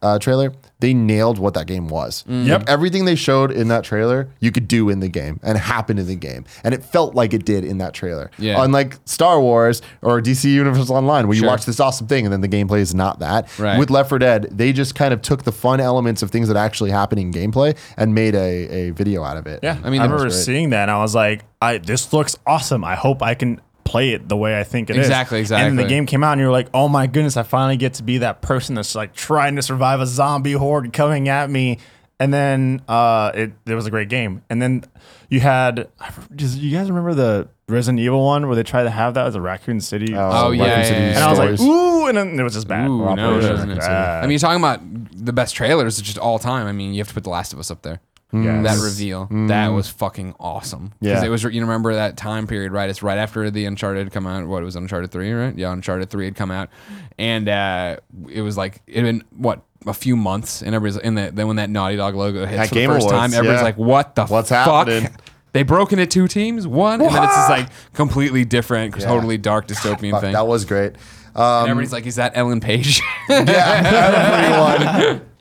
[0.06, 0.52] uh, trailer.
[0.82, 2.24] They nailed what that game was.
[2.28, 2.60] Yep.
[2.62, 5.98] Like, everything they showed in that trailer, you could do in the game and happen
[5.98, 8.30] in the game, and it felt like it did in that trailer.
[8.38, 8.62] Yeah.
[8.64, 11.50] Unlike Star Wars or DC Universe Online, where you Sure.
[11.50, 13.48] watch this awesome thing and then the gameplay is not that.
[13.58, 13.80] Right.
[13.80, 16.58] With Left 4 Dead, they just kind of took the fun elements of things that
[16.58, 19.62] actually happen in gameplay and made a, a video out of it.
[19.64, 22.84] Yeah, I mean, I remember seeing that, and I was like, I this looks awesome.
[22.84, 25.06] I hope I can play it the way I think it is.
[25.06, 25.70] Exactly, Exactly.
[25.70, 28.04] And the game came out, and you're like, oh my goodness, I finally get to
[28.04, 31.78] be that person that's like trying to survive a zombie horde coming at me.
[32.20, 34.42] And then uh, it it was a great game.
[34.50, 34.86] And then
[35.30, 35.90] you had,
[36.34, 39.36] does you guys remember the Resident Evil one where they tried to have that as
[39.36, 40.14] a Raccoon City?
[40.16, 41.16] Oh, yeah, Raccoon yeah, City yeah.
[41.16, 42.88] and I was like, ooh, and then it was just bad.
[42.88, 43.52] Ooh, no, it Operation.
[43.52, 43.82] wasn't.
[43.82, 44.80] I mean, you're talking about
[45.12, 46.68] the best trailers of just all time.
[46.68, 48.00] I mean, you have to put The Last of Us up there.
[48.44, 48.64] Yes.
[48.78, 49.28] that reveal.
[49.48, 50.94] That was fucking awesome.
[51.02, 51.24] Yeah.
[51.24, 52.90] it was you remember that time period, right?
[52.90, 54.46] It's right after the Uncharted come out.
[54.48, 55.58] What it was Uncharted three, right?
[55.58, 56.70] Yeah, Uncharted three had come out,
[57.18, 57.98] and uh,
[58.30, 61.48] it was like it had been what a few months, and everybody's and the, then
[61.48, 63.64] when that Naughty Dog logo hits At for the first Awards, time, everybody's yeah.
[63.64, 65.10] like, "What the What's fuck?" happening?
[65.54, 69.06] They broke into two teams, one, and then it's just like completely different, Yeah.
[69.06, 70.34] totally dark dystopian Fuck, thing.
[70.34, 70.96] that was great.
[71.34, 75.22] Um, everybody's like, "Is that Ellen Page?" yeah, everyone.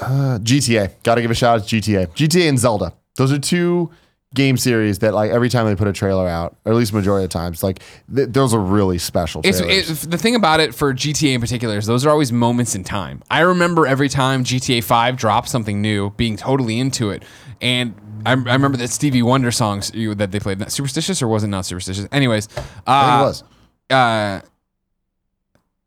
[0.00, 0.92] Uh, GTA.
[1.02, 2.08] Got to give a shout out to GTA.
[2.08, 2.92] GTA and Zelda.
[3.16, 3.90] Those are two
[4.34, 7.24] game series that like every time they put a trailer out, or at least majority
[7.24, 7.82] of the times, like
[8.14, 9.40] th- those are really special.
[9.44, 12.84] It's, the thing about it for GTA in particular is those are always moments in
[12.84, 13.22] time.
[13.30, 17.24] I remember every time GTA Five dropped something new, being totally into it,
[17.60, 17.94] and
[18.24, 20.58] I, I remember that Stevie Wonder songs that they played.
[20.58, 22.06] Not superstitious or was it not superstitious?
[22.12, 22.48] Anyways,
[22.86, 23.44] uh, it was.
[23.88, 24.40] Uh,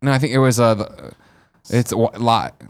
[0.01, 1.13] no, I think it was uh, the,
[1.69, 2.61] it's a lot.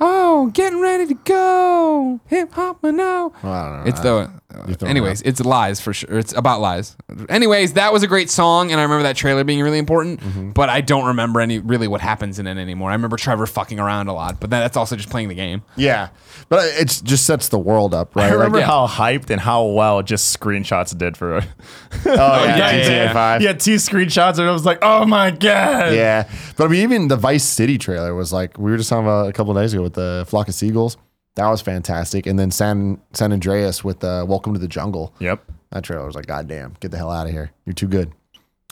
[0.00, 3.32] Oh, getting ready to go, hip hop now.
[3.42, 3.88] Well, I don't know.
[3.88, 4.39] It's the.
[4.66, 6.18] You're anyways, it's lies for sure.
[6.18, 6.96] It's about lies.
[7.28, 10.20] Anyways, that was a great song, and I remember that trailer being really important.
[10.20, 10.50] Mm-hmm.
[10.50, 12.90] But I don't remember any really what happens in it anymore.
[12.90, 15.62] I remember Trevor fucking around a lot, but that's also just playing the game.
[15.76, 16.08] yeah,
[16.48, 18.30] but it just sets the world up, right?
[18.30, 18.86] I remember Like, yeah.
[18.86, 21.44] how hyped and how well just screenshots did for it.
[22.06, 23.42] oh yeah, GTA Five.
[23.42, 25.94] Yeah, two screenshots, and I was like, oh my god.
[25.94, 29.04] Yeah, but I mean, even the Vice City trailer was like we were just talking
[29.06, 30.96] about a couple of days ago with the flock of seagulls.
[31.40, 35.14] That was fantastic, and then San San Andreas with uh, Welcome to the Jungle.
[35.20, 35.42] Yep.
[35.70, 37.50] That trailer was like, God damn, get the hell out of here.
[37.64, 38.12] You're too good.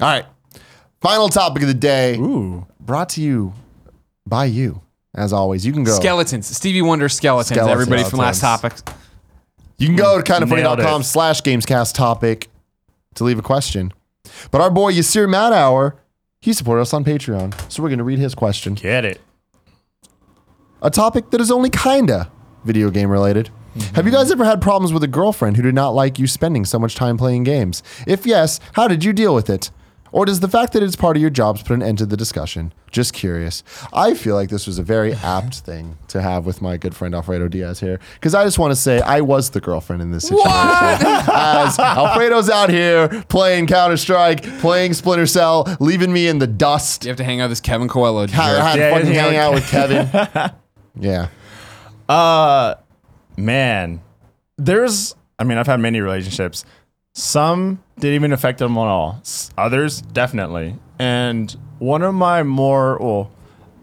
[0.02, 0.26] All right,
[1.00, 2.66] final topic of the day, Ooh.
[2.78, 3.54] brought to you
[4.26, 4.82] by you,
[5.14, 5.64] as always.
[5.64, 5.92] You can go.
[5.98, 7.58] Skeletons, Stevie Wonder skeletons.
[7.58, 8.74] Everybody from last topic.
[9.78, 12.50] You can go to kindafunny.com slash gamescast topic
[13.14, 13.94] to leave a question.
[14.50, 15.96] But our boy Yasir Madhour,
[16.42, 18.74] he supported us on Patreon, so we're going to read his question.
[18.74, 19.22] Get it.
[20.82, 22.30] a topic that is only kinda
[22.64, 23.50] video game related.
[23.76, 23.94] Mm-hmm.
[23.94, 26.64] Have you guys ever had problems with a girlfriend who did not like you spending
[26.64, 27.82] so much time playing games?
[28.06, 29.70] If yes, how did you deal with it?
[30.10, 32.16] Or does the fact that it's part of your jobs put an end to the
[32.16, 32.72] discussion?
[32.90, 33.62] Just curious.
[33.92, 37.14] I feel like this was a very apt thing to have with my good friend
[37.14, 38.00] Alfredo Diaz here.
[38.14, 40.48] Because I just want to say I was the girlfriend in this situation.
[40.50, 47.04] As Alfredo's out here playing Counter Strike, playing Splinter Cell, leaving me in the dust.
[47.04, 48.22] You have to hang out with this Kevin Coelho.
[48.22, 50.08] I had Yeah, fucking hang out with Kevin.
[50.98, 51.28] yeah.
[52.08, 52.74] Uh,
[53.36, 54.00] man,
[54.56, 55.14] there's.
[55.38, 56.64] I mean, I've had many relationships.
[57.14, 59.22] Some didn't even affect them at all.
[59.56, 60.76] Others definitely.
[60.98, 63.30] And one of my more well,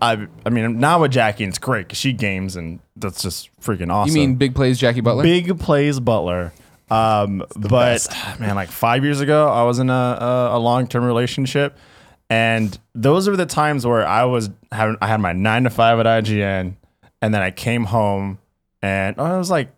[0.02, 3.92] I I mean now with Jackie, it's great because she games and that's just freaking
[3.92, 4.16] awesome.
[4.16, 5.24] You mean big plays, Jackie Butler?
[5.24, 6.54] Big plays Butler.
[6.90, 8.08] Um, but
[8.40, 11.78] man, like five years ago, I was in a, a, a long term relationship,
[12.30, 16.00] and those were the times where I was having I had my nine to five
[16.00, 16.76] at IGN,
[17.26, 18.38] and then I came home,
[18.84, 19.70] and oh, it was like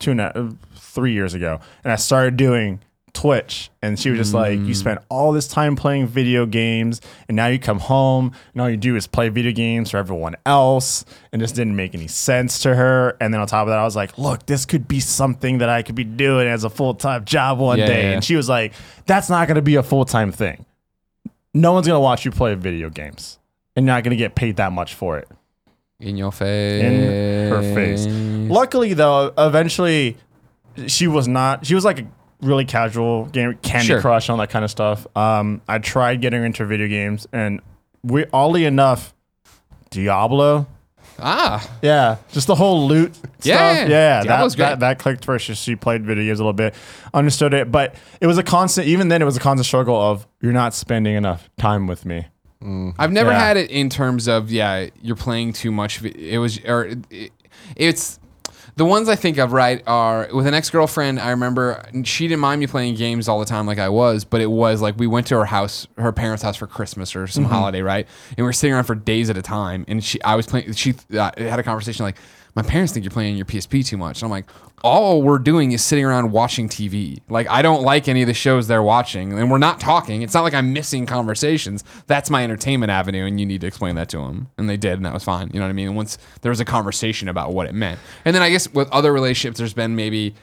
[0.00, 2.80] two and a, three years ago, and I started doing
[3.12, 4.76] Twitch, and she was just like, "You mm.
[4.76, 8.76] spent all this time playing video games, and now you come home, and all you
[8.76, 12.74] do is play video games for everyone else," and this didn't make any sense to
[12.74, 13.16] her.
[13.20, 15.68] And then on top of that, I was like, "Look, this could be something that
[15.68, 18.14] I could be doing as a full time job one Yeah, day," yeah, yeah.
[18.14, 18.72] and she was like,
[19.06, 20.66] "That's not going to be a full time thing.
[21.54, 23.38] No one's going to watch you play video games."
[23.76, 25.28] And you're not gonna get paid that much for it
[26.00, 26.82] in your face.
[26.82, 28.06] in her face.
[28.50, 30.16] Luckily, though, eventually
[30.86, 31.66] she was not.
[31.66, 32.06] She was like a
[32.42, 34.00] really casual game, Candy Sure.
[34.00, 35.06] Crush, all that kind of stuff.
[35.16, 37.60] Um, I tried getting her into video games, and
[38.02, 39.12] we oddly enough,
[39.90, 40.66] Diablo.
[41.22, 43.88] Ah, Yeah, just the whole loot Yeah, stuff.
[43.90, 44.68] yeah, Diablo's that, great.
[44.70, 45.44] that that clicked first.
[45.44, 46.74] She- She played video games a little bit,
[47.12, 48.86] understood it, but it was a constant.
[48.86, 52.26] Even then, it was a constant struggle of you're not spending enough time with me.
[52.62, 53.38] I've never Yeah.
[53.38, 56.02] had it in terms of yeah, you're playing too much.
[56.04, 57.32] It was or it,
[57.76, 58.18] it's
[58.76, 61.20] the ones I think of right are with an ex girlfriend.
[61.20, 64.40] I remember she didn't mind me playing games all the time like I was, but
[64.40, 67.44] it was like we went to her house, her parents' house for Christmas or some
[67.44, 68.06] holiday, right?
[68.30, 69.84] And we were sitting around for days at a time.
[69.88, 70.72] And she, I was playing.
[70.74, 72.16] She uh, had a conversation like,
[72.54, 74.20] my parents think you're playing your PSP too much.
[74.20, 74.46] And I'm like,
[74.82, 77.20] all we're doing is sitting around watching TV.
[77.28, 80.22] Like, I don't like any of the shows they're watching, and we're not talking.
[80.22, 81.84] It's not like I'm missing conversations.
[82.06, 84.48] That's my entertainment avenue, and you need to explain that to them.
[84.56, 85.50] And they did, and that was fine.
[85.52, 85.88] You know what I mean?
[85.88, 88.90] And once there was a conversation about what it meant, and then I guess with
[88.90, 90.34] other relationships, there's been maybe,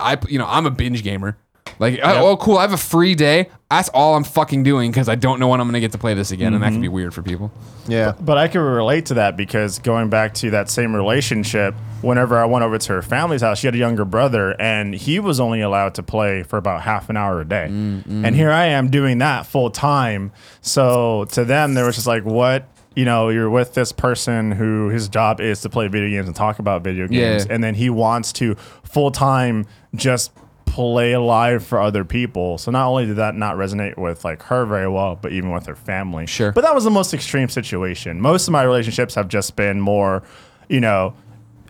[0.00, 1.36] I you know I'm a binge gamer.
[1.78, 3.48] Like, oh, cool, I have a free day.
[3.70, 6.12] That's all I'm fucking doing because I don't know when I'm gonna get to play
[6.12, 6.94] this again, and that can be mm-hmm.
[6.94, 7.50] weird for people.
[7.88, 8.12] Yeah.
[8.20, 12.44] But I can relate to that because going back to that same relationship, whenever I
[12.44, 15.60] went over to her family's house, she had a younger brother, and he was only
[15.60, 17.68] allowed to play for about half an hour a day.
[17.70, 18.24] Mm-hmm.
[18.24, 20.32] And here I am doing that full time.
[20.60, 22.68] So to them, there was just like, what?
[22.96, 26.34] you know, you're with this person who his job is to play video games and
[26.34, 27.54] talk about video games, Yeah.
[27.54, 30.32] and then he wants to full time just
[30.70, 32.56] play live for other people.
[32.56, 35.66] So not only did that not resonate with like her very well, but even with
[35.66, 36.26] her family.
[36.26, 36.52] Sure.
[36.52, 38.20] But that was the most extreme situation.
[38.20, 40.22] Most of my relationships have just been more,
[40.68, 41.14] you know,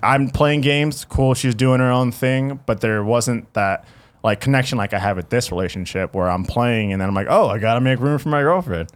[0.02, 3.86] I'm playing games, cool, she's doing her own thing, but there wasn't that
[4.22, 7.28] like connection like I have with this relationship where I'm playing and then I'm like,
[7.30, 8.90] oh, I gotta make room for my girlfriend.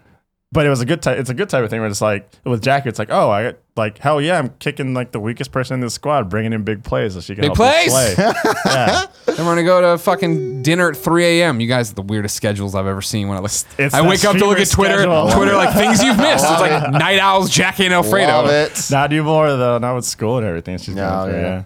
[0.55, 1.18] But it was a good type.
[1.18, 3.55] It's a good type of thing where it's like with Jackie, it's like, oh, I
[3.76, 6.85] like hell yeah, I'm kicking like the weakest person in the squad, bringing in big
[6.85, 7.90] plays so she can Big help plays?
[7.90, 8.14] play.
[8.66, 11.60] yeah, Then we're gonna go to fucking dinner at 3 a.m.
[11.60, 13.26] You guys are the weirdest schedules I've ever seen.
[13.28, 15.28] When I look, It's I wake up to look at Twitter, schedule.
[15.32, 16.44] Twitter like things you've missed.
[16.48, 18.28] It's like night owls, Jackie and Alfredo.
[18.28, 18.89] Love it.
[18.93, 19.78] not anymore though.
[19.78, 20.78] Not with school and everything.
[20.78, 21.40] She's No, going through.
[21.40, 21.64] yeah.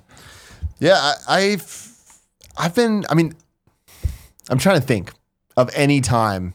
[0.80, 0.88] Yeah.
[0.88, 1.94] Yeah, I, I've
[2.56, 3.04] I've been.
[3.10, 3.34] I mean,
[4.48, 5.12] I'm trying to think
[5.58, 6.54] of any time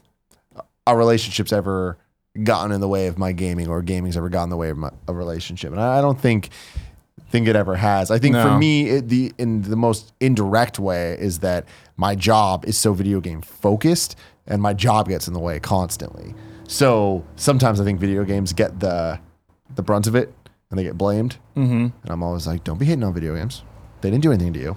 [0.86, 1.96] a relationship's ever
[2.42, 4.76] gotten in the way of my gaming or gaming's ever gotten in the way of
[4.76, 6.50] my, a relationship, and I, I don't think
[7.30, 8.10] think it ever has.
[8.12, 11.66] I think for me, it, the in the most indirect way is that
[11.96, 14.16] my job is so video game focused,
[14.46, 16.34] and my job gets in the way constantly.
[16.68, 19.20] So sometimes I think video games get the
[19.74, 20.32] the brunt of it,
[20.70, 21.36] and they get blamed.
[21.56, 21.72] Mm-hmm.
[21.72, 23.62] And I'm always like, don't be hating on video games.
[24.00, 24.76] They didn't do anything to you.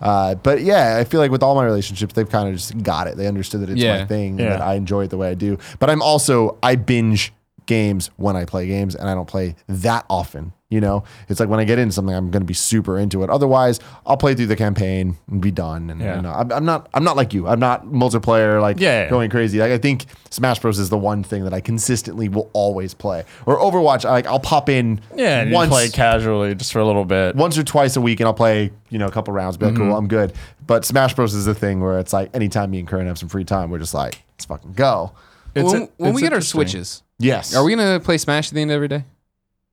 [0.00, 3.06] Uh, but yeah, I feel like with all my relationships, they've kind of just got
[3.06, 3.16] it.
[3.16, 3.98] They understood that it's Yeah.
[3.98, 5.58] my thing, and that I enjoy it the way I do.
[5.78, 7.32] But I'm also I binge
[7.66, 10.52] games when I play games, and I don't play that often.
[10.68, 13.22] You know, it's like when I get into something, I'm going to be super into
[13.22, 13.30] it.
[13.30, 15.90] Otherwise, I'll play through the campaign and be done.
[15.90, 16.16] And Yeah.
[16.16, 17.46] you know, I'm, I'm not I'm not like you.
[17.46, 19.10] I'm not multiplayer like Yeah, yeah.
[19.10, 19.60] going crazy.
[19.60, 23.22] Like I think Smash Bros is the one thing that I consistently will always play.
[23.46, 26.80] Or Overwatch, I, like I'll pop in Yeah, and you once play casually just for
[26.80, 27.36] a little bit.
[27.36, 29.74] once or twice a week and I'll play, you know, a couple rounds, be like,
[29.74, 29.84] Mm-hmm.
[29.90, 30.32] cool, I'm good.
[30.66, 33.28] But Smash Bros is the thing where it's like anytime me and Karen have some
[33.28, 35.12] free time, we're just like, let's fucking go.
[35.54, 37.54] It's when a- when it's we get our switches, Yes.
[37.54, 39.04] are we gonna play Smash at the end of every day?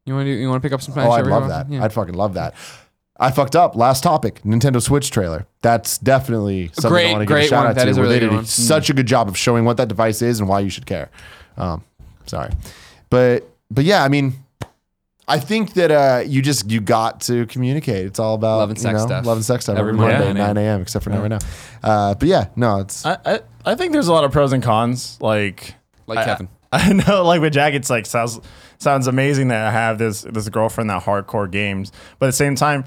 [0.06, 1.08] You want to you want to pick up some Smash?
[1.08, 1.70] Oh, I'd love that.
[1.70, 1.84] Yeah.
[1.84, 2.54] I'd fucking love that.
[3.20, 3.76] I fucked up.
[3.76, 5.46] Last topic: Nintendo Switch trailer.
[5.62, 7.68] That's definitely something Great- I want to give a great shout one.
[7.72, 7.90] out That to.
[7.92, 8.46] is a where really they did one.
[8.46, 11.10] such a good job of showing what that device is and why you should care.
[11.58, 11.84] Um,
[12.26, 12.52] sorry,
[13.10, 14.34] but but yeah, I mean,
[15.28, 18.06] I think that uh, you just you got to communicate.
[18.08, 19.26] It's all about Love and you sex know, stuff.
[19.26, 20.48] Love and sex stuff Every every Monday, Monday, yeah.
[20.48, 20.82] nine a.m.
[20.82, 21.40] Except for now, right now.
[21.84, 24.64] Uh, but yeah, no, it's I, I I think there's a lot of pros and
[24.64, 25.18] cons.
[25.22, 25.76] Like
[26.08, 26.50] Like I- Kevin.
[26.50, 26.63] I
[26.94, 28.40] know, like with Jack, it's like sounds
[28.78, 32.56] sounds amazing that I have this this girlfriend that hardcore games, but at the same
[32.56, 32.86] time,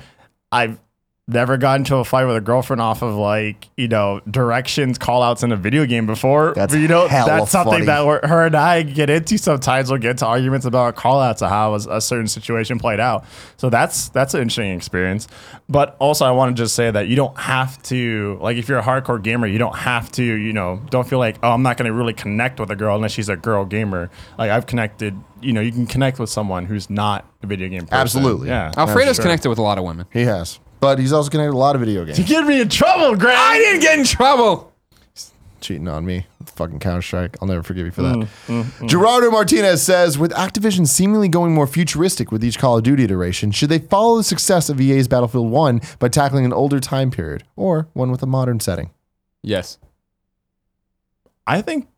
[0.50, 0.80] I've
[1.28, 5.22] never got into a fight with a girlfriend off of like you know directions, call
[5.22, 6.52] outs in a video game before.
[6.54, 7.86] That's but, you know that's something funny.
[7.86, 9.90] that her and I get into sometimes.
[9.90, 13.24] We'll get into arguments about call outs of how a, a certain situation played out.
[13.56, 15.26] So that's that's an interesting experience.
[15.68, 18.78] But also, I want to just say that you don't have to like if you're
[18.78, 21.76] a hardcore gamer, you don't have to you know don't feel like oh I'm not
[21.76, 24.10] going to really connect with a girl unless she's a girl gamer.
[24.38, 27.82] Like I've connected, you know, you can connect with someone who's not a video game.
[27.82, 27.98] person.
[27.98, 28.48] Absolutely.
[28.48, 28.70] yeah.
[28.76, 29.24] Alfredo's Sure.
[29.24, 30.06] connected with a lot of women.
[30.12, 32.16] he has, but he's also connected with a lot of video games.
[32.16, 33.36] You get me in trouble, Greg.
[33.36, 34.72] I didn't get in trouble.
[35.60, 37.36] cheating on me fucking Counter Strike.
[37.42, 38.14] I'll never forgive you for that.
[38.14, 38.88] Mm, mm, mm.
[38.88, 43.50] Gerardo Martinez says, with Activision seemingly going more futuristic with each Call of Duty iteration,
[43.50, 47.42] should they follow the success of EA's Battlefield 1 by tackling an older time period
[47.56, 48.90] or one with a modern setting?
[49.42, 49.78] Yes.
[51.48, 51.88] I think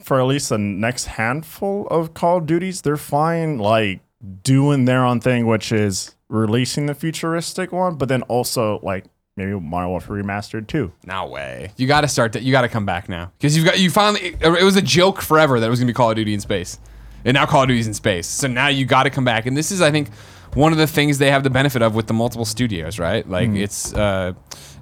[0.00, 4.00] for at least the next handful of Call of Duties, they're fine like
[4.42, 9.04] doing their own thing, which is releasing the futuristic one, but then also like
[9.36, 10.92] maybe Modern Warfare Remastered too.
[11.06, 11.72] No way.
[11.76, 12.32] You got to start.
[12.34, 14.36] To, you got to come back now because you've got you finally.
[14.40, 16.78] It was a joke forever that it was gonna be Call of Duty in space,
[17.24, 18.26] and now Call of Duty's in space.
[18.26, 20.12] So now you got to come back, and this is, I think,
[20.54, 23.28] one of the things they have the benefit of with the multiple studios, right?
[23.28, 24.32] Like it's uh,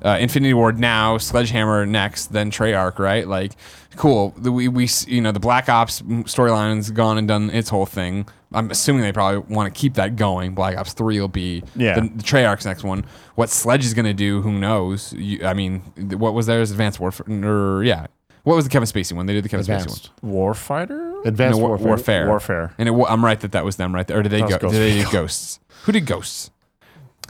[0.05, 3.27] uh, Infinity Ward now, Sledgehammer next, then Treyarch, right?
[3.27, 3.53] Like,
[3.97, 4.35] cool.
[4.37, 8.29] The, we we you know the Black Ops storyline's gone and done its whole thing.
[8.53, 10.55] I'm assuming they probably want to keep that going.
[10.55, 11.95] Black Ops Three will be Yeah.
[11.99, 13.05] the, the Treyarch's next one.
[13.35, 15.13] What Sledge is going to do, who knows?
[15.15, 15.81] You, I mean,
[16.17, 16.71] what was theirs?
[16.71, 17.27] Advanced Warfare?
[17.45, 18.07] Or, yeah.
[18.45, 19.27] What was the Kevin Spacey one?
[19.27, 20.13] They did the Kevin Advanced.
[20.17, 20.55] Spacey one.
[20.55, 21.27] Warfighter?
[21.27, 21.87] Advanced No, War- Warfare.
[21.89, 22.29] Warfare.
[22.29, 22.75] Warfare.
[22.79, 24.07] And it, I'm right that that was them, right?
[24.07, 24.19] there.
[24.19, 24.57] Or did they go?
[24.59, 25.59] Did they do Ghosts?
[25.83, 26.51] Who did Ghosts?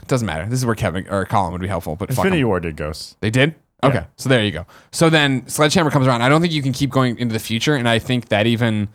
[0.07, 0.45] Doesn't matter.
[0.45, 1.95] This is where Kevin or Colin would be helpful.
[1.95, 2.43] But fuck 'em.
[2.47, 3.15] War did Ghosts.
[3.19, 3.55] They did?
[3.83, 3.95] Okay.
[3.95, 4.05] Yeah.
[4.15, 4.65] So there you go.
[4.91, 6.21] So then Sledgehammer comes around.
[6.21, 7.75] I don't think you can keep going into the future.
[7.75, 8.87] And I think that even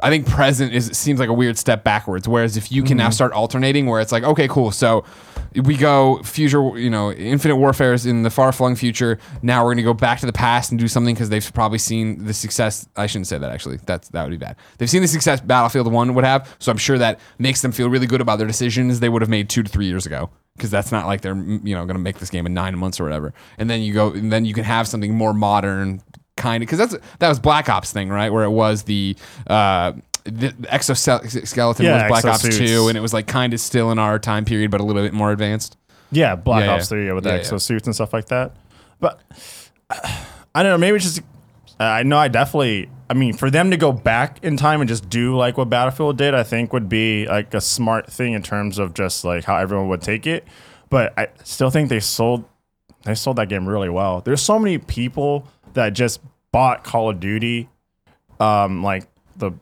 [0.00, 2.28] I think present is seems like a weird step backwards.
[2.28, 2.98] Whereas if you can Mm-hmm.
[2.98, 4.70] now start alternating where it's like, okay, cool.
[4.70, 5.04] So
[5.56, 9.18] we go future, you know, infinite warfare is in the far flung future.
[9.42, 12.24] Now we're gonna go back to the past and do something because they've probably seen
[12.26, 12.88] the success.
[12.96, 13.78] I shouldn't say that actually.
[13.86, 14.54] That's that would be bad.
[14.78, 16.54] They've seen the success Battlefield One would have.
[16.60, 19.28] So I'm sure that makes them feel really good about their decisions they would have
[19.30, 21.98] made two to three years ago because that's not like they're you know going to
[21.98, 23.34] make this game in nine months or whatever.
[23.58, 26.02] And then you go, and then you can have something more modern,
[26.38, 28.32] kind of because that's that was Black Ops thing, right?
[28.32, 29.16] Where it was the
[29.46, 29.92] uh,
[30.24, 32.82] the, exoskeleton Yeah, was Black Ops exosuits.
[32.82, 35.02] 2, and it was like kind of still in our time period, but a little
[35.02, 35.76] bit more advanced.
[36.10, 36.96] Yeah, Black Yeah, Ops yeah.
[36.96, 37.40] 3 yeah, with the yeah.
[37.40, 38.56] exosuits and stuff like that.
[39.00, 39.20] But
[40.54, 40.78] I don't know.
[40.78, 41.20] Maybe just.
[41.80, 42.18] I know.
[42.18, 42.90] I definitely.
[43.10, 46.18] I mean, for them to go back in time and just do like what Battlefield
[46.18, 49.56] did, I think would be like a smart thing in terms of just like how
[49.56, 50.44] everyone would take it.
[50.90, 52.44] But I still think they sold.
[53.04, 54.20] They sold that game really well.
[54.20, 55.46] There's so many people
[55.78, 57.68] that just bought Call of Duty,
[58.40, 59.06] um, like
[59.36, 59.52] the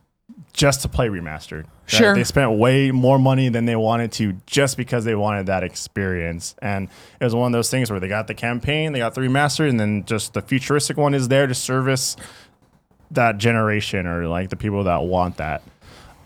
[0.55, 1.65] just to play remastered.
[1.65, 2.15] That Sure.
[2.15, 6.57] They spent way more money than they wanted to just because they wanted that experience.
[6.61, 6.89] And
[7.21, 9.69] it was one of those things where they got the campaign, they got the remastered,
[9.69, 12.17] and then just the futuristic one is there to service
[13.11, 15.63] that generation or like the people that want that.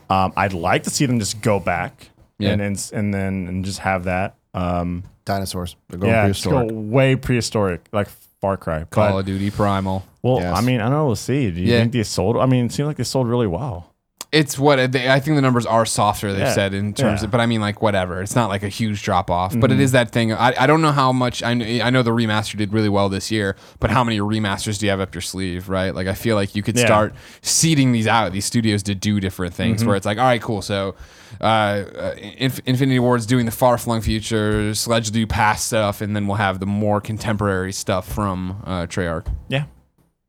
[0.08, 2.50] Um, I'd like to see them just go back Yeah.
[2.52, 4.36] and, and and then and just have that.
[4.54, 5.74] Um, Dinosaurs.
[5.88, 8.08] They're going yeah, just go way prehistoric, like
[8.40, 8.84] Far Cry.
[8.84, 10.02] Call But, of Duty Primal.
[10.22, 10.56] well, Yes.
[10.56, 11.06] I mean, I don't know.
[11.06, 11.50] We'll see.
[11.50, 11.80] Do you Yeah.
[11.80, 12.36] think they sold?
[12.38, 13.89] I mean, it seemed like they sold really well.
[14.32, 16.30] It's what they, I think the numbers are softer.
[16.32, 16.52] They've Yeah.
[16.52, 17.24] said in terms Yeah.
[17.24, 18.22] of, but I mean, like whatever.
[18.22, 19.80] It's not like a huge drop off, but Mm-hmm.
[19.80, 20.32] it is that thing.
[20.32, 21.42] I, I don't know how much.
[21.42, 24.78] I kn- I know the remaster did really well this year, but how many remasters
[24.78, 25.92] do you have up your sleeve, right?
[25.92, 26.86] Like I feel like you could Yeah.
[26.86, 29.80] start seeding these out, these studios to do different things.
[29.80, 29.88] Mm-hmm.
[29.88, 30.62] Where it's like, all right, cool.
[30.62, 30.94] So,
[31.40, 36.00] uh, uh, Inf- Infinity Ward's doing the far flung future, Sledge will do past stuff,
[36.00, 39.26] and then we'll have the more contemporary stuff from uh, Treyarch.
[39.48, 39.64] Yeah,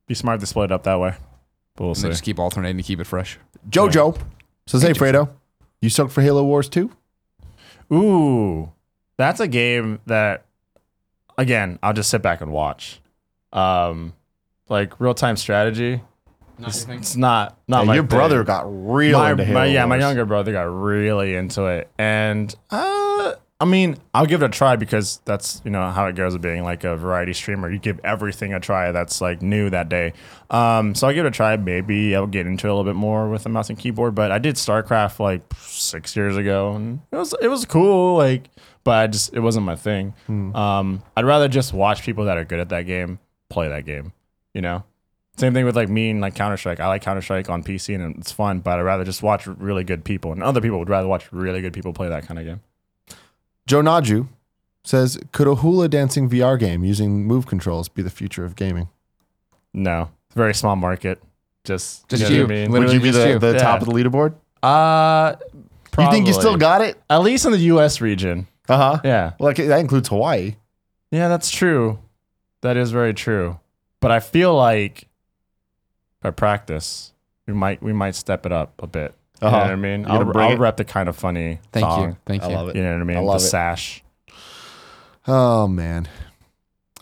[0.07, 1.13] be smart to split it up that way.
[1.81, 2.01] But we'll And see.
[2.03, 3.39] then just keep alternating to keep it fresh.
[3.67, 4.15] Jojo
[4.67, 5.29] says, "Hey, Fredo,
[5.81, 6.91] you stoked for Halo Wars 2?
[7.91, 8.71] Ooh,
[9.17, 10.45] that's a game that,
[11.39, 13.01] again, I'll just sit back and watch.
[13.51, 14.13] Um,
[14.69, 16.01] like real time strategy.
[16.59, 18.45] It's, it's not not Hey, my your brother thing.
[18.45, 20.01] got real my, into Halo my- yeah, my Wars.
[20.01, 24.75] younger brother got really into it, and uh, I mean, I'll give it a try
[24.75, 27.69] because that's you know how it goes with being like a variety streamer.
[27.69, 30.13] You give everything a try that's like new that day.
[30.49, 31.55] Um, so I'll give it a try.
[31.57, 34.15] Maybe I'll get into it a little bit more with a mouse and keyboard.
[34.15, 38.17] But I did StarCraft like six years ago, and it was it was cool.
[38.17, 38.49] Like,
[38.83, 40.15] but I just it wasn't my thing.
[40.25, 40.55] Hmm.
[40.55, 43.19] Um, I'd rather just watch people that are good at that game
[43.49, 44.11] play that game.
[44.55, 44.83] You know.
[45.37, 46.79] Same thing with like me and like Counter Strike.
[46.79, 49.83] I like Counter Strike on PC and it's fun, but I'd rather just watch really
[49.83, 50.33] good people.
[50.33, 52.59] And other people would rather watch really good people play that kind of game.
[53.71, 54.27] Joe Naju
[54.83, 58.89] says, "Could a hula dancing VR game using move controls be the future of gaming?
[59.73, 61.23] No, it's a very small market.
[61.63, 62.27] Just, Just you.
[62.29, 62.41] Know you.
[62.43, 62.71] what I mean?
[62.71, 63.39] Literally Would you be just the, you.
[63.39, 63.59] the Yeah.
[63.59, 64.33] top of the leaderboard?
[64.61, 65.35] Uh,
[65.97, 66.59] You think you still probably.
[66.59, 67.01] got it?
[67.09, 68.01] at least in the U.S.
[68.01, 68.47] region?
[68.67, 69.01] Uh huh.
[69.05, 70.55] Yeah, Well, like, that includes Hawaii.
[71.09, 71.99] yeah, that's true.
[72.61, 73.57] That is very true.
[74.01, 75.07] But I feel like
[76.21, 77.13] by practice,
[77.47, 79.15] we might we might step it up a bit.
[79.41, 79.63] You know Uh-huh.
[79.65, 80.05] what I mean?
[80.07, 80.59] I'll, bring I'll it?
[80.59, 82.09] rep the kind of funny Thank song.
[82.09, 82.17] you.
[82.25, 82.55] Thank I you.
[82.55, 82.75] love it.
[82.75, 83.17] You know what I mean?
[83.17, 83.49] I love the it.
[83.49, 84.03] sash.
[85.27, 86.07] Oh man.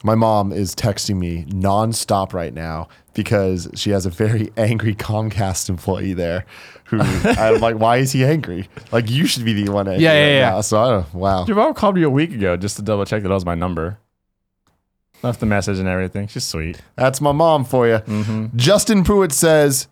[0.02, 5.68] My mom is texting me nonstop right now because she has a very angry Comcast
[5.68, 6.46] employee there
[6.86, 8.70] who I'm like, why is he angry?
[8.94, 10.04] Like you should be the one angry.
[10.06, 10.50] Yeah, yeah, right yeah.
[10.52, 10.62] now.
[10.62, 11.46] So I don't wow.
[11.46, 13.56] Your mom called me a week ago just to double check that that was my
[13.56, 13.98] number.
[15.22, 16.28] Left the message and everything.
[16.28, 16.82] She's sweet.
[16.96, 17.96] That's my mom for you.
[17.98, 18.56] Mm-hmm.
[18.56, 19.90] Justin Pruitt says,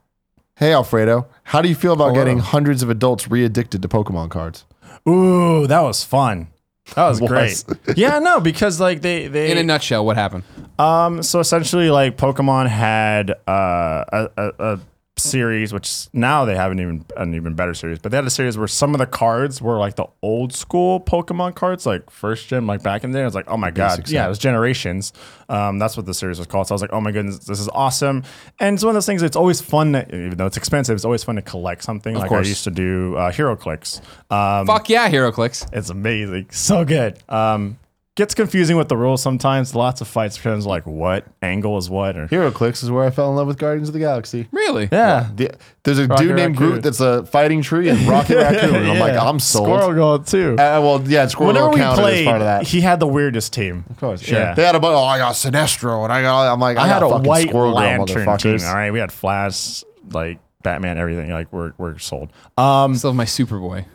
[0.57, 2.15] Hey Alfredo, how do you feel about Hello.
[2.15, 4.65] getting hundreds of adults re-addicted to Pokemon cards?
[5.07, 6.47] Ooh, that was fun.
[6.95, 7.63] That was Was.
[7.63, 7.97] great.
[7.97, 10.43] yeah, no, because like they they In a nutshell, what happened?
[10.79, 14.79] Um, so essentially, like Pokemon had uh, a, a, a
[15.19, 17.99] series, which now they have an even an even better series.
[17.99, 20.99] But they had a series where some of the cards were like the old school
[20.99, 23.23] Pokemon cards, like first gen, like back in there.
[23.23, 25.13] I was like, oh my god, basic yeah, it was generations.
[25.49, 26.67] Um, that's what the series was called.
[26.67, 28.23] So I was like, oh my goodness, this is awesome.
[28.59, 29.23] And it's one of those things.
[29.23, 30.95] It's always fun, to, even though it's expensive.
[30.95, 32.15] It's always fun to collect something.
[32.15, 32.45] like course.
[32.45, 34.01] I used to do uh, HeroClix.
[34.31, 35.69] Um, Fuck yeah, HeroClix.
[35.73, 36.47] it's amazing.
[36.51, 37.17] So good.
[37.29, 37.77] Um,
[38.17, 39.73] gets confusing with the rules sometimes.
[39.73, 43.29] Lots of fights depends like what angle is what or HeroClix is where I fell
[43.29, 44.49] in love with Guardians of the Galaxy.
[44.51, 44.89] Really?
[44.91, 45.29] yeah.
[45.33, 45.51] The-
[45.83, 46.69] there's a Rocket dude named Raccoon.
[46.71, 48.75] Groot that's a fighting tree and Rocket Raccoon.
[48.75, 49.23] And I'm like, Yeah.
[49.29, 49.67] I'm sold.
[49.67, 50.51] Squirrel Girl too.
[50.53, 52.63] Uh, well, yeah, Squirrel Whenever Girl we counted as played, part of that.
[52.67, 53.85] he had the weirdest team.
[53.89, 54.37] Of course, sure.
[54.37, 54.53] Yeah.
[54.53, 54.93] They had a bunch.
[54.95, 56.51] Oh, I got Sinestro, and I got.
[56.51, 58.25] I'm like, I, I had got a fucking white Squirrel Girl, lantern team.
[58.25, 58.67] motherfuckers.
[58.67, 61.29] All right, we had Flash, like Batman, everything.
[61.31, 62.31] Like we're we're sold.
[62.57, 63.85] Um, Still have my Superboy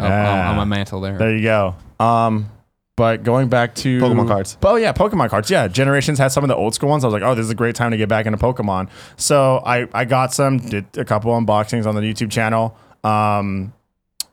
[0.00, 0.50] oh, on- Ah.
[0.50, 1.18] on my mantle there.
[1.18, 1.76] There you go.
[2.00, 2.50] Um,
[2.98, 4.58] but going back to Pokemon cards.
[4.60, 5.48] Oh yeah, Pokemon cards.
[5.48, 7.04] Yeah, Generations had some of the old school ones.
[7.04, 8.90] I was like, oh, this is a great time to get back into Pokemon.
[9.16, 12.76] So I I got some, did a couple unboxings on the YouTube channel.
[13.04, 13.72] Um,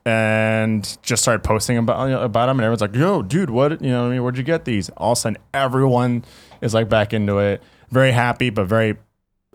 [0.04, 3.80] and just started posting about you know, about them, and everyone's like, "Yo, dude, what
[3.80, 4.02] you know?
[4.02, 6.24] what I mean, where'd you get these?" All of a sudden, everyone
[6.60, 7.62] is like back into it.
[7.90, 8.96] Very happy, but very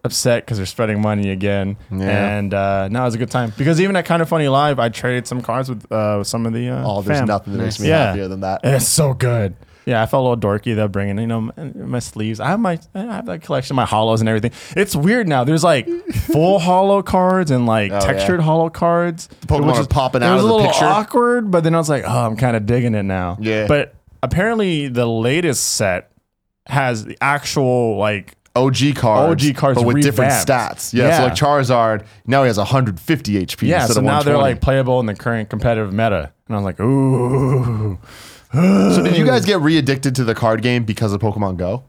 [0.03, 1.77] upset because they're spreading money again.
[1.91, 2.37] Yeah.
[2.37, 4.89] And uh, now it's a good time because even at Kind of Funny Live, I
[4.89, 7.27] traded some cards with uh, some of the uh, Oh, there's fam.
[7.27, 8.07] nothing that makes me Yeah.
[8.07, 8.61] happier than that.
[8.63, 9.55] And it's so good.
[9.83, 12.39] Yeah, I felt a little dorky though, bringing you know my, sleeves.
[12.39, 14.51] I have my I have that collection, my hollows and everything.
[14.77, 15.43] It's weird now.
[15.43, 17.99] There's like full hollow cards and like Oh, yeah.
[18.01, 19.27] textured hollow cards.
[19.47, 20.85] Pokemon which are popping it out was of a little picture.
[20.85, 23.37] awkward, but then I was like, oh, I'm kind of digging it now.
[23.41, 23.65] Yeah.
[23.67, 26.11] But apparently, the latest set
[26.67, 30.93] has the actual like OG cards, OG cards but with different stats.
[30.93, 33.81] Yeah, so like Charizard now he has 150 HP yeah.
[33.81, 36.65] instead So of now they're like playable in the current competitive meta, and I was
[36.65, 37.97] like, ooh.
[38.53, 41.85] so did you guys get re-addicted to the card game because of Pokemon Go?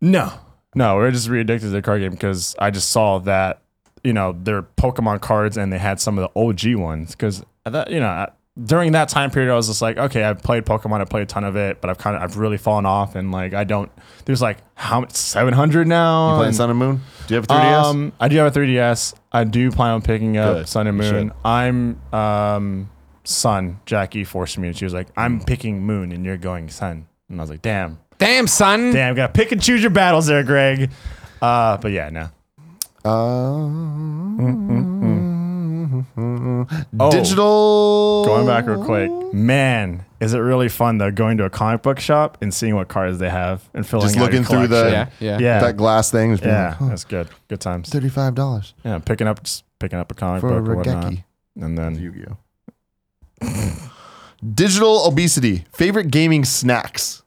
[0.00, 0.32] No,
[0.74, 3.62] no, we're just re-addicted to the card game because I just saw that
[4.04, 7.70] you know they're Pokemon cards and they had some of the OG ones because I
[7.70, 8.30] that you know I-
[8.62, 11.26] during that time period I was just like okay I've played Pokemon I played a
[11.26, 13.90] ton of it but I've kind of I've really fallen off and like I don't
[14.26, 17.00] there's like how much 700 now You playing and- Sun and Moon?
[17.28, 17.84] Do you have a 3DS?
[17.84, 19.14] um, I do have a 3DS.
[19.32, 20.68] I do plan on picking up Good.
[20.68, 21.32] Sun and Moon.
[21.44, 22.90] I'm um
[23.24, 23.78] Sun.
[23.86, 27.40] Jackie forced me, and she was like, "I'm picking Moon, and you're going Sun." And
[27.40, 30.90] I was like, "Damn, Damn, Sun, damn, gotta pick and choose your battles there, Greg."
[31.40, 32.28] Uh, but yeah, no.
[33.08, 33.68] Uh,
[36.98, 37.10] Oh.
[37.10, 38.24] Digital.
[38.26, 41.98] Going back real quick, man, is it really fun though going to a comic book
[42.00, 44.82] shop and seeing what cards they have and filling Just out looking your through the-
[44.90, 45.14] collection.
[45.20, 45.38] Yeah, yeah.
[45.38, 46.32] yeah, That glass thing.
[46.32, 47.28] just being yeah, like, huh, that's good.
[47.48, 47.88] Good times.
[47.90, 51.04] Thirty-five dollars Yeah, picking up just picking up a comic for a book or whatnot,
[51.12, 51.24] Regeki.
[51.60, 52.36] and then Yu-Gi-Oh.
[54.54, 55.64] Digital obesity.
[55.72, 57.21] Favorite gaming snacks.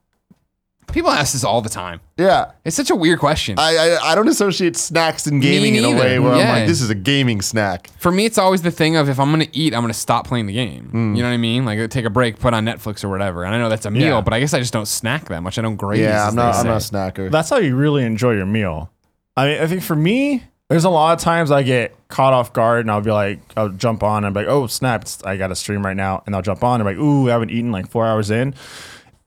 [0.93, 1.99] People ask this all the time.
[2.17, 3.59] Yeah, It's such a weird question.
[3.59, 5.99] I I, I don't associate snacks and gaming in a neither.
[5.99, 6.51] way where I'm Yeah.
[6.53, 7.89] like, this is a gaming snack.
[7.99, 10.45] For me, it's always the thing of if I'm gonna eat, I'm gonna stop playing
[10.45, 10.85] the game.
[10.85, 11.15] Hmm.
[11.15, 11.65] You know what I mean?
[11.65, 13.43] Like take a break, put on Netflix or whatever.
[13.43, 14.21] And I know that's a meal, Yeah.
[14.21, 15.57] but I guess I just don't snack that much.
[15.59, 15.99] I don't graze.
[15.99, 16.55] Yeah, as I'm they not.
[16.55, 16.67] I'm say.
[16.69, 17.31] not a snacker.
[17.31, 18.89] that's how you really enjoy your meal.
[19.35, 22.53] I mean, I think for me, there's a lot of times I get caught off
[22.53, 25.35] guard and I'll be like, I'll jump on and be like, oh, snap, it's- I
[25.35, 26.23] got to stream right now.
[26.25, 28.55] And I'll jump on and be like, ooh, I haven't eaten like four hours in.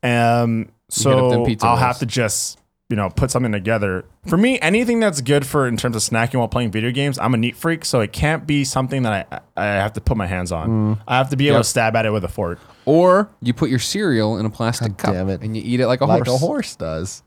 [0.03, 1.81] Um, hit up them so pizza I'll rolls.
[1.81, 2.59] have to just,
[2.89, 4.05] you know, put something together.
[4.27, 7.35] For me, anything that's good for in terms of snacking while playing video games, I'm
[7.35, 7.85] a neat freak.
[7.85, 10.69] So it can't be something that I, I have to put my hands on.
[10.97, 11.01] Mm.
[11.07, 11.65] I have to be able Yep.
[11.65, 12.59] to stab at it with a fork.
[12.87, 15.43] Or you put your cereal in a plastic God cup damn it.
[15.43, 16.43] and you eat it like a like horse.
[16.43, 17.23] a horse does.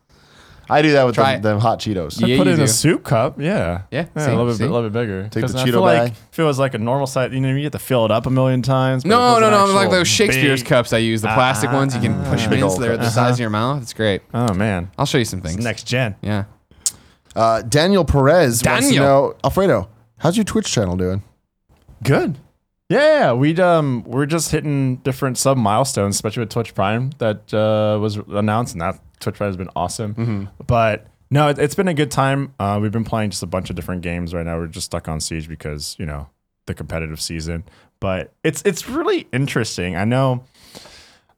[0.72, 1.44] I do that with Try them, it.
[1.44, 2.20] them hot Cheetos.
[2.26, 3.40] Yeah, put it you in a soup cup.
[3.40, 3.82] Yeah.
[3.92, 4.64] Yeah, a see, little bit, see?
[4.64, 5.24] a little bit bigger.
[5.24, 6.00] Take the 'Cause I Cheeto feel bag.
[6.04, 8.12] Like, if it was like a normal size, you know, you get to fill it
[8.12, 9.04] up a million times.
[9.04, 9.66] but it No, was no, an no.
[9.74, 12.42] Like actual those Shakespeare's big- cups I use, the plastic Ah, ones you can push
[12.42, 13.82] them Big in so old they're the size of your mouth.
[13.82, 14.22] It's great.
[14.34, 15.58] Oh man, I'll show you some things.
[15.64, 16.16] next gen.
[16.22, 16.46] Yeah.
[17.36, 19.04] Uh, Daniel Perez wants to Daniel.
[19.06, 19.88] know, Alfredo,
[20.20, 21.24] how's your Twitch channel doing?
[22.04, 22.38] Good.
[22.90, 27.98] Yeah, we'd um we're just hitting different sub milestones, especially with Twitch Prime that uh,
[28.02, 30.50] was announced, and that Twitch has been awesome.
[30.68, 32.54] But no, it, it's been a good time.
[32.60, 34.58] Uh, we've been playing just a bunch of different games right now.
[34.58, 36.28] We're just stuck on Siege because you know
[36.66, 37.64] the competitive season,
[38.00, 39.96] but it's it's really interesting.
[39.96, 40.44] I know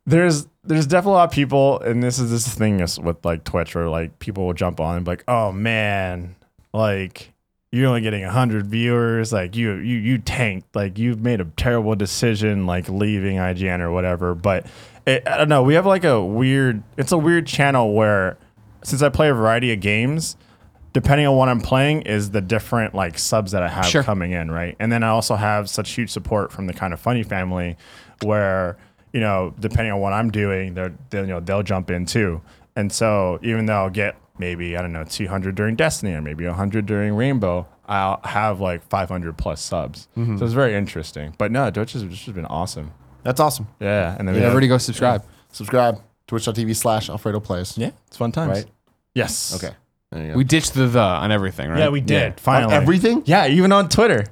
[0.06, 3.44] there's there's definitely a lot of people, and this is this thing is with like
[3.44, 6.36] Twitch, where like people will jump on and be like, oh man,
[6.74, 7.34] like
[7.72, 11.96] you're only getting 100 viewers like you you you tanked like you've made a terrible
[11.96, 14.68] decision like leaving ign or whatever but
[15.06, 18.38] it, i don't know we have like a weird it's a weird channel where
[18.84, 20.36] since i play a variety of games
[20.94, 24.04] depending on what i'm playing is the different like subs that i have Sure.
[24.04, 27.00] coming in right and then i also have such huge support from the kind of
[27.00, 27.78] funny family
[28.24, 28.78] where
[29.12, 32.42] you know depending on what i'm doing they're they, you know they'll jump in too
[32.76, 36.44] and so even though i'll get maybe I don't know 200 during Destiny or maybe
[36.48, 40.08] 100 during Rainbow, I'll have like 500 plus subs.
[40.18, 40.38] Mm-hmm.
[40.40, 41.36] So it's very interesting.
[41.38, 42.92] But no, Twitch has just been awesome.
[43.24, 43.68] That's awesome.
[43.80, 45.24] Yeah, and then we Yeah, have- everybody go subscribe.
[45.52, 47.78] Subscribe, twitch.tv slash Alfredo Plays.
[47.78, 48.52] yeah, it's fun times.
[48.52, 48.66] Right?
[49.16, 49.54] Yes.
[49.56, 49.74] Okay.
[50.12, 50.38] There you go.
[50.38, 51.80] We ditched the the on everything, right?
[51.80, 52.74] Yeah, we did On finally.
[52.74, 53.24] everything?
[53.26, 54.26] Yeah, even on Twitter.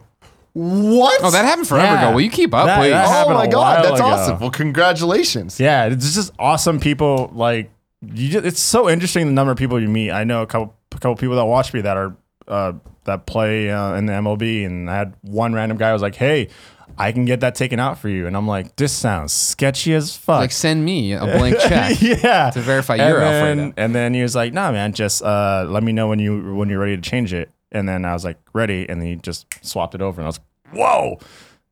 [0.54, 1.22] What?
[1.24, 2.02] Oh, that happened forever Yeah.
[2.08, 2.14] ago.
[2.14, 2.92] Will you keep up, That- please?
[2.92, 3.58] that Oh my a God.
[3.76, 4.10] while That's ago.
[4.10, 4.40] awesome.
[4.40, 5.60] Well, congratulations.
[5.60, 7.32] Yeah, it's just awesome people.
[7.34, 7.70] Like
[8.02, 10.12] you, just, it's so interesting the number of people you meet.
[10.12, 12.16] I know a couple, a couple people that watch me that are
[12.48, 12.74] uh,
[13.06, 16.16] that play uh, in the MLB, and I had one random guy who was like,
[16.16, 16.50] "Hey,
[16.98, 20.16] I can get that taken out for you," and I'm like, "This sounds sketchy as
[20.16, 22.02] fuck." Like send me a blank check.
[22.02, 23.74] yeah, to verify and you're then, Alfredo.
[23.78, 26.70] And then he was like, "Nah, man, just uh, let me know when you when
[26.70, 29.46] you're ready to change it." And then I was like, "Ready," and then he just
[29.66, 31.20] swapped it over, and I was like, "Whoa,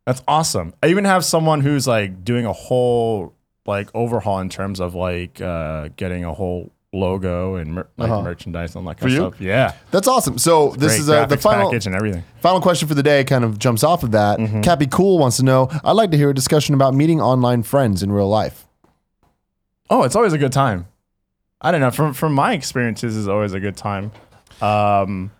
[0.05, 3.33] that's awesome!" I even have someone who's like doing a whole
[3.65, 8.21] like overhaul in terms of like uh, getting a whole logo and mer- like Uh-huh.
[8.23, 9.23] merchandise and all that For kind you?
[9.25, 9.41] of stuff.
[9.45, 10.37] Yeah, That's awesome.
[10.39, 12.23] So this Great is uh, the final package and everything.
[12.41, 13.23] final question for the day.
[13.23, 14.39] Kind of jumps off of that.
[14.39, 14.61] Mm-hmm.
[14.61, 15.69] Cappy Cool wants to know.
[15.83, 18.65] I'd like to hear a discussion about meeting online friends in real life.
[19.89, 20.87] Oh, it's always a good time.
[21.61, 21.91] I don't know.
[21.91, 24.11] From from my experiences, is always a good time.
[24.61, 25.31] Um,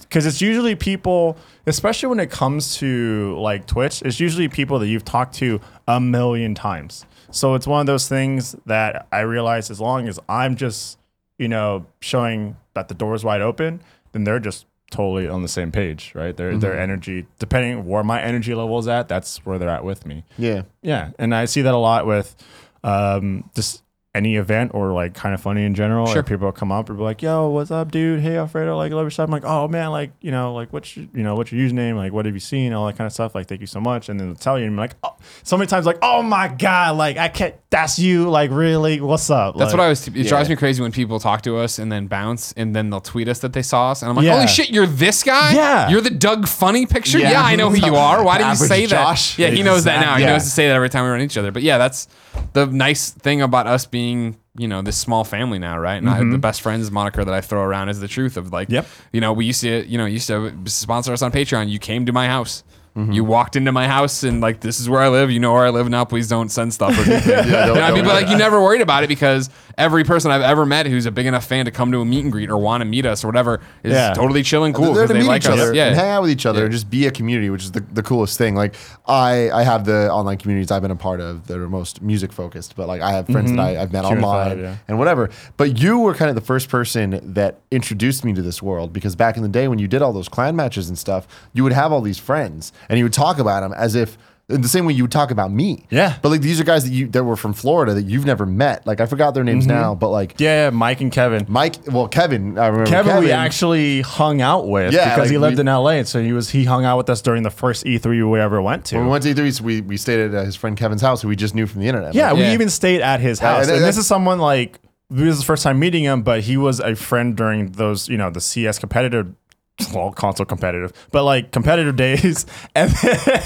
[0.00, 1.36] because it's usually people,
[1.66, 6.00] especially when it comes to like Twitch, it's usually people that you've talked to a
[6.00, 7.04] million times.
[7.30, 10.98] So it's one of those things that I realize as long as I'm just,
[11.38, 13.82] you know, showing that the door is wide open,
[14.12, 16.36] then they're just totally on the same page, right?
[16.36, 20.06] Their their energy, depending where my energy level is at, that's where they're at with
[20.06, 20.24] me.
[20.38, 20.62] Yeah.
[20.82, 22.34] Yeah, and I see that a lot with
[22.82, 23.82] um, just
[24.18, 26.04] any event or like kind of funny in general.
[26.06, 26.16] Sure.
[26.18, 26.22] Sure.
[26.24, 28.18] People come up and be like, "Yo, what's up, dude?
[28.20, 30.96] Hey, Alfredo, like, love your stuff." I'm like, "Oh man, like, you know, like, what's
[30.96, 31.94] your, you know, what's your username?
[31.96, 32.72] Like, what have you seen?
[32.72, 33.36] All that kind of stuff.
[33.36, 35.14] Like, thank you so much." And then they'll tell you, and I'm like, oh,
[35.44, 37.54] so many times, like, "Oh my god, like, I can't.
[37.70, 38.28] That's you.
[38.28, 39.00] Like, really?
[39.00, 40.08] What's up?" That's Like, what I was.
[40.08, 40.28] It yeah.
[40.28, 43.28] drives me crazy when people talk to us and then bounce, and then they'll tweet
[43.28, 44.34] us that they saw us, and I'm like, Yeah.
[44.34, 45.52] "Holy shit, you're this guy?
[45.54, 45.88] Yeah.
[45.88, 47.18] you're the Doug Funnie picture?
[47.18, 47.30] Yeah.
[47.30, 48.24] Yeah, I know who you are.
[48.24, 48.90] Why did you say that?
[48.90, 49.38] Josh.
[49.38, 50.16] Yeah, he knows that now.
[50.16, 51.52] He knows to say that every time we run into each other.
[51.52, 52.08] But yeah, that's
[52.54, 54.07] the nice thing about us being,
[54.56, 55.96] you know, this small family now, right?
[55.96, 58.68] And I, the best friends moniker that I throw around is the truth of like,
[58.68, 58.74] Mm-hmm.
[58.74, 58.86] Yep.
[59.12, 61.68] you know, we used to, you know, used to sponsor us on Patreon.
[61.68, 62.64] You came to my house.
[62.98, 63.12] Mm-hmm.
[63.12, 65.30] You walked into my house and like this is where I live.
[65.30, 66.04] You know where I live now.
[66.04, 66.90] Please don't send stuff.
[66.98, 67.30] Or anything.
[67.34, 68.04] don't- You know what I mean?
[68.04, 71.12] But like you never worried about it because every person I've ever met who's a
[71.12, 73.22] big enough fan to come to a meet and greet or want to meet us
[73.22, 74.12] or whatever is Yeah.
[74.14, 75.74] totally chill and cool because to they meet like each other us.
[75.76, 75.86] Yeah.
[75.86, 76.64] and hang out with each other Yeah.
[76.64, 78.56] and just be a community, which is the, the coolest thing.
[78.56, 78.74] Like
[79.06, 82.32] I, I have the online communities I've been a part of that are most music
[82.32, 84.76] focused, but like I have friends that I, I've met online yeah.
[84.88, 85.30] and whatever.
[85.56, 89.14] But you were kind of the first person that introduced me to this world because
[89.14, 91.72] back in the day when you did all those clan matches and stuff, you would
[91.72, 94.16] have all these friends and you would talk about them as if
[94.50, 95.84] in the same way you would talk about me.
[95.90, 96.16] Yeah.
[96.22, 98.86] But like these are guys that you that were from Florida that you've never met.
[98.86, 101.44] Like I forgot their names now, but like Yeah, yeah, Mike and Kevin.
[101.48, 105.56] Mike, well Kevin, I remember Kevin, we actually hung out with Yeah, because he lived
[105.56, 107.84] we- in LA, and so he was he hung out with us during the first
[107.84, 108.96] E3 we ever went to.
[108.96, 111.20] When we went to E3, so we, we stayed at uh, his friend Kevin's house,
[111.20, 112.14] who we just knew from the internet.
[112.14, 112.52] Yeah, Like, we Yeah.
[112.54, 113.66] even stayed at his Yeah, house.
[113.66, 114.78] and and this is someone like
[115.10, 118.16] this is the first time meeting him, but he was a friend during those, you
[118.16, 119.34] know, the CS competitive
[119.94, 122.46] well, console competitive, but like competitive days.
[122.74, 122.90] And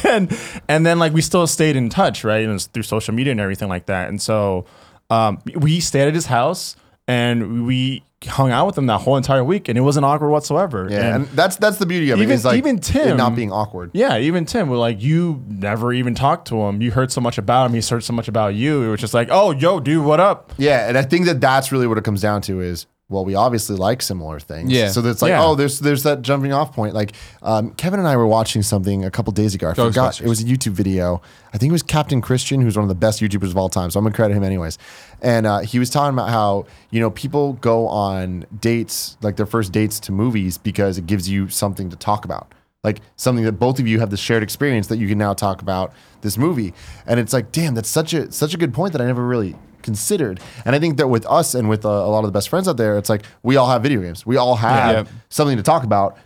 [0.02, 0.28] then
[0.68, 2.40] and then like we still stayed in touch, right?
[2.42, 4.08] And it was through social media and everything like that.
[4.08, 4.64] And so
[5.10, 6.76] um, we stayed at his house
[7.08, 10.86] and we hung out with him that whole entire week and it wasn't awkward whatsoever.
[10.90, 12.22] yeah, and, that's that's the beauty of it.
[12.22, 13.90] Even- Is like even Tim- not being awkward.
[13.94, 16.80] Yeah, even Tim, we're like, you never even talked to him.
[16.82, 17.74] You heard so much about him.
[17.74, 18.82] He's heard so much about you.
[18.82, 20.52] It was just like, oh, yo, dude, what up?
[20.56, 23.34] Yeah, and I think that that's really what it comes down to is well, we
[23.36, 24.72] obviously like similar things.
[24.72, 24.88] Yeah.
[24.90, 25.44] So it's like, Yeah.
[25.44, 26.94] oh, there's there's that jumping off point.
[26.94, 27.12] Like
[27.42, 29.68] um, Kevin and I were watching something a couple days ago.
[29.70, 31.22] I forgot it was a YouTube video.
[31.54, 33.90] I think it was Captain Christian, who's one of the best YouTubers of all time.
[33.90, 34.78] So I'm gonna credit him anyways.
[35.20, 39.46] And uh, he was talking about how you know people go on dates, like their
[39.46, 42.52] first dates to movies, because it gives you something to talk about.
[42.82, 45.62] Like something that both of you have this shared experience that you can now talk
[45.62, 46.74] about this movie.
[47.06, 49.54] And it's like, damn, that's such a such a good point that I never really
[49.82, 50.40] considered.
[50.64, 52.68] And I think that with us and with uh, a lot of the best friends
[52.68, 54.24] out there, it's like we all have video games.
[54.24, 55.12] We all have Yeah.
[55.28, 56.16] something to talk about.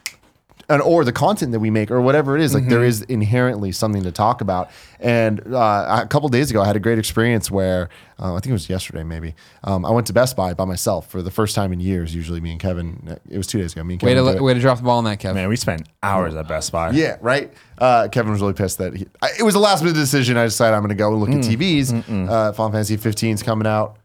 [0.69, 3.71] And, or the content that we make or whatever it is like there is inherently
[3.71, 4.69] something to talk about
[4.99, 7.89] and uh, a couple days ago i had a great experience where
[8.19, 11.09] uh, i think it was yesterday maybe um, i went to best buy by myself
[11.09, 13.85] for the first time in years usually me and kevin it was two days ago
[13.85, 15.37] me and Way kevin to do way to drop the ball on that, Kevin.
[15.37, 16.91] Man, we spent hours at Best Buy.
[16.91, 17.53] Yeah, right.
[17.79, 19.07] Uh, Kevin was really pissed that he.
[19.23, 20.37] I, it was a last minute decision.
[20.37, 21.93] I decided I'm going to go and look at TVs.
[22.29, 23.99] Uh, Final Fantasy 15 is coming out.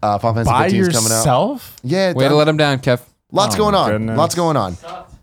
[0.00, 1.16] Uh, Final Fantasy By 15 is coming out.
[1.16, 1.76] yourself?
[1.82, 3.00] Yeah, Way to let him down, Kev.
[3.32, 3.90] lots Oh going on.
[3.90, 4.16] goodness.
[4.16, 4.76] Lots going on.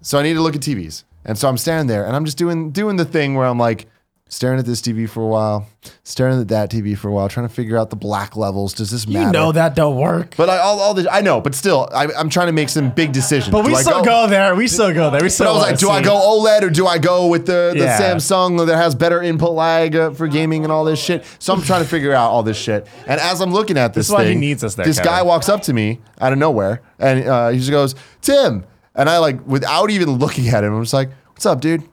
[0.06, 2.38] So I need to look at TVs, and so I'm standing there, and I'm just
[2.38, 3.88] doing doing the thing where I'm like
[4.30, 5.68] staring at this TV for a while,
[6.04, 8.74] staring at that TV for a while, trying to figure out the black levels.
[8.76, 9.26] Does this matter?
[9.26, 10.36] You know that don't work.
[10.38, 12.92] But I, all, all this, I know, but still, I, I'm trying to make some
[12.92, 13.52] big decisions.
[13.52, 14.54] But we I still go, there.
[14.56, 15.22] We still go there.
[15.24, 17.48] We still But I was like, do I go OLED or do I go with
[17.48, 18.00] the, the Yeah.
[18.00, 21.24] Samsung that has better input lag uh, for gaming and all this shit?
[21.40, 22.88] So I'm trying to figure out all this shit.
[23.08, 25.12] And as I'm looking at this, is why he thing, needs us there, This Kevin.
[25.12, 28.66] guy walks up to me out of nowhere and uh, he just goes, Tim.
[28.96, 31.84] And I like, without even looking at him, I'm just like, what's up, dude?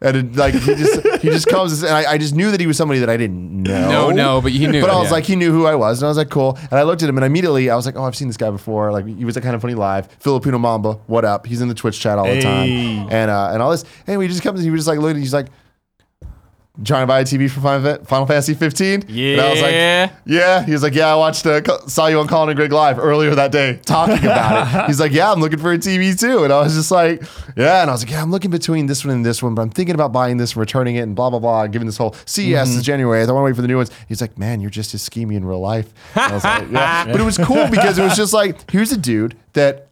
[0.00, 2.66] And it, like he just he just comes and I, I just knew that he
[2.66, 3.88] was somebody that I didn't know.
[3.88, 5.12] No, no, but you knew But I was yeah.
[5.12, 6.58] like, he knew who I was, and I was like, cool.
[6.60, 8.50] And I looked at him, and immediately I was like, oh, I've seen this guy
[8.50, 8.92] before.
[8.92, 10.08] Like he was at kind of funny live.
[10.18, 11.46] Filipino Mamba, what up?
[11.46, 12.40] He's in the Twitch chat all the Hey.
[12.42, 13.84] time, and uh, and all this.
[14.06, 14.60] Anyway, he just comes.
[14.60, 15.20] And he was just like looking.
[15.22, 15.46] He's like.
[16.84, 17.60] Trying to buy a TV for
[18.04, 19.02] Final Fantasy 15.
[19.08, 20.10] And I was like, Yeah.
[20.26, 20.62] yeah.
[20.64, 23.32] He was like, yeah, I watched, uh, saw you on Colin and Greg live earlier
[23.36, 24.86] that day talking about it.
[24.88, 26.42] He's like, yeah, I'm looking for a TV too.
[26.42, 27.22] And I was just like,
[27.56, 27.82] yeah.
[27.82, 29.70] And I was like, yeah, I'm looking between this one and this one, but I'm
[29.70, 31.68] thinking about buying this and returning it and blah, blah, blah.
[31.68, 33.22] Giving this whole CES is January.
[33.22, 33.92] I don't want to wait for the new ones.
[34.08, 35.92] He's like, man, you're just as schemy in real life.
[36.16, 37.04] And I was like, yeah.
[37.12, 39.90] But it was cool because it was just like, here's a dude that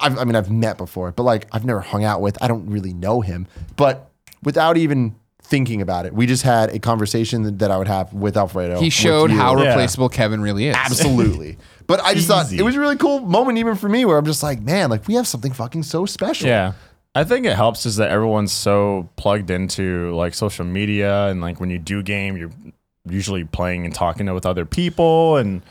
[0.00, 2.40] I've, I mean, I've met before, but like I've never hung out with.
[2.40, 3.48] I don't really know him.
[3.74, 4.10] But
[4.44, 5.16] without even
[5.50, 8.80] thinking about it, we just had a conversation that, that I would have with Alfredo.
[8.80, 9.36] He showed you.
[9.36, 9.68] how Yeah.
[9.68, 10.76] replaceable Kevin really is.
[10.76, 11.58] Absolutely.
[11.86, 12.58] But I just thought Easy.
[12.60, 15.08] it was a really cool moment even for me where I'm just like, man, like
[15.08, 16.46] we have something fucking so special.
[16.46, 16.74] Yeah.
[17.16, 21.58] I think it helps is that everyone's so plugged into like social media and like
[21.58, 22.52] when you do game, you're
[23.08, 25.62] usually playing and talking with other people and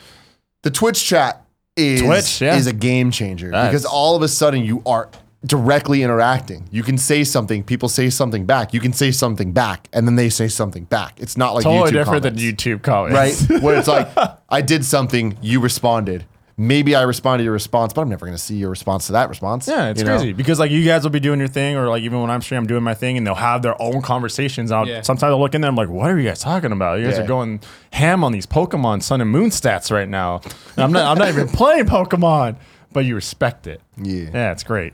[0.64, 1.42] The Twitch chat
[1.78, 2.58] is Twitch, yeah.
[2.58, 5.08] is a game changer That's- because all of a sudden you are
[5.46, 6.68] directly interacting.
[6.72, 8.74] You can say something, people say something back.
[8.74, 11.20] You can say something back, and then they say something back.
[11.20, 13.50] It's not like totally YouTube different comments, than YouTube comments.
[13.50, 13.62] right?
[13.64, 14.10] Where it's like
[14.50, 16.26] I did something, you responded.
[16.58, 19.14] Maybe I responded to your response, but I'm never going to see your response to
[19.14, 19.66] that response.
[19.66, 20.18] Yeah, it's you know?
[20.18, 22.42] crazy because like you guys will be doing your thing, or like even when I'm
[22.42, 24.70] streaming, I'm doing my thing, and they'll have their own conversations.
[24.74, 25.00] I'll, Yeah.
[25.04, 27.00] Sometimes I'll look in there, I'm like, "What are you guys talking about?
[27.00, 27.24] You guys Yeah.
[27.24, 27.62] are going
[27.94, 30.42] ham on these Pokemon Sun and Moon stats right now."
[30.76, 32.58] And I'm not, I'm not even playing Pokemon,
[32.92, 33.80] but you respect it.
[33.96, 34.30] Yeah.
[34.34, 34.92] Yeah, it's great.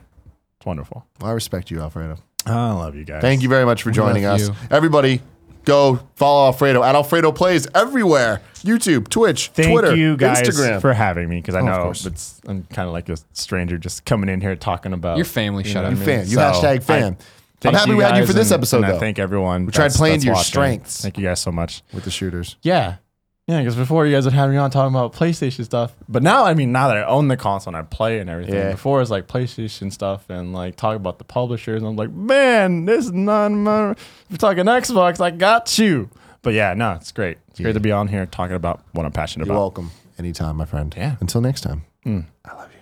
[0.66, 1.06] It's wonderful.
[1.22, 2.16] I respect you, Alfredo.
[2.44, 3.20] I love you guys.
[3.22, 4.48] Thank you very much for joining love us.
[4.48, 4.54] you.
[4.68, 5.22] Everybody,
[5.64, 10.80] go follow Alfredo at Alfredo Plays everywhere YouTube, Twitch, Thank Twitter, you guys Instagram.
[10.80, 12.04] for having me because I oh, of know course.
[12.04, 15.62] it's I'm kind of like a stranger just coming in here talking about Your family,
[15.62, 15.92] you shut up.
[15.92, 16.04] You I mean?
[16.04, 16.28] fan.
[16.28, 17.02] You hashtag fan.
[17.02, 17.16] I I'm
[17.60, 18.98] thank happy we had you guys for this and- episode, and I though.
[18.98, 19.66] thank everyone.
[19.66, 20.48] We tried playing to your watching.
[20.48, 21.00] strengths.
[21.00, 21.82] Thank you guys so much.
[21.92, 22.56] with the shooters.
[22.62, 22.96] Yeah.
[23.46, 25.94] Yeah, because before you guys would have me on talking about PlayStation stuff.
[26.08, 28.54] But now, I mean, now that I own the console and I play and everything,
[28.54, 28.72] Yeah.
[28.72, 31.80] before it's like PlayStation stuff and like talk about the publishers.
[31.80, 33.92] And I'm like, man, this is not my.
[33.92, 33.98] If
[34.30, 36.10] you're talking Xbox, I got you.
[36.42, 37.38] But yeah, no, it's great.
[37.50, 39.60] It's great to be on here talking about what I'm passionate You're about.
[39.60, 39.90] welcome.
[40.18, 40.92] Anytime, my friend.
[40.96, 41.14] Yeah.
[41.20, 41.84] Until next time.
[42.04, 42.24] Mm.
[42.44, 42.75] I love you.